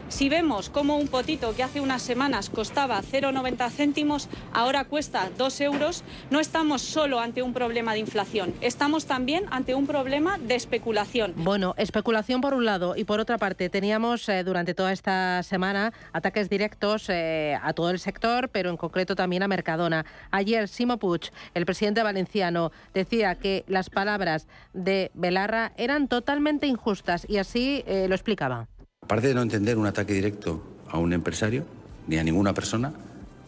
Si 0.09 0.29
vemos 0.29 0.71
cómo 0.71 0.97
un 0.97 1.09
potito 1.09 1.55
que 1.57 1.65
hace 1.65 1.81
unas 1.81 2.01
semanas 2.01 2.49
costaba 2.49 3.03
0,90 3.03 3.71
céntimos, 3.71 4.29
ahora 4.53 4.85
cuesta 4.85 5.31
2 5.37 5.61
euros, 5.63 6.05
no 6.31 6.39
estamos 6.39 6.81
solo 6.81 7.19
ante 7.19 7.43
un 7.43 7.53
problema 7.53 7.93
de 7.93 7.99
inflación, 7.99 8.55
estamos 8.61 9.07
también 9.07 9.47
ante 9.51 9.75
un 9.75 9.87
problema 9.87 10.39
de 10.39 10.55
especulación. 10.55 11.35
Bueno, 11.37 11.75
especulación 11.77 12.41
por 12.41 12.55
un 12.55 12.65
lado 12.65 12.95
y 12.97 13.05
por 13.05 13.19
otra 13.19 13.37
parte 13.37 13.69
teníamos 13.69 14.29
eh, 14.29 14.45
durante 14.45 14.75
toda 14.75 14.93
esta 14.93 15.43
semana 15.43 15.93
ataques 16.13 16.49
directos 16.49 17.09
eh, 17.09 17.59
a 17.61 17.73
todo 17.73 17.91
el 17.91 17.99
sector, 17.99 18.49
pero 18.51 18.71
en 18.71 18.77
concreto 18.77 19.17
también 19.17 19.43
a 19.43 19.49
Mercadona. 19.49 20.07
Ayer 20.31 20.69
Simo 20.69 20.99
Puig, 20.99 21.33
el 21.55 21.67
presidente 21.67 22.05
valenciano, 22.05 22.71
decía 22.95 23.35
que 23.35 23.65
las 23.67 23.91
palabras 23.91 24.47
de 24.73 25.11
Belarra 25.15 25.73
eran 25.77 26.07
totalmente 26.07 26.69
injustas 26.69 27.27
y 27.29 27.39
así 27.39 27.83
eh, 27.87 28.07
lo 28.09 28.15
explicaba. 28.15 28.69
Aparte 29.07 29.29
de 29.29 29.35
no 29.35 29.43
entender 29.43 29.79
un 29.79 29.87
ataque 29.87 30.15
directo 30.15 30.61
a 30.89 30.99
un 30.99 31.13
empresario 31.13 31.65
ni 32.09 32.19
a 32.19 32.25
ninguna 32.25 32.55
persona, 32.55 32.93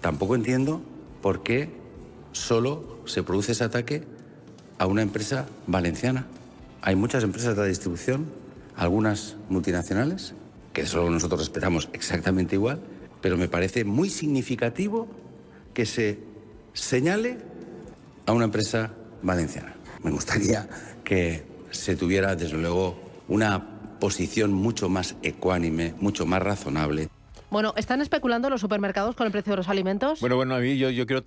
tampoco 0.01 0.37
entiendo 0.37 0.81
por 1.21 1.43
qué 1.43 1.69
solo 2.31 3.01
se 3.07 3.25
produce 3.25 3.51
ese 3.51 3.65
ataque 3.65 4.05
a 4.79 4.87
una 4.87 5.03
empresa 5.03 5.47
valenciana. 5.67 6.27
Hay 6.81 6.95
muchas 6.95 7.25
empresas 7.25 7.57
de 7.57 7.67
distribución, 7.67 8.27
algunas 8.77 9.35
multinacionales, 9.49 10.33
que 10.73 10.87
solo 10.87 11.11
nosotros 11.11 11.41
respetamos 11.41 11.89
exactamente 11.93 12.55
igual, 12.55 12.79
pero 13.21 13.37
me 13.37 13.49
parece 13.49 13.83
muy 13.85 14.11
significativo 14.11 15.09
que 15.75 15.87
se 15.87 16.21
señale 16.73 17.37
a 18.27 18.33
una 18.33 18.45
empresa 18.45 18.93
valenciana. 19.25 19.75
Me 20.05 20.13
gustaría 20.13 20.69
que 21.03 21.43
se 21.73 21.97
tuviera, 21.97 22.37
desde 22.37 22.59
luego, 22.59 22.97
una 23.27 23.78
posición 23.99 24.53
mucho 24.53 24.88
más 24.88 25.16
ecuánime, 25.22 25.94
mucho 26.01 26.26
más 26.26 26.42
razonable. 26.42 27.09
Bueno, 27.51 27.72
¿están 27.76 28.03
especulando 28.03 28.51
los 28.51 28.61
supermercados 28.61 29.16
con 29.16 29.26
el 29.26 29.32
precio 29.32 29.53
de 29.53 29.57
los 29.57 29.68
alimentos? 29.68 30.20
Bueno, 30.20 30.36
bueno, 30.36 30.55
a 30.55 30.59
mí 30.59 30.76
yo, 30.76 30.90
yo 30.90 31.07
quiero, 31.07 31.24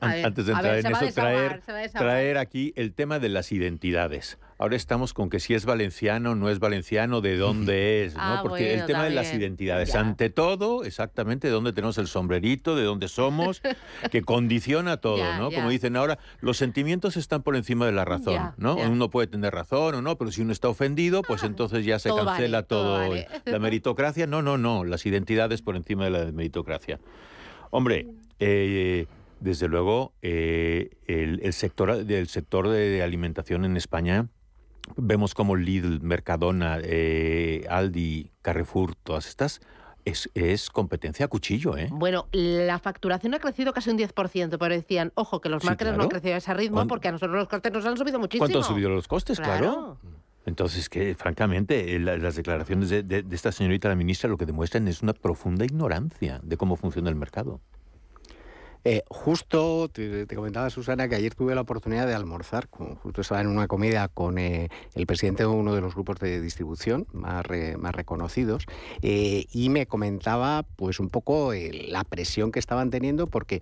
antes 0.00 0.46
de 0.46 0.52
entrar 0.52 0.78
en 0.78 0.86
eso, 0.86 1.14
traer, 1.14 1.62
traer 1.92 2.38
aquí 2.38 2.74
el 2.76 2.92
tema 2.92 3.18
de 3.18 3.30
las 3.30 3.52
identidades. 3.52 4.38
Ahora 4.58 4.76
estamos 4.76 5.12
con 5.12 5.28
que 5.28 5.38
si 5.38 5.52
es 5.52 5.66
valenciano, 5.66 6.34
no 6.34 6.48
es 6.48 6.58
valenciano, 6.60 7.20
de 7.20 7.36
dónde 7.36 8.04
es, 8.04 8.14
¿no? 8.14 8.20
Ah, 8.22 8.40
Porque 8.42 8.74
el 8.74 8.86
tema 8.86 9.04
de 9.04 9.10
las 9.10 9.34
identidades, 9.34 9.94
ante 9.94 10.30
todo, 10.30 10.84
exactamente 10.84 11.48
de 11.48 11.52
dónde 11.52 11.72
tenemos 11.74 11.98
el 11.98 12.06
sombrerito, 12.06 12.74
de 12.74 12.84
dónde 12.84 13.08
somos, 13.08 13.60
que 14.10 14.22
condiciona 14.22 14.96
todo, 14.96 15.22
¿no? 15.38 15.50
Como 15.50 15.68
dicen 15.68 15.96
ahora, 15.96 16.18
los 16.40 16.56
sentimientos 16.56 17.16
están 17.16 17.42
por 17.42 17.54
encima 17.56 17.84
de 17.86 17.92
la 17.92 18.04
razón, 18.04 18.52
¿no? 18.56 18.76
Uno 18.76 19.10
puede 19.10 19.26
tener 19.26 19.52
razón 19.52 19.94
o 19.94 20.02
no, 20.02 20.16
pero 20.16 20.32
si 20.32 20.40
uno 20.40 20.52
está 20.52 20.68
ofendido, 20.68 21.22
pues 21.22 21.42
ah, 21.42 21.46
entonces 21.46 21.84
ya 21.84 21.98
se 21.98 22.08
cancela 22.08 22.62
todo. 22.62 23.14
La 23.44 23.58
meritocracia, 23.58 24.26
no, 24.26 24.40
no, 24.40 24.56
no, 24.56 24.84
las 24.84 25.04
identidades 25.04 25.60
por 25.60 25.76
encima 25.76 26.04
de 26.04 26.10
la 26.10 26.32
meritocracia. 26.32 26.98
Hombre, 27.70 28.06
eh, 28.38 29.06
desde 29.40 29.68
luego, 29.68 30.14
eh, 30.22 30.90
el, 31.06 31.52
sector, 31.52 32.04
del 32.04 32.28
sector 32.28 32.68
de 32.68 33.02
alimentación 33.02 33.64
en 33.66 33.76
España 33.76 34.28
Vemos 34.96 35.34
como 35.34 35.56
Lidl, 35.56 36.00
Mercadona, 36.00 36.78
eh, 36.82 37.66
Aldi, 37.68 38.30
Carrefour, 38.42 38.94
todas 38.94 39.26
estas, 39.26 39.60
es, 40.04 40.30
es, 40.34 40.70
competencia 40.70 41.26
a 41.26 41.28
cuchillo, 41.28 41.76
¿eh? 41.76 41.88
Bueno, 41.90 42.28
la 42.32 42.78
facturación 42.78 43.34
ha 43.34 43.40
crecido 43.40 43.72
casi 43.72 43.90
un 43.90 43.98
10%, 43.98 44.56
pero 44.58 44.74
decían, 44.74 45.12
ojo, 45.16 45.40
que 45.40 45.48
los 45.48 45.62
sí, 45.62 45.68
no 45.68 46.02
han 46.02 46.08
crecido 46.08 46.34
a 46.34 46.38
ese 46.38 46.54
ritmo 46.54 46.86
porque 46.86 47.08
a 47.08 47.12
nosotros 47.12 47.36
los 47.36 47.48
costes 47.48 47.72
nos 47.72 47.84
han 47.84 47.96
subido 47.96 48.18
muchísimo. 48.18 48.46
¿Cuánto 48.46 48.58
han 48.58 48.64
subido 48.64 48.88
los 48.90 49.08
costes? 49.08 49.40
Claro. 49.40 49.98
Entonces, 50.46 50.88
que 50.88 51.16
francamente, 51.16 51.98
las 51.98 52.36
declaraciones 52.36 52.88
de, 52.88 53.02
de, 53.02 53.24
esta 53.32 53.50
señorita, 53.50 53.88
la 53.88 53.96
ministra, 53.96 54.30
lo 54.30 54.36
que 54.36 54.46
demuestran 54.46 54.86
es 54.86 55.02
una 55.02 55.12
profunda 55.12 55.64
ignorancia 55.64 56.38
de 56.40 56.56
cómo 56.56 56.76
funciona 56.76 57.10
el 57.10 57.16
mercado. 57.16 57.60
Eh, 58.88 59.02
justo 59.08 59.88
te, 59.88 60.28
comentaba 60.36 60.70
Susana 60.70 61.08
que 61.08 61.16
ayer 61.16 61.34
tuve 61.34 61.56
la 61.56 61.62
oportunidad 61.62 62.06
de 62.06 62.14
almorzar, 62.14 62.68
justo 62.70 63.20
estaba 63.20 63.40
en 63.40 63.48
una 63.48 63.66
comida 63.66 64.06
con 64.06 64.38
eh, 64.38 64.68
el 64.94 65.06
presidente 65.08 65.42
de 65.42 65.48
uno 65.48 65.74
de 65.74 65.80
los 65.80 65.94
grupos 65.94 66.20
de 66.20 66.40
distribución 66.40 67.04
más, 67.12 67.44
más 67.78 67.92
reconocidos 67.96 68.64
eh, 69.02 69.46
y 69.50 69.70
me 69.70 69.86
comentaba 69.86 70.62
pues 70.76 71.00
un 71.00 71.10
poco 71.10 71.52
la 71.52 72.04
presión 72.04 72.52
que 72.52 72.60
estaban 72.60 72.90
teniendo 72.90 73.26
porque 73.26 73.60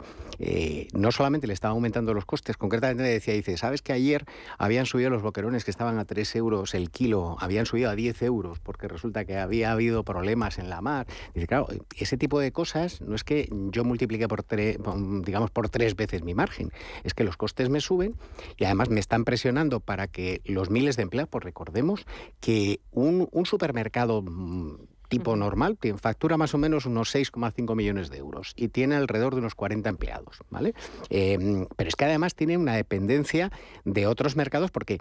no 0.92 1.10
solamente 1.10 1.46
le 1.46 1.54
estaban 1.54 1.76
aumentando 1.76 2.12
los 2.12 2.26
costes, 2.26 2.58
concretamente 2.58 3.04
me 3.04 3.08
decía, 3.08 3.32
dice, 3.32 3.56
¿sabes 3.56 3.80
que 3.80 3.94
ayer 3.94 4.26
habían 4.58 4.84
subido 4.84 5.08
los 5.08 5.22
boquerones 5.22 5.64
que 5.64 5.70
estaban 5.70 5.98
a 5.98 6.04
3 6.04 6.36
euros 6.36 6.74
el 6.74 6.90
kilo, 6.90 7.38
habían 7.40 7.64
subido 7.64 7.88
a 7.88 7.94
10 7.94 8.20
euros 8.24 8.58
porque 8.60 8.88
resulta 8.88 9.24
que 9.24 9.38
había 9.38 9.72
habido 9.72 10.04
problemas 10.04 10.58
en 10.58 10.68
la 10.68 10.82
mar? 10.82 11.06
Dice, 11.32 11.46
claro, 11.46 11.68
ese 11.96 12.18
tipo 12.18 12.40
de 12.40 12.52
cosas 12.52 13.00
no 13.00 13.14
es 13.14 13.24
que 13.24 13.48
yo 13.70 13.84
multiplique 13.84 14.28
por 14.28 14.42
tres 14.42 14.76
digamos, 15.22 15.50
por 15.50 15.68
tres 15.68 15.96
veces 15.96 16.22
mi 16.22 16.34
margen. 16.34 16.70
Es 17.02 17.14
que 17.14 17.24
los 17.24 17.36
costes 17.36 17.68
me 17.68 17.80
suben 17.80 18.14
y 18.56 18.64
además 18.64 18.88
me 18.90 19.00
están 19.00 19.24
presionando 19.24 19.80
para 19.80 20.08
que 20.08 20.40
los 20.44 20.70
miles 20.70 20.96
de 20.96 21.02
empleados, 21.02 21.28
pues 21.30 21.44
recordemos 21.44 22.06
que 22.40 22.80
un, 22.90 23.28
supermercado 23.44 24.22
mm, 24.22 24.76
tipo 25.08 25.36
normal, 25.36 25.78
factura 26.00 26.36
más 26.36 26.54
o 26.54 26.58
menos 26.58 26.86
unos 26.86 27.14
6,5 27.14 27.76
millones 27.76 28.10
de 28.10 28.18
euros 28.18 28.52
y 28.56 28.68
tiene 28.68 28.96
alrededor 28.96 29.34
de 29.34 29.40
unos 29.40 29.54
40 29.54 29.88
empleados, 29.88 30.38
¿vale? 30.50 30.74
Em, 31.10 31.66
pero 31.76 31.88
es 31.88 31.96
que 31.96 32.04
además 32.04 32.34
tiene 32.34 32.56
una 32.56 32.74
dependencia 32.74 33.52
de 33.84 34.06
otros 34.06 34.34
mercados 34.34 34.70
porque 34.70 34.98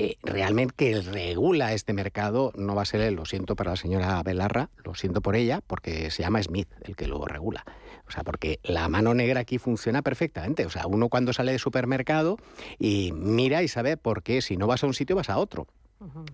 eh, 0.00 0.16
realmente 0.22 0.74
que 0.76 1.00
regula 1.02 1.74
este 1.74 1.92
mercado 1.92 2.52
no 2.56 2.74
va 2.74 2.82
a 2.82 2.86
ser 2.86 3.02
él, 3.02 3.16
lo 3.16 3.26
siento 3.26 3.54
para 3.54 3.72
la 3.72 3.76
señora 3.76 4.22
Belarra, 4.22 4.70
lo 4.82 4.94
siento 4.94 5.20
por 5.20 5.36
ella, 5.36 5.60
porque 5.66 6.10
se 6.10 6.22
llama 6.22 6.42
Smith 6.42 6.68
el 6.80 6.96
que 6.96 7.06
lo 7.06 7.22
regula. 7.26 7.66
O 8.08 8.10
sea, 8.10 8.24
porque 8.24 8.60
la 8.62 8.88
mano 8.88 9.12
negra 9.12 9.40
aquí 9.40 9.58
funciona 9.58 10.00
perfectamente. 10.00 10.64
O 10.64 10.70
sea, 10.70 10.86
uno 10.86 11.10
cuando 11.10 11.34
sale 11.34 11.52
de 11.52 11.58
supermercado 11.58 12.38
y 12.78 13.12
mira 13.12 13.62
y 13.62 13.68
sabe 13.68 13.98
por 13.98 14.22
qué 14.22 14.40
si 14.40 14.56
no 14.56 14.66
vas 14.66 14.82
a 14.82 14.86
un 14.86 14.94
sitio 14.94 15.16
vas 15.16 15.28
a 15.28 15.36
otro. 15.36 15.66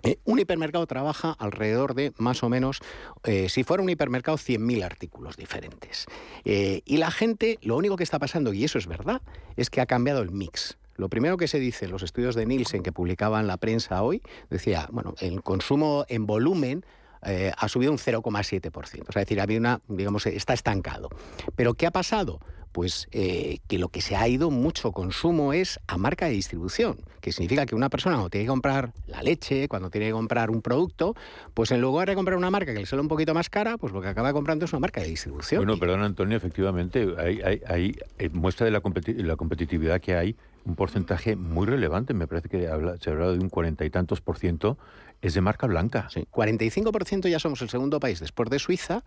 Eh, 0.05 0.19
un 0.25 0.39
hipermercado 0.39 0.87
trabaja 0.87 1.33
alrededor 1.33 1.95
de 1.95 2.13
más 2.19 2.45
o 2.45 2.49
menos, 2.49 2.79
eh, 3.25 3.49
si 3.49 3.65
fuera 3.65 3.83
un 3.83 3.91
hipermercado, 3.91 4.39
100.000 4.39 4.85
artículos 4.85 5.37
diferentes. 5.37 6.07
Eh, 6.45 6.83
y 6.85 6.99
la 6.99 7.11
gente, 7.11 7.59
lo 7.63 7.77
único 7.77 7.97
que 7.97 8.05
está 8.05 8.21
pasando, 8.21 8.53
y 8.53 8.63
eso 8.63 8.79
es 8.79 8.87
verdad, 8.87 9.23
es 9.57 9.71
que 9.71 9.81
ha 9.81 9.87
cambiado 9.87 10.23
el 10.23 10.31
mix. 10.31 10.79
Lo 10.97 11.09
primero 11.09 11.37
que 11.37 11.49
se 11.49 11.59
dice 11.59 11.87
en 11.87 11.91
los 11.91 12.03
estudios 12.03 12.35
de 12.35 12.47
Nielsen 12.47 12.83
que 12.83 12.93
publicaban 12.93 13.47
la 13.47 13.57
prensa 13.57 14.03
hoy, 14.03 14.23
decía, 14.51 14.89
bueno, 14.91 15.15
el 15.21 15.43
consumo 15.43 16.05
en 16.09 16.27
volumen 16.27 16.85
eh, 17.27 17.53
ha 17.57 17.69
subido 17.69 17.93
un 17.93 17.99
0,7%. 17.99 18.75
O 18.77 18.83
sea, 19.13 19.23
es 19.23 19.27
decir, 19.27 19.41
había 19.41 19.59
una, 19.59 19.81
digamos, 19.89 20.27
está 20.27 20.55
estancado. 20.55 21.09
Pero 21.55 21.75
¿qué 21.75 21.87
ha 21.87 21.91
pasado? 21.91 22.41
Pues 22.73 23.09
eh, 23.11 23.59
que 23.69 23.79
lo 23.79 23.89
que 23.89 24.03
se 24.03 24.17
ha 24.17 24.29
ido 24.29 24.51
mucho 24.51 24.93
consumo 24.93 25.55
es 25.55 25.81
a 25.87 25.97
marca 25.97 26.27
de 26.27 26.33
distribución, 26.33 26.99
que 27.23 27.33
significa 27.33 27.65
que 27.65 27.75
una 27.75 27.89
persona 27.89 28.17
cuando 28.17 28.29
tiene 28.29 28.45
que 28.45 28.51
comprar 28.51 28.93
la 29.07 29.23
leche, 29.23 29.67
cuando 29.67 29.89
tiene 29.89 30.09
que 30.09 30.13
comprar 30.13 30.51
un 30.51 30.61
producto, 30.61 31.15
pues 31.55 31.71
en 31.71 31.81
lugar 31.81 32.09
de 32.09 32.15
comprar 32.15 32.37
una 32.37 32.51
marca 32.51 32.75
que 32.75 32.81
le 32.81 32.87
sale 32.87 33.01
un 33.01 33.09
poquito 33.09 33.33
más 33.33 33.49
cara, 33.49 33.79
pues 33.79 33.95
lo 33.95 34.03
que 34.03 34.09
acaba 34.09 34.33
comprando 34.35 34.67
es 34.67 34.73
una 34.75 34.81
marca 34.81 35.01
de 35.01 35.09
distribución. 35.09 35.65
Bueno, 35.65 35.81
perdón 35.81 36.03
Antonio, 36.03 36.37
efectivamente, 36.37 37.07
hay, 37.19 37.97
eh, 38.19 38.29
muestra 38.29 38.67
de 38.67 38.73
la, 38.73 38.83
la 39.25 39.37
competitividad 39.37 39.99
que 40.01 40.15
hay 40.15 40.37
un 40.67 40.75
porcentaje 40.75 41.37
muy 41.37 41.67
relevante, 41.67 42.13
me 42.13 42.27
parece 42.27 42.49
que 42.49 42.61
se 42.61 42.69
ha 42.69 43.13
hablado 43.13 43.33
de 43.33 43.39
un 43.39 43.49
cuarenta 43.49 43.85
y 43.85 43.91
tantos 43.91 44.21
por 44.21 44.37
ciento 44.37 44.77
es 45.23 45.35
de 45.35 45.41
marca 45.41 45.67
blanca. 45.67 46.09
Sí, 46.11 46.27
45% 46.31 47.29
ya 47.29 47.39
somos 47.39 47.63
el 47.63 47.69
segundo 47.69 48.01
país 48.01 48.21
después 48.21 48.51
de 48.51 48.59
Suiza 48.59 49.03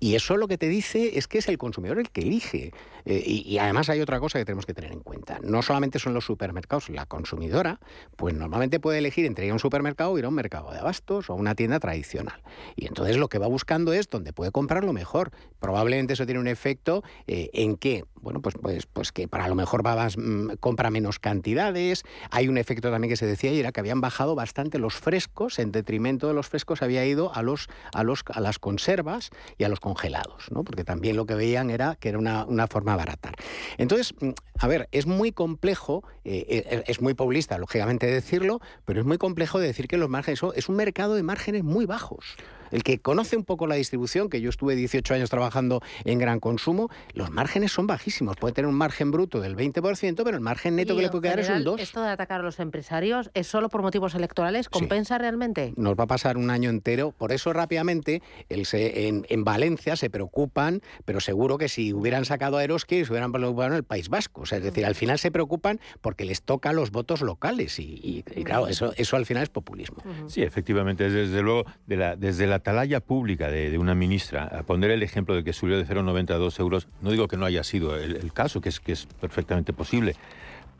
y 0.00 0.14
eso 0.14 0.36
lo 0.36 0.48
que 0.48 0.58
te 0.58 0.68
dice 0.68 1.18
es 1.18 1.28
que 1.28 1.38
es 1.38 1.48
el 1.48 1.58
consumidor 1.58 1.98
el 1.98 2.10
que 2.10 2.22
elige. 2.22 2.72
Eh, 3.04 3.22
y, 3.24 3.58
además 3.58 3.88
hay 3.88 4.00
otra 4.00 4.20
cosa 4.20 4.38
que 4.38 4.44
tenemos 4.44 4.66
que 4.66 4.74
tener 4.74 4.92
en 4.92 5.00
cuenta. 5.00 5.38
No 5.42 5.62
solamente 5.62 5.98
son 5.98 6.14
los 6.14 6.24
supermercados, 6.24 6.90
la 6.90 7.06
consumidora, 7.06 7.80
pues 8.16 8.34
normalmente 8.34 8.80
puede 8.80 8.98
elegir 8.98 9.24
entre 9.24 9.46
ir 9.46 9.50
a 9.50 9.54
un 9.54 9.60
supermercado 9.60 10.12
o 10.12 10.18
ir 10.18 10.24
a 10.24 10.28
un 10.28 10.34
mercado 10.34 10.70
de 10.72 10.78
abastos 10.78 11.30
o 11.30 11.32
a 11.32 11.36
una 11.36 11.54
tienda 11.54 11.80
tradicional. 11.80 12.42
Y 12.76 12.86
entonces 12.86 13.16
lo 13.16 13.28
que 13.28 13.38
va 13.38 13.46
buscando 13.46 13.92
es 13.92 14.08
donde 14.08 14.32
puede 14.32 14.50
comprar 14.50 14.84
lo 14.84 14.92
mejor. 14.92 15.32
Probablemente 15.58 16.12
eso 16.12 16.26
tiene 16.26 16.40
un 16.40 16.48
efecto 16.48 17.02
eh, 17.26 17.50
en 17.52 17.76
que, 17.76 18.04
bueno, 18.16 18.40
pues, 18.42 18.56
pues, 18.60 18.86
pues 18.86 19.12
que 19.12 19.26
para 19.26 19.48
lo 19.48 19.54
mejor 19.54 19.86
va 19.86 19.96
más, 19.96 20.16
mm, 20.18 20.56
compra 20.60 20.90
menos 20.90 21.18
cantidades. 21.18 22.04
Hay 22.30 22.48
un 22.48 22.58
efecto 22.58 22.90
también 22.90 23.10
que 23.10 23.16
se 23.16 23.26
decía 23.26 23.52
y 23.52 23.60
era 23.60 23.72
que 23.72 23.80
habían 23.80 24.00
bajado 24.00 24.34
bastante 24.34 24.78
los 24.78 24.94
frescos 24.94 25.47
en 25.56 25.72
detrimento 25.72 26.28
de 26.28 26.34
los 26.34 26.48
frescos, 26.48 26.82
había 26.82 27.04
ido 27.06 27.34
a, 27.34 27.42
los, 27.42 27.68
a, 27.94 28.02
los, 28.02 28.22
a 28.26 28.40
las 28.40 28.58
conservas 28.58 29.30
y 29.56 29.64
a 29.64 29.68
los 29.68 29.80
congelados, 29.80 30.50
¿no? 30.50 30.64
porque 30.64 30.84
también 30.84 31.16
lo 31.16 31.24
que 31.24 31.34
veían 31.34 31.70
era 31.70 31.96
que 31.96 32.10
era 32.10 32.18
una, 32.18 32.44
una 32.44 32.66
forma 32.66 32.96
barata. 32.96 33.32
Entonces, 33.78 34.14
mm, 34.20 34.30
a 34.58 34.66
ver, 34.66 34.88
es 34.92 35.06
muy 35.06 35.32
complejo, 35.32 36.04
eh, 36.24 36.44
eh, 36.48 36.84
es 36.86 37.00
muy 37.00 37.14
populista, 37.14 37.56
lógicamente, 37.58 38.06
decirlo, 38.06 38.60
pero 38.84 39.00
es 39.00 39.06
muy 39.06 39.18
complejo 39.18 39.58
de 39.58 39.68
decir 39.68 39.88
que 39.88 39.96
los 39.96 40.08
márgenes 40.08 40.40
es 40.54 40.68
un 40.68 40.76
mercado 40.76 41.14
de 41.14 41.22
márgenes 41.22 41.64
muy 41.64 41.86
bajos. 41.86 42.36
El 42.70 42.82
que 42.82 42.98
conoce 42.98 43.36
un 43.36 43.44
poco 43.44 43.66
la 43.66 43.74
distribución, 43.74 44.28
que 44.28 44.40
yo 44.40 44.50
estuve 44.50 44.76
18 44.76 45.14
años 45.14 45.30
trabajando 45.30 45.80
en 46.04 46.18
gran 46.18 46.40
consumo, 46.40 46.90
los 47.14 47.30
márgenes 47.30 47.72
son 47.72 47.86
bajísimos. 47.86 48.36
Puede 48.36 48.54
tener 48.54 48.68
un 48.68 48.74
margen 48.74 49.10
bruto 49.10 49.40
del 49.40 49.56
20%, 49.56 50.22
pero 50.24 50.36
el 50.36 50.40
margen 50.40 50.76
neto 50.76 50.96
que 50.96 51.02
le 51.02 51.08
puede 51.10 51.22
quedar 51.22 51.40
es 51.40 51.48
un 51.48 51.64
2%. 51.64 51.80
¿Esto 51.80 52.02
de 52.02 52.10
atacar 52.10 52.40
a 52.40 52.44
los 52.44 52.60
empresarios 52.60 53.30
es 53.34 53.46
solo 53.46 53.68
por 53.68 53.82
motivos 53.82 54.14
electorales? 54.14 54.68
¿Compensa 54.68 55.18
realmente? 55.18 55.72
Nos 55.76 55.94
va 55.94 56.04
a 56.04 56.06
pasar 56.06 56.36
un 56.36 56.50
año 56.50 56.70
entero. 56.70 57.12
Por 57.12 57.32
eso 57.32 57.52
rápidamente 57.52 58.22
el 58.48 58.66
en, 58.72 59.44
Valencia 59.44 59.96
se 59.96 60.10
preocupan, 60.10 60.82
pero 61.04 61.20
seguro 61.20 61.58
que 61.58 61.68
si 61.68 61.92
hubieran 61.92 62.24
sacado 62.24 62.58
a 62.58 62.64
Eroski, 62.64 63.04
se 63.04 63.12
hubieran 63.12 63.32
preocupado 63.32 63.68
en 63.68 63.74
el 63.74 63.84
País 63.84 64.08
Vasco. 64.08 64.44
es 64.44 64.62
decir, 64.62 64.84
al 64.84 64.94
final 64.94 65.18
se 65.18 65.30
preocupan 65.30 65.80
porque 66.00 66.24
les 66.24 66.42
toca 66.42 66.72
los 66.72 66.90
votos 66.90 67.22
locales. 67.22 67.78
Y, 67.78 68.22
claro, 68.44 68.68
eso, 68.68 68.92
eso 68.96 69.16
al 69.16 69.26
final 69.26 69.44
es 69.44 69.48
populismo. 69.48 70.02
Sí, 70.26 70.42
efectivamente. 70.42 71.08
Desde 71.08 71.42
luego, 71.42 71.64
de 71.86 71.96
la, 71.96 72.16
desde 72.16 72.46
la 72.46 72.57
atalaya 72.58 73.00
pública 73.00 73.50
de, 73.50 73.76
una 73.78 73.94
ministra 73.94 74.44
a 74.44 74.62
poner 74.62 74.90
el 74.90 75.02
ejemplo 75.02 75.34
de 75.34 75.42
que 75.42 75.52
subió 75.52 75.76
de 75.76 75.86
0,90 75.86 76.30
a 76.30 76.36
2 76.36 76.58
euros, 76.60 76.88
no 77.00 77.10
digo 77.10 77.26
que 77.28 77.36
no 77.36 77.46
haya 77.46 77.64
sido 77.64 77.96
el, 77.96 78.32
caso, 78.32 78.60
que 78.60 78.68
es, 78.68 78.80
que 78.80 78.92
es 78.92 79.06
perfectamente 79.20 79.72
posible, 79.72 80.14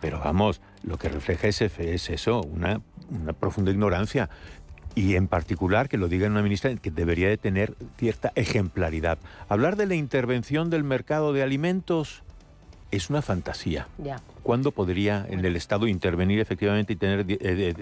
pero 0.01 0.21
vamos, 0.21 0.61
lo 0.85 0.99
que 0.99 1.09
refleja 1.09 1.49
ese 1.49 1.71
es 1.79 2.11
eso, 2.11 2.41
una, 2.43 2.81
una 3.11 3.33
profunda 3.33 3.71
ignorancia 3.71 4.29
y 4.95 5.15
en 5.15 5.29
particular 5.29 5.89
que 5.89 5.97
lo 5.97 6.09
diga 6.09 6.27
una 6.27 6.43
ministra 6.43 6.75
que 6.75 6.91
debería 6.91 7.29
de 7.29 7.37
tener 7.37 7.75
cierta 7.99 8.33
ejemplaridad. 8.35 9.19
Hablar 9.49 9.77
de 9.77 9.87
la 9.87 9.95
intervención 9.95 10.71
del 10.71 10.85
mercado 10.85 11.33
de 11.33 11.43
alimentos 11.43 12.23
es 12.91 13.11
una 13.11 13.23
fantasía. 13.23 13.87
Ya. 13.99 14.21
¿Cuándo 14.49 14.73
podría 14.73 15.27
en 15.29 15.45
el 15.45 15.57
Estado 15.57 15.87
intervenir 15.87 16.41
efectivamente 16.41 16.95
y 16.95 16.97
tener 16.97 17.27
eh, 17.29 17.75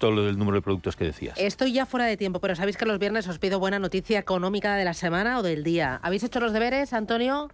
todo 0.00 0.28
el 0.28 0.36
número 0.36 0.56
de 0.56 0.62
productos 0.62 0.96
que 0.96 1.04
decías? 1.04 1.38
Estoy 1.38 1.72
ya 1.72 1.86
fuera 1.86 2.06
de 2.06 2.16
tiempo, 2.16 2.40
pero 2.40 2.56
sabéis 2.56 2.76
que 2.76 2.86
los 2.86 2.98
viernes 2.98 3.28
os 3.28 3.38
pido 3.38 3.60
buena 3.60 3.78
noticia 3.78 4.18
económica 4.18 4.74
de 4.74 4.84
la 4.84 4.94
semana 4.94 5.38
o 5.38 5.44
del 5.44 5.62
día. 5.62 6.00
¿Habéis 6.02 6.24
hecho 6.24 6.40
los 6.40 6.52
deberes, 6.52 6.92
Antonio? 6.92 7.48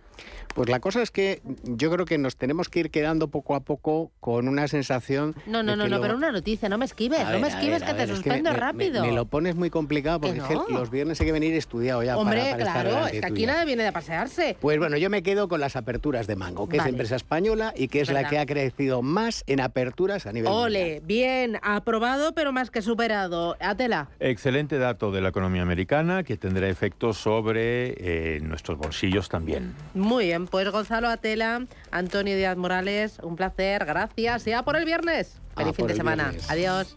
Pues 0.54 0.68
la 0.68 0.78
cosa 0.78 1.02
es 1.02 1.10
que 1.10 1.42
yo 1.64 1.90
creo 1.90 2.06
que 2.06 2.16
nos 2.16 2.36
tenemos 2.36 2.68
que 2.68 2.78
ir 2.78 2.90
quedando 2.90 3.28
poco 3.28 3.56
a 3.56 3.60
poco 3.60 4.12
con 4.20 4.46
una 4.46 4.68
sensación. 4.68 5.34
No, 5.46 5.62
no, 5.64 5.74
no, 5.74 5.88
no, 5.88 6.00
pero 6.00 6.14
una 6.14 6.30
noticia, 6.30 6.68
no 6.68 6.78
me 6.78 6.84
esquives, 6.84 7.28
no 7.28 7.40
me 7.40 7.48
esquives 7.48 7.82
que 7.82 7.92
te 7.92 8.06
suspendo 8.06 8.52
rápido. 8.52 9.04
Me, 9.04 9.12
lo 9.12 9.26
pones 9.26 9.56
muy 9.56 9.68
complicado 9.68 10.20
porque 10.20 10.40
los 10.70 10.90
viernes 10.90 11.20
hay 11.20 11.26
que 11.26 11.32
venir 11.32 11.54
estudiado 11.54 12.02
ya. 12.04 12.16
Hombre, 12.16 12.52
para, 12.52 12.56
claro, 12.56 13.06
es 13.08 13.20
que 13.20 13.26
aquí 13.26 13.46
nada 13.46 13.64
viene 13.64 13.82
de 13.82 13.92
pasearse. 13.92 14.56
Pues 14.60 14.78
bueno, 14.78 14.96
yo 14.96 15.10
me 15.10 15.22
quedo 15.22 15.48
con 15.48 15.60
las 15.60 15.74
aperturas 15.74 16.26
de 16.28 16.36
Mango, 16.36 16.68
que 16.68 16.76
es 16.76 16.86
empresa 16.86 17.16
española 17.16 17.74
y 17.76 17.88
que 17.88 18.00
es 18.00 18.10
la 18.10 18.28
que 18.28 18.38
ha 18.38 18.46
crecido 18.54 19.02
más 19.02 19.44
en 19.46 19.60
aperturas 19.60 20.26
a 20.26 20.32
nivel 20.32 20.50
Ole, 20.50 21.02
bien, 21.04 21.58
aprobado 21.62 22.34
pero 22.34 22.52
más 22.52 22.70
que 22.70 22.82
superado. 22.82 23.56
Atela. 23.60 24.08
Excelente 24.20 24.78
dato 24.78 25.10
de 25.10 25.20
la 25.20 25.28
economía 25.30 25.62
americana 25.62 26.22
que 26.22 26.36
tendrá 26.36 26.68
efectos 26.68 27.18
sobre 27.18 27.94
eh, 28.36 28.40
nuestros 28.40 28.78
bolsillos 28.78 29.28
también. 29.28 29.74
Muy 29.94 30.26
bien, 30.26 30.46
pues 30.46 30.70
Gonzalo 30.70 31.08
Atela, 31.08 31.66
Antonio 31.90 32.36
Díaz 32.36 32.56
Morales, 32.56 33.18
un 33.22 33.36
placer, 33.36 33.84
gracias. 33.84 34.44
Ya 34.44 34.62
por 34.62 34.76
el 34.76 34.84
viernes. 34.84 35.40
Feliz 35.56 35.76
fin 35.76 35.86
de 35.86 35.94
semana. 35.94 36.32
Adiós. 36.48 36.96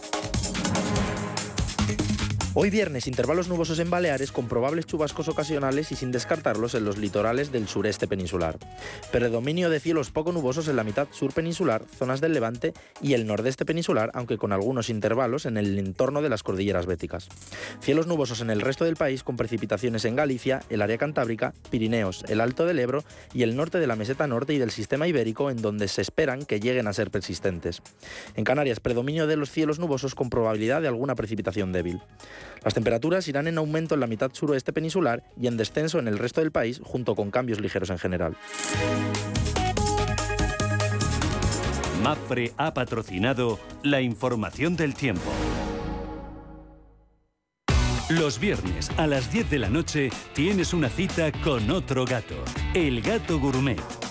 Hoy 2.53 2.69
viernes, 2.69 3.07
intervalos 3.07 3.47
nubosos 3.47 3.79
en 3.79 3.89
Baleares 3.89 4.33
con 4.33 4.49
probables 4.49 4.85
chubascos 4.85 5.29
ocasionales 5.29 5.93
y 5.93 5.95
sin 5.95 6.11
descartarlos 6.11 6.75
en 6.75 6.83
los 6.83 6.97
litorales 6.97 7.49
del 7.53 7.69
sureste 7.69 8.09
peninsular. 8.09 8.57
Predominio 9.09 9.69
de 9.69 9.79
cielos 9.79 10.11
poco 10.11 10.33
nubosos 10.33 10.67
en 10.67 10.75
la 10.75 10.83
mitad 10.83 11.07
sur 11.11 11.31
peninsular, 11.31 11.85
zonas 11.97 12.19
del 12.19 12.33
levante 12.33 12.73
y 13.01 13.13
el 13.13 13.25
nordeste 13.25 13.63
peninsular, 13.63 14.11
aunque 14.13 14.37
con 14.37 14.51
algunos 14.51 14.89
intervalos 14.89 15.45
en 15.45 15.55
el 15.55 15.79
entorno 15.79 16.21
de 16.21 16.27
las 16.27 16.43
cordilleras 16.43 16.87
béticas. 16.87 17.29
Cielos 17.79 18.05
nubosos 18.05 18.41
en 18.41 18.49
el 18.49 18.59
resto 18.59 18.83
del 18.83 18.97
país 18.97 19.23
con 19.23 19.37
precipitaciones 19.37 20.03
en 20.03 20.17
Galicia, 20.17 20.61
el 20.69 20.81
área 20.81 20.97
cantábrica, 20.97 21.53
Pirineos, 21.69 22.25
el 22.27 22.41
Alto 22.41 22.65
del 22.65 22.79
Ebro 22.79 23.05
y 23.33 23.43
el 23.43 23.55
norte 23.55 23.79
de 23.79 23.87
la 23.87 23.95
meseta 23.95 24.27
norte 24.27 24.53
y 24.53 24.57
del 24.57 24.71
sistema 24.71 25.07
ibérico, 25.07 25.51
en 25.51 25.61
donde 25.61 25.87
se 25.87 26.01
esperan 26.01 26.43
que 26.43 26.59
lleguen 26.59 26.87
a 26.87 26.93
ser 26.93 27.11
persistentes. 27.11 27.81
En 28.35 28.43
Canarias, 28.43 28.81
predominio 28.81 29.25
de 29.25 29.37
los 29.37 29.51
cielos 29.51 29.79
nubosos 29.79 30.15
con 30.15 30.29
probabilidad 30.29 30.81
de 30.81 30.89
alguna 30.89 31.15
precipitación 31.15 31.71
débil. 31.71 32.01
Las 32.63 32.73
temperaturas 32.73 33.27
irán 33.27 33.47
en 33.47 33.57
aumento 33.57 33.95
en 33.95 34.01
la 34.01 34.07
mitad 34.07 34.31
suroeste 34.33 34.73
peninsular 34.73 35.23
y 35.39 35.47
en 35.47 35.57
descenso 35.57 35.99
en 35.99 36.07
el 36.07 36.17
resto 36.17 36.41
del 36.41 36.51
país, 36.51 36.81
junto 36.83 37.15
con 37.15 37.31
cambios 37.31 37.59
ligeros 37.59 37.89
en 37.89 37.97
general. 37.97 38.37
MAPFRE 42.03 42.53
ha 42.57 42.73
patrocinado 42.73 43.59
la 43.83 44.01
información 44.01 44.75
del 44.75 44.95
tiempo. 44.95 45.31
Los 48.09 48.39
viernes 48.39 48.91
a 48.97 49.07
las 49.07 49.31
10 49.31 49.49
de 49.49 49.59
la 49.59 49.69
noche 49.69 50.09
tienes 50.33 50.73
una 50.73 50.89
cita 50.89 51.31
con 51.31 51.69
otro 51.71 52.05
gato, 52.05 52.43
el 52.73 53.01
gato 53.01 53.39
gourmet 53.39 54.10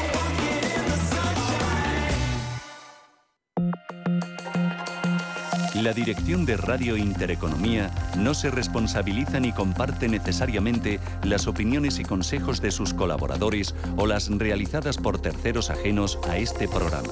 La 5.81 5.93
dirección 5.93 6.45
de 6.45 6.57
Radio 6.57 6.95
Intereconomía 6.95 7.89
no 8.15 8.35
se 8.35 8.51
responsabiliza 8.51 9.39
ni 9.39 9.51
comparte 9.51 10.07
necesariamente 10.07 10.99
las 11.23 11.47
opiniones 11.47 11.97
y 11.97 12.03
consejos 12.03 12.61
de 12.61 12.69
sus 12.69 12.93
colaboradores 12.93 13.73
o 13.97 14.05
las 14.05 14.29
realizadas 14.29 14.97
por 14.97 15.19
terceros 15.19 15.71
ajenos 15.71 16.19
a 16.29 16.37
este 16.37 16.67
programa. 16.67 17.09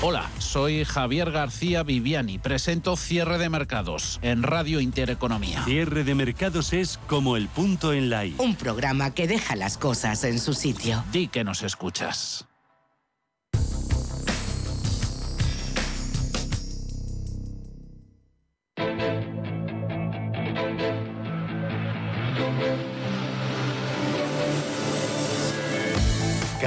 Hola, 0.00 0.30
soy 0.38 0.84
Javier 0.86 1.30
García 1.30 1.82
Viviani. 1.82 2.38
Presento 2.38 2.96
Cierre 2.96 3.36
de 3.36 3.50
Mercados 3.50 4.18
en 4.22 4.42
Radio 4.42 4.80
Intereconomía. 4.80 5.62
Cierre 5.66 6.04
de 6.04 6.14
mercados 6.14 6.72
es 6.72 6.98
como 7.06 7.36
el 7.36 7.48
punto 7.48 7.92
en 7.92 8.08
la 8.08 8.24
I. 8.24 8.34
Un 8.38 8.54
programa 8.54 9.12
que 9.12 9.28
deja 9.28 9.56
las 9.56 9.76
cosas 9.76 10.24
en 10.24 10.38
su 10.38 10.54
sitio. 10.54 11.04
Di 11.12 11.28
que 11.28 11.44
nos 11.44 11.62
escuchas. 11.62 12.46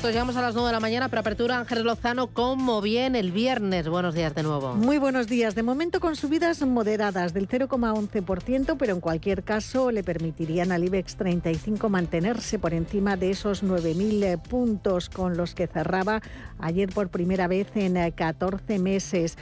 Minutos, 0.00 0.14
llegamos 0.14 0.36
a 0.36 0.40
las 0.40 0.54
nueve 0.54 0.68
de 0.68 0.72
la 0.72 0.80
mañana. 0.80 1.08
Para 1.10 1.20
apertura, 1.20 1.58
Ángel 1.58 1.82
Lozano, 1.82 2.28
¿cómo 2.28 2.80
bien 2.80 3.14
el 3.16 3.32
viernes? 3.32 3.86
Buenos 3.86 4.14
días 4.14 4.34
de 4.34 4.42
nuevo. 4.42 4.74
Muy 4.74 4.96
buenos 4.96 5.26
días. 5.26 5.54
De 5.54 5.62
momento 5.62 6.00
con 6.00 6.16
subidas 6.16 6.62
moderadas 6.62 7.34
del 7.34 7.46
0,11%, 7.48 8.76
pero 8.78 8.94
en 8.94 9.00
cualquier 9.00 9.42
caso 9.42 9.90
le 9.90 10.02
permitirían 10.02 10.72
al 10.72 10.84
IBEX 10.84 11.16
35 11.16 11.90
mantenerse 11.90 12.58
por 12.58 12.72
encima 12.72 13.18
de 13.18 13.30
esos 13.30 13.62
9.000 13.62 14.40
puntos 14.40 15.10
con 15.10 15.36
los 15.36 15.54
que 15.54 15.66
cerraba 15.66 16.22
ayer 16.58 16.88
por 16.88 17.10
primera 17.10 17.46
vez 17.46 17.68
en 17.74 18.10
14 18.10 18.78
meses. 18.78 19.36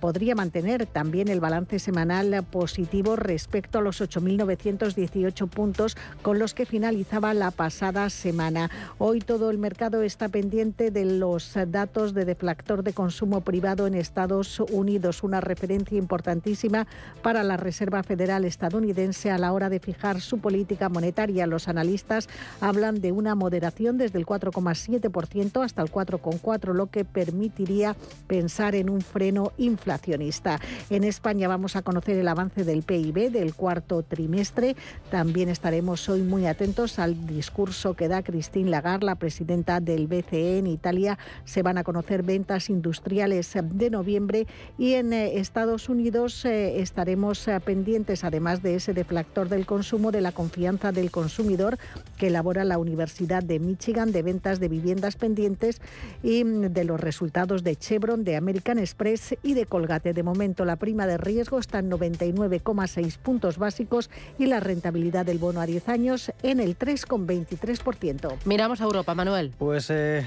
Podría 0.00 0.34
mantener 0.34 0.84
también 0.84 1.28
el 1.28 1.40
balance 1.40 1.78
semanal 1.78 2.44
positivo 2.50 3.16
respecto 3.16 3.78
a 3.78 3.82
los 3.82 4.02
8.918 4.02 5.48
puntos 5.48 5.96
con 6.20 6.38
los 6.38 6.52
que 6.52 6.66
finalizaba 6.66 7.32
la 7.32 7.50
pasada 7.52 8.10
semana. 8.10 8.70
Hoy 8.98 9.20
todo 9.20 9.50
el 9.50 9.56
mercado 9.56 9.77
está 9.78 10.28
pendiente 10.28 10.90
de 10.90 11.04
los 11.04 11.52
datos 11.68 12.12
de 12.12 12.24
deflactor 12.24 12.82
de 12.82 12.92
consumo 12.92 13.42
privado 13.42 13.86
en 13.86 13.94
Estados 13.94 14.58
Unidos, 14.58 15.22
una 15.22 15.40
referencia 15.40 15.96
importantísima 15.96 16.88
para 17.22 17.44
la 17.44 17.56
Reserva 17.56 18.02
Federal 18.02 18.44
estadounidense 18.44 19.30
a 19.30 19.38
la 19.38 19.52
hora 19.52 19.68
de 19.70 19.78
fijar 19.78 20.20
su 20.20 20.40
política 20.40 20.88
monetaria. 20.88 21.46
Los 21.46 21.68
analistas 21.68 22.28
hablan 22.60 23.00
de 23.00 23.12
una 23.12 23.36
moderación 23.36 23.98
desde 23.98 24.18
el 24.18 24.26
4,7% 24.26 25.64
hasta 25.64 25.82
el 25.82 25.92
4,4%, 25.92 26.74
lo 26.74 26.88
que 26.88 27.04
permitiría 27.04 27.94
pensar 28.26 28.74
en 28.74 28.90
un 28.90 29.00
freno 29.00 29.52
inflacionista. 29.58 30.58
En 30.90 31.04
España 31.04 31.46
vamos 31.46 31.76
a 31.76 31.82
conocer 31.82 32.18
el 32.18 32.26
avance 32.26 32.64
del 32.64 32.82
PIB 32.82 33.30
del 33.30 33.54
cuarto 33.54 34.02
trimestre. 34.02 34.74
También 35.08 35.48
estaremos 35.48 36.08
hoy 36.08 36.22
muy 36.22 36.46
atentos 36.46 36.98
al 36.98 37.28
discurso 37.28 37.94
que 37.94 38.08
da 38.08 38.24
Christine 38.24 38.70
Lagarde, 38.70 39.06
la 39.06 39.14
presidenta 39.14 39.57
del 39.58 40.06
BCE 40.06 40.58
en 40.58 40.66
Italia. 40.68 41.18
Se 41.44 41.62
van 41.62 41.78
a 41.78 41.84
conocer 41.84 42.22
ventas 42.22 42.70
industriales 42.70 43.52
de 43.60 43.90
noviembre 43.90 44.46
y 44.78 44.94
en 44.94 45.12
eh, 45.12 45.38
Estados 45.38 45.88
Unidos 45.88 46.44
eh, 46.44 46.80
estaremos 46.80 47.48
eh, 47.48 47.58
pendientes, 47.58 48.22
además 48.22 48.62
de 48.62 48.76
ese 48.76 48.94
deflactor 48.94 49.48
del 49.48 49.66
consumo, 49.66 50.12
de 50.12 50.20
la 50.20 50.30
confianza 50.30 50.92
del 50.92 51.10
consumidor 51.10 51.76
que 52.18 52.28
elabora 52.28 52.64
la 52.64 52.78
Universidad 52.78 53.42
de 53.42 53.58
Michigan 53.58 54.12
de 54.12 54.22
ventas 54.22 54.60
de 54.60 54.68
viviendas 54.68 55.16
pendientes 55.16 55.80
y 56.22 56.44
mm, 56.44 56.72
de 56.72 56.84
los 56.84 57.00
resultados 57.00 57.64
de 57.64 57.74
Chevron, 57.74 58.22
de 58.22 58.36
American 58.36 58.78
Express 58.78 59.34
y 59.42 59.54
de 59.54 59.66
Colgate. 59.66 60.12
De 60.12 60.22
momento 60.22 60.64
la 60.64 60.76
prima 60.76 61.06
de 61.08 61.18
riesgo 61.18 61.58
está 61.58 61.80
en 61.80 61.90
99,6 61.90 63.18
puntos 63.18 63.58
básicos 63.58 64.08
y 64.38 64.46
la 64.46 64.60
rentabilidad 64.60 65.26
del 65.26 65.38
bono 65.38 65.60
a 65.60 65.66
10 65.66 65.88
años 65.88 66.30
en 66.44 66.60
el 66.60 66.78
3,23%. 66.78 68.36
Miramos 68.44 68.80
a 68.80 68.84
Europa. 68.84 69.08
Manuel? 69.14 69.47
Pues 69.56 69.88
eh, 69.90 70.24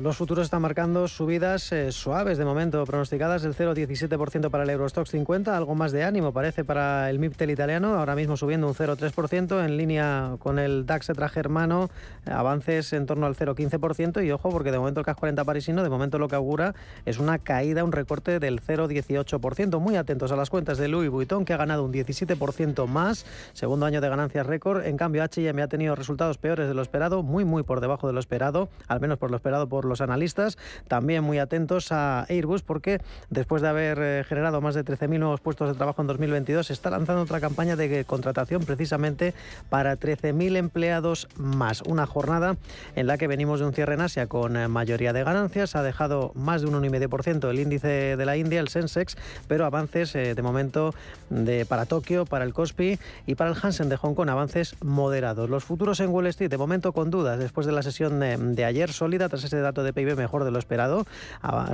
los 0.00 0.16
futuros 0.16 0.44
están 0.44 0.62
marcando 0.62 1.08
subidas 1.08 1.72
eh, 1.72 1.92
suaves 1.92 2.38
de 2.38 2.44
momento, 2.44 2.84
pronosticadas 2.86 3.42
del 3.42 3.54
0,17% 3.54 4.50
para 4.50 4.64
el 4.64 4.70
Eurostox 4.70 5.10
50, 5.10 5.56
algo 5.56 5.74
más 5.74 5.92
de 5.92 6.04
ánimo 6.04 6.32
parece 6.32 6.64
para 6.64 7.10
el 7.10 7.18
MIPTEL 7.18 7.50
italiano, 7.50 7.94
ahora 7.94 8.14
mismo 8.14 8.36
subiendo 8.36 8.68
un 8.68 8.74
0,3% 8.74 9.64
en 9.64 9.76
línea 9.76 10.36
con 10.38 10.58
el 10.58 10.86
DAX 10.86 11.12
germano, 11.30 11.90
avances 12.24 12.92
en 12.92 13.06
torno 13.06 13.26
al 13.26 13.34
0,15% 13.34 14.24
y 14.24 14.30
ojo 14.30 14.50
porque 14.50 14.70
de 14.70 14.78
momento 14.78 15.00
el 15.00 15.06
CAC 15.06 15.18
40 15.18 15.44
parisino, 15.44 15.82
de 15.82 15.90
momento 15.90 16.18
lo 16.18 16.28
que 16.28 16.36
augura 16.36 16.74
es 17.04 17.18
una 17.18 17.38
caída, 17.38 17.84
un 17.84 17.92
recorte 17.92 18.38
del 18.38 18.60
0,18%. 18.60 19.80
Muy 19.80 19.96
atentos 19.96 20.32
a 20.32 20.36
las 20.36 20.50
cuentas 20.50 20.78
de 20.78 20.88
Louis 20.88 21.10
Vuitton 21.10 21.44
que 21.44 21.52
ha 21.52 21.56
ganado 21.56 21.84
un 21.84 21.92
17% 21.92 22.86
más, 22.86 23.26
segundo 23.52 23.86
año 23.86 24.00
de 24.00 24.08
ganancias 24.08 24.46
récord, 24.46 24.84
en 24.84 24.96
cambio 24.96 25.22
H&M 25.24 25.60
ha 25.62 25.68
tenido 25.68 25.94
resultados 25.94 26.38
peores 26.38 26.68
de 26.68 26.74
lo 26.74 26.82
esperado, 26.82 27.22
muy 27.22 27.44
muy 27.44 27.62
por 27.62 27.80
debajo 27.80 28.06
de 28.06 28.12
lo 28.12 28.20
esperado, 28.20 28.45
al 28.88 29.00
menos 29.00 29.18
por 29.18 29.30
lo 29.30 29.36
esperado 29.36 29.68
por 29.68 29.84
los 29.84 30.00
analistas. 30.00 30.58
También 30.88 31.24
muy 31.24 31.38
atentos 31.38 31.90
a 31.92 32.24
Airbus 32.28 32.62
porque 32.62 33.00
después 33.30 33.62
de 33.62 33.68
haber 33.68 33.98
eh, 34.00 34.24
generado 34.28 34.60
más 34.60 34.74
de 34.74 34.84
13.000 34.84 35.18
nuevos 35.18 35.40
puestos 35.40 35.68
de 35.68 35.74
trabajo 35.74 36.02
en 36.02 36.08
2022, 36.08 36.70
está 36.70 36.90
lanzando 36.90 37.22
otra 37.22 37.40
campaña 37.40 37.76
de 37.76 38.04
contratación 38.04 38.64
precisamente 38.64 39.34
para 39.68 39.98
13.000 39.98 40.56
empleados 40.56 41.28
más. 41.36 41.82
Una 41.82 42.06
jornada 42.06 42.56
en 42.94 43.06
la 43.06 43.18
que 43.18 43.26
venimos 43.26 43.60
de 43.60 43.66
un 43.66 43.72
cierre 43.72 43.94
en 43.94 44.02
Asia 44.02 44.26
con 44.26 44.56
eh, 44.56 44.68
mayoría 44.68 45.12
de 45.12 45.24
ganancias. 45.24 45.74
Ha 45.74 45.82
dejado 45.82 46.32
más 46.34 46.62
de 46.62 46.68
un 46.68 46.82
1,5% 46.82 47.50
el 47.50 47.58
índice 47.58 48.16
de 48.16 48.26
la 48.26 48.36
India, 48.36 48.60
el 48.60 48.68
Sensex, 48.68 49.16
pero 49.48 49.64
avances 49.64 50.14
eh, 50.14 50.34
de 50.34 50.42
momento 50.42 50.94
de, 51.30 51.66
para 51.66 51.86
Tokio, 51.86 52.24
para 52.24 52.44
el 52.44 52.52
Kospi 52.52 52.98
y 53.26 53.34
para 53.34 53.50
el 53.50 53.56
Hansen 53.60 53.88
de 53.88 53.96
Hong 53.96 54.14
Kong, 54.14 54.28
avances 54.28 54.76
moderados. 54.80 55.50
Los 55.50 55.64
futuros 55.64 56.00
en 56.00 56.10
Wall 56.10 56.26
Street 56.28 56.50
de 56.50 56.58
momento 56.58 56.92
con 56.92 57.10
dudas 57.10 57.38
después 57.38 57.66
de 57.66 57.72
la 57.72 57.82
sesión 57.82 57.96
sesión 57.96 58.22
de, 58.38 58.64
ayer 58.64 58.92
sólida 58.92 59.28
tras 59.28 59.44
ese 59.44 59.58
dato 59.60 59.82
de 59.82 59.92
PIB 59.92 60.16
mejor 60.16 60.44
de 60.44 60.50
lo 60.50 60.58
esperado. 60.58 61.04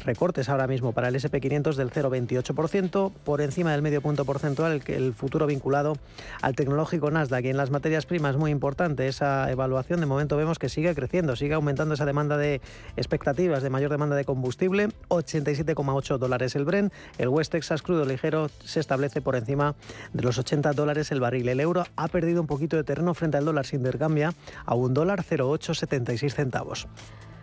recortes 0.05 0.49
ahora 0.49 0.67
mismo 0.67 0.93
para 0.93 1.09
el 1.09 1.15
SP500 1.15 1.75
del 1.75 1.91
0,28%, 1.91 3.13
por 3.25 3.41
encima 3.41 3.73
del 3.73 3.83
medio 3.83 4.01
punto 4.01 4.25
porcentual 4.25 4.83
el, 4.87 5.15
futuro 5.15 5.47
vinculado 5.47 5.97
al 6.41 6.57
tecnológico 6.57 7.11
Nasdaq. 7.11 7.45
Y 7.45 7.49
en 7.51 7.57
las 7.57 7.71
materias 7.71 8.07
primas, 8.07 8.37
muy 8.37 8.51
importante 8.51 9.07
esa 9.07 9.51
evaluación, 9.51 10.01
de 10.01 10.07
momento 10.07 10.37
vemos 10.37 10.59
que 10.59 10.69
sigue 10.69 10.95
creciendo, 10.95 11.37
sigue 11.37 11.55
aumentando 11.55 11.95
esa 11.95 12.07
demanda 12.07 12.37
de 12.37 12.61
expectativas 12.97 13.63
de 13.63 13.71
mayor 13.71 13.91
demanda 13.91 14.17
de 14.17 14.25
combustible, 14.25 14.89
87,8 15.09 16.19
dólares 16.19 16.57
el 16.57 16.65
Bren, 16.65 16.91
el 17.19 17.29
West 17.29 17.53
Texas 17.53 17.83
crudo 17.83 18.05
ligero 18.05 18.49
se 18.65 18.81
establece 18.81 19.21
por 19.21 19.37
encima 19.37 19.75
de 20.13 20.23
los 20.23 20.39
80 20.39 20.73
dólares 20.73 21.13
el 21.13 21.21
barril. 21.21 21.49
El 21.49 21.61
euro 21.61 21.85
ha 21.97 22.09
perdido 22.09 22.41
un 22.41 22.47
poquito 22.47 22.77
de 22.77 22.85
terreno 22.85 23.15
frente 23.15 23.37
al 23.37 23.45
dólar 23.45 23.67
sin 23.67 23.83
intercambia 23.83 24.33
a 24.65 24.75
un 24.75 24.95
dólar 24.95 25.23
0,876 25.23 26.35
centavos. 26.35 26.52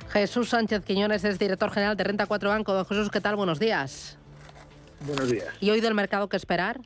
Jesús 0.09 0.49
Sánchez 0.49 0.83
Quiñones 0.83 1.23
es 1.23 1.37
director 1.37 1.69
general 1.71 1.95
de 1.95 2.03
Renta 2.03 2.25
4 2.25 2.49
Banco. 2.49 2.73
Don 2.73 2.85
Jesús, 2.85 3.09
¿qué 3.09 3.21
tal? 3.21 3.35
Buenos 3.35 3.59
días. 3.59 4.17
Buenos 5.05 5.31
días. 5.31 5.47
¿Y 5.61 5.69
hoy 5.69 5.81
del 5.81 5.93
mercado 5.93 6.27
qué 6.29 6.37
esperar? 6.37 6.79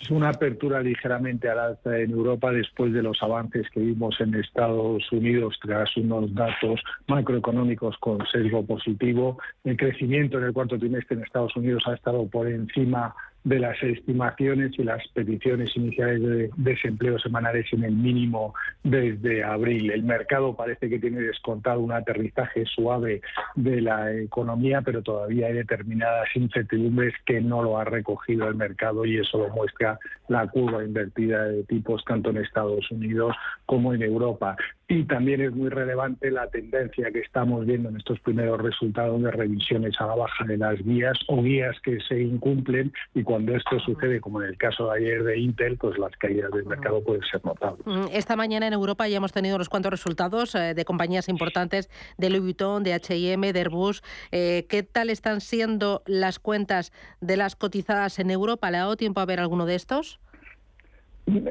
Es 0.00 0.10
una 0.10 0.30
apertura 0.30 0.82
ligeramente 0.82 1.48
al 1.48 1.58
alza 1.58 1.98
en 1.98 2.10
Europa 2.10 2.50
después 2.52 2.92
de 2.92 3.02
los 3.02 3.22
avances 3.22 3.66
que 3.70 3.80
vimos 3.80 4.14
en 4.20 4.34
Estados 4.34 5.10
Unidos 5.12 5.58
tras 5.62 5.96
unos 5.96 6.34
datos 6.34 6.80
macroeconómicos 7.06 7.96
con 7.98 8.18
sesgo 8.26 8.66
positivo. 8.66 9.38
El 9.64 9.78
crecimiento 9.78 10.36
en 10.36 10.44
el 10.44 10.52
cuarto 10.52 10.78
trimestre 10.78 11.16
en 11.16 11.22
Estados 11.22 11.56
Unidos 11.56 11.84
ha 11.86 11.94
estado 11.94 12.26
por 12.26 12.48
encima 12.48 13.14
de 13.44 13.58
las 13.58 13.80
estimaciones 13.82 14.72
y 14.78 14.84
las 14.84 15.06
peticiones 15.08 15.76
iniciales 15.76 16.22
de 16.22 16.50
desempleo 16.56 17.18
semanales 17.18 17.66
en 17.72 17.84
el 17.84 17.94
mínimo 17.94 18.54
desde 18.82 19.44
abril. 19.44 19.90
El 19.90 20.02
mercado 20.02 20.56
parece 20.56 20.88
que 20.88 20.98
tiene 20.98 21.20
descontado 21.20 21.80
un 21.80 21.92
aterrizaje 21.92 22.64
suave 22.64 23.20
de 23.54 23.82
la 23.82 24.12
economía, 24.14 24.80
pero 24.80 25.02
todavía 25.02 25.48
hay 25.48 25.52
determinadas 25.52 26.28
incertidumbres 26.34 27.14
que 27.26 27.42
no 27.42 27.62
lo 27.62 27.78
ha 27.78 27.84
recogido 27.84 28.48
el 28.48 28.54
mercado 28.54 29.04
y 29.04 29.18
eso 29.18 29.38
lo 29.38 29.50
muestra 29.50 29.98
la 30.28 30.46
curva 30.48 30.82
invertida 30.82 31.44
de 31.44 31.64
tipos 31.64 32.02
tanto 32.04 32.30
en 32.30 32.38
Estados 32.38 32.90
Unidos 32.90 33.36
como 33.66 33.92
en 33.92 34.02
Europa. 34.02 34.56
Y 34.88 35.04
también 35.04 35.40
es 35.40 35.52
muy 35.52 35.70
relevante 35.70 36.30
la 36.30 36.48
tendencia 36.48 37.10
que 37.10 37.20
estamos 37.20 37.64
viendo 37.64 37.88
en 37.88 37.96
estos 37.96 38.20
primeros 38.20 38.60
resultados 38.60 39.22
de 39.22 39.30
revisiones 39.30 39.98
a 40.00 40.06
la 40.06 40.14
baja 40.14 40.44
de 40.44 40.58
las 40.58 40.78
guías 40.84 41.18
o 41.28 41.42
guías 41.42 41.74
que 41.80 41.98
se 42.00 42.20
incumplen 42.20 42.92
y 43.14 43.22
cuando 43.22 43.54
esto 43.56 43.78
sucede, 43.80 44.20
como 44.20 44.42
en 44.42 44.48
el 44.50 44.58
caso 44.58 44.90
de 44.90 44.98
ayer 44.98 45.24
de 45.24 45.38
Intel, 45.38 45.78
pues 45.78 45.98
las 45.98 46.14
caídas 46.16 46.50
del 46.52 46.66
mercado 46.66 47.02
pueden 47.02 47.22
ser 47.30 47.44
notables. 47.44 47.86
Mm, 47.86 48.06
esta 48.12 48.36
mañana 48.36 48.66
en 48.66 48.72
Europa 48.72 49.08
ya 49.08 49.16
hemos 49.16 49.32
tenido 49.32 49.56
unos 49.56 49.68
cuantos 49.68 49.90
resultados 49.90 50.54
eh, 50.54 50.74
de 50.74 50.84
compañías 50.84 51.28
importantes 51.28 51.88
de 52.18 52.30
Louis 52.30 52.42
Vuitton, 52.42 52.82
de 52.82 52.92
H&M, 52.92 53.52
de 53.52 53.58
Airbus. 53.58 54.02
Eh, 54.32 54.66
¿Qué 54.68 54.82
tal 54.82 55.10
están 55.10 55.40
siendo 55.40 56.02
las 56.06 56.38
cuentas 56.38 56.92
de 57.20 57.36
las 57.36 57.56
cotizadas 57.56 58.18
en 58.18 58.30
Europa? 58.30 58.70
¿Le 58.70 58.78
ha 58.78 58.80
dado 58.80 58.96
tiempo 58.96 59.20
a 59.20 59.26
ver 59.26 59.40
alguno 59.40 59.66
de 59.66 59.76
estos? 59.76 60.20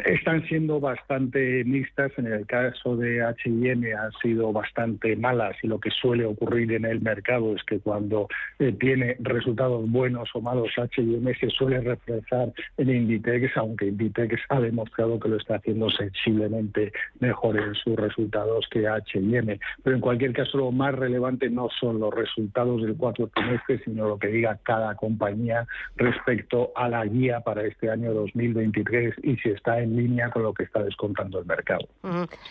Están 0.05 0.45
siendo 0.47 0.79
bastante 0.79 1.63
mixtas. 1.65 2.11
En 2.17 2.27
el 2.27 2.45
caso 2.45 2.95
de 2.95 3.23
H&M 3.23 3.93
han 3.93 4.11
sido 4.21 4.51
bastante 4.51 5.15
malas 5.15 5.55
y 5.63 5.67
lo 5.67 5.79
que 5.79 5.89
suele 5.89 6.25
ocurrir 6.25 6.73
en 6.73 6.85
el 6.85 7.01
mercado 7.01 7.55
es 7.55 7.63
que 7.63 7.79
cuando 7.79 8.27
eh, 8.59 8.71
tiene 8.79 9.17
resultados 9.19 9.89
buenos 9.89 10.29
o 10.33 10.41
malos 10.41 10.69
H&M 10.77 11.33
se 11.35 11.49
suele 11.49 11.81
reflejar 11.81 12.53
en 12.77 12.89
Inditex, 12.89 13.57
aunque 13.57 13.87
Inditex 13.87 14.41
ha 14.49 14.59
demostrado 14.59 15.19
que 15.19 15.29
lo 15.29 15.37
está 15.37 15.55
haciendo 15.55 15.89
sensiblemente 15.89 16.91
mejor 17.19 17.57
en 17.57 17.73
sus 17.75 17.95
resultados 17.95 18.67
que 18.69 18.87
H&M. 18.87 19.59
Pero 19.83 19.95
en 19.95 20.01
cualquier 20.01 20.33
caso 20.33 20.57
lo 20.57 20.71
más 20.71 20.93
relevante 20.93 21.49
no 21.49 21.69
son 21.79 21.99
los 21.99 22.13
resultados 22.13 22.81
del 22.83 22.95
cuatro 22.95 23.27
trimestre, 23.27 23.81
sino 23.83 24.07
lo 24.07 24.19
que 24.19 24.27
diga 24.27 24.59
cada 24.63 24.95
compañía 24.95 25.65
respecto 25.95 26.71
a 26.75 26.89
la 26.89 27.05
guía 27.05 27.39
para 27.39 27.63
este 27.63 27.89
año 27.89 28.13
2023 28.13 29.15
y 29.23 29.35
si 29.37 29.49
está 29.63 29.79
en 29.79 29.95
línea 29.95 30.29
con 30.29 30.43
lo 30.43 30.53
que 30.53 30.63
está 30.63 30.83
descontando 30.83 31.39
el 31.39 31.45
mercado. 31.45 31.87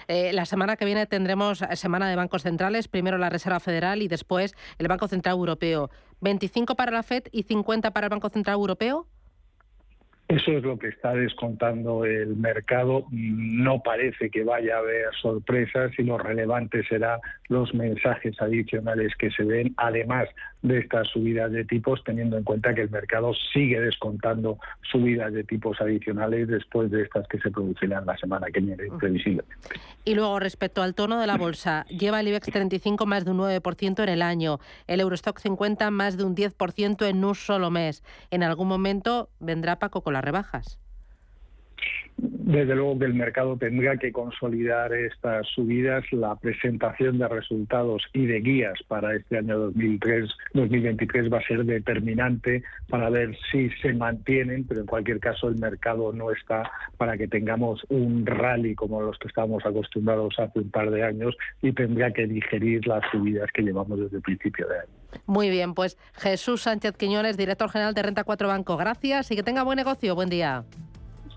Eh, 0.08 0.32
la 0.32 0.46
semana 0.46 0.76
que 0.76 0.86
viene 0.86 1.06
tendremos 1.06 1.58
semana 1.74 2.08
de 2.08 2.16
bancos 2.16 2.42
centrales, 2.42 2.88
primero 2.88 3.18
la 3.18 3.28
Reserva 3.28 3.60
Federal 3.60 4.00
y 4.00 4.08
después 4.08 4.54
el 4.78 4.88
Banco 4.88 5.08
Central 5.08 5.34
Europeo. 5.34 5.90
¿25 6.22 6.74
para 6.74 6.90
la 6.90 7.02
FED 7.02 7.24
y 7.30 7.42
50 7.42 7.90
para 7.90 8.06
el 8.06 8.10
Banco 8.10 8.30
Central 8.30 8.54
Europeo? 8.54 9.06
Eso 10.28 10.52
es 10.52 10.62
lo 10.62 10.78
que 10.78 10.88
está 10.88 11.12
descontando 11.12 12.06
el 12.06 12.34
mercado. 12.36 13.04
No 13.10 13.82
parece 13.82 14.30
que 14.30 14.44
vaya 14.44 14.76
a 14.76 14.78
haber 14.78 15.14
sorpresas 15.20 15.90
y 15.98 16.04
lo 16.04 16.16
relevante 16.16 16.82
será 16.84 17.20
los 17.48 17.74
mensajes 17.74 18.40
adicionales 18.40 19.12
que 19.18 19.30
se 19.32 19.44
den, 19.44 19.74
además 19.76 20.30
de 20.62 20.78
estas 20.78 21.08
subidas 21.08 21.50
de 21.52 21.64
tipos, 21.64 22.02
teniendo 22.04 22.38
en 22.38 22.44
cuenta 22.44 22.74
que 22.74 22.82
el 22.82 22.90
mercado 22.90 23.32
sigue 23.52 23.80
descontando 23.80 24.58
subidas 24.90 25.32
de 25.32 25.44
tipos 25.44 25.80
adicionales 25.80 26.48
después 26.48 26.90
de 26.90 27.02
estas 27.02 27.26
que 27.28 27.38
se 27.40 27.50
producirán 27.50 28.06
la 28.06 28.16
semana 28.16 28.46
que 28.52 28.60
viene, 28.60 28.84
previsiblemente. 28.98 29.54
Y 30.04 30.14
luego, 30.14 30.38
respecto 30.38 30.82
al 30.82 30.94
tono 30.94 31.20
de 31.20 31.26
la 31.26 31.36
bolsa, 31.38 31.84
lleva 31.88 32.20
el 32.20 32.28
IBEX 32.28 32.46
35 32.50 33.06
más 33.06 33.24
de 33.24 33.32
un 33.32 33.38
9% 33.38 34.02
en 34.02 34.08
el 34.08 34.22
año, 34.22 34.58
el 34.86 35.00
Eurostock 35.00 35.38
50 35.38 35.90
más 35.90 36.16
de 36.16 36.24
un 36.24 36.36
10% 36.36 37.08
en 37.08 37.24
un 37.24 37.34
solo 37.34 37.70
mes. 37.70 38.02
En 38.30 38.42
algún 38.42 38.68
momento 38.68 39.30
vendrá 39.40 39.78
Paco 39.78 40.02
con 40.02 40.14
la 40.14 40.20
rebajas. 40.20 40.81
Desde 42.18 42.74
luego 42.76 42.98
que 42.98 43.06
el 43.06 43.14
mercado 43.14 43.56
tendrá 43.56 43.96
que 43.96 44.12
consolidar 44.12 44.92
estas 44.92 45.46
subidas. 45.48 46.04
La 46.12 46.36
presentación 46.36 47.18
de 47.18 47.26
resultados 47.26 48.02
y 48.12 48.26
de 48.26 48.40
guías 48.40 48.78
para 48.86 49.16
este 49.16 49.38
año 49.38 49.58
2003, 49.58 50.28
2023 50.54 51.32
va 51.32 51.38
a 51.38 51.46
ser 51.46 51.64
determinante 51.64 52.62
para 52.88 53.10
ver 53.10 53.36
si 53.50 53.70
se 53.80 53.94
mantienen, 53.94 54.64
pero 54.66 54.80
en 54.80 54.86
cualquier 54.86 55.18
caso 55.18 55.48
el 55.48 55.56
mercado 55.56 56.12
no 56.12 56.30
está 56.30 56.70
para 56.96 57.16
que 57.16 57.26
tengamos 57.26 57.84
un 57.88 58.26
rally 58.26 58.74
como 58.74 59.00
los 59.00 59.18
que 59.18 59.28
estábamos 59.28 59.64
acostumbrados 59.64 60.34
hace 60.38 60.60
un 60.60 60.70
par 60.70 60.90
de 60.90 61.02
años 61.02 61.34
y 61.62 61.72
tendrá 61.72 62.12
que 62.12 62.26
digerir 62.26 62.86
las 62.86 63.02
subidas 63.10 63.50
que 63.52 63.62
llevamos 63.62 63.98
desde 63.98 64.18
el 64.18 64.22
principio 64.22 64.68
de 64.68 64.78
año. 64.78 64.92
Muy 65.26 65.50
bien, 65.50 65.74
pues 65.74 65.96
Jesús 66.14 66.62
Sánchez 66.62 66.96
Quiñones, 66.96 67.36
director 67.36 67.70
general 67.70 67.94
de 67.94 68.02
Renta 68.02 68.24
4 68.24 68.48
Banco. 68.48 68.76
Gracias 68.76 69.30
y 69.30 69.36
que 69.36 69.42
tenga 69.42 69.62
buen 69.62 69.76
negocio. 69.76 70.14
Buen 70.14 70.28
día. 70.28 70.64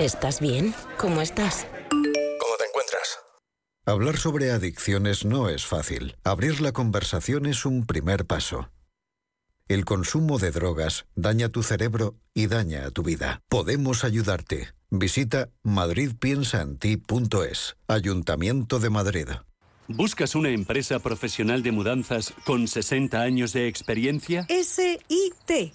¿Estás 0.00 0.40
bien? 0.40 0.74
¿Cómo 0.96 1.20
estás? 1.20 1.66
¿Cómo 1.90 2.54
te 2.56 2.64
encuentras? 2.64 3.18
Hablar 3.84 4.16
sobre 4.16 4.50
adicciones 4.50 5.26
no 5.26 5.50
es 5.50 5.66
fácil. 5.66 6.16
Abrir 6.24 6.62
la 6.62 6.72
conversación 6.72 7.44
es 7.44 7.66
un 7.66 7.84
primer 7.84 8.24
paso. 8.24 8.70
El 9.68 9.84
consumo 9.84 10.38
de 10.38 10.52
drogas 10.52 11.04
daña 11.16 11.50
tu 11.50 11.62
cerebro 11.62 12.16
y 12.32 12.46
daña 12.46 12.86
a 12.86 12.90
tu 12.90 13.02
vida. 13.02 13.42
Podemos 13.50 14.02
ayudarte. 14.02 14.70
Visita 14.88 15.50
madridpiensaenti.es. 15.64 17.76
Ayuntamiento 17.86 18.78
de 18.78 18.88
Madrid. 18.88 19.28
¿Buscas 19.86 20.34
una 20.34 20.48
empresa 20.48 21.00
profesional 21.00 21.62
de 21.62 21.72
mudanzas 21.72 22.32
con 22.46 22.68
60 22.68 23.20
años 23.20 23.52
de 23.52 23.68
experiencia? 23.68 24.46
SIT 24.48 25.74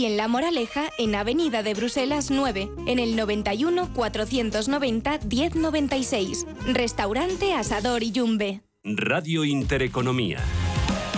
y 0.01 0.05
en 0.05 0.17
La 0.17 0.27
Moraleja, 0.27 0.89
en 0.97 1.13
Avenida 1.13 1.61
de 1.61 1.75
Bruselas 1.75 2.31
9, 2.31 2.71
en 2.87 2.97
el 2.97 3.15
91 3.15 3.93
490 3.93 5.19
1096. 5.29 6.47
Restaurante 6.65 7.53
Asador 7.53 8.01
y 8.01 8.11
Yumbe. 8.11 8.61
Radio 8.83 9.45
Intereconomía. 9.45 10.39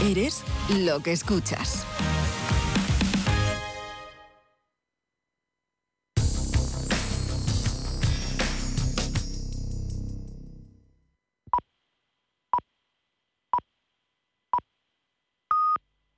Eres 0.05 0.43
lo 0.83 1.01
que 1.01 1.13
escuchas. 1.13 1.85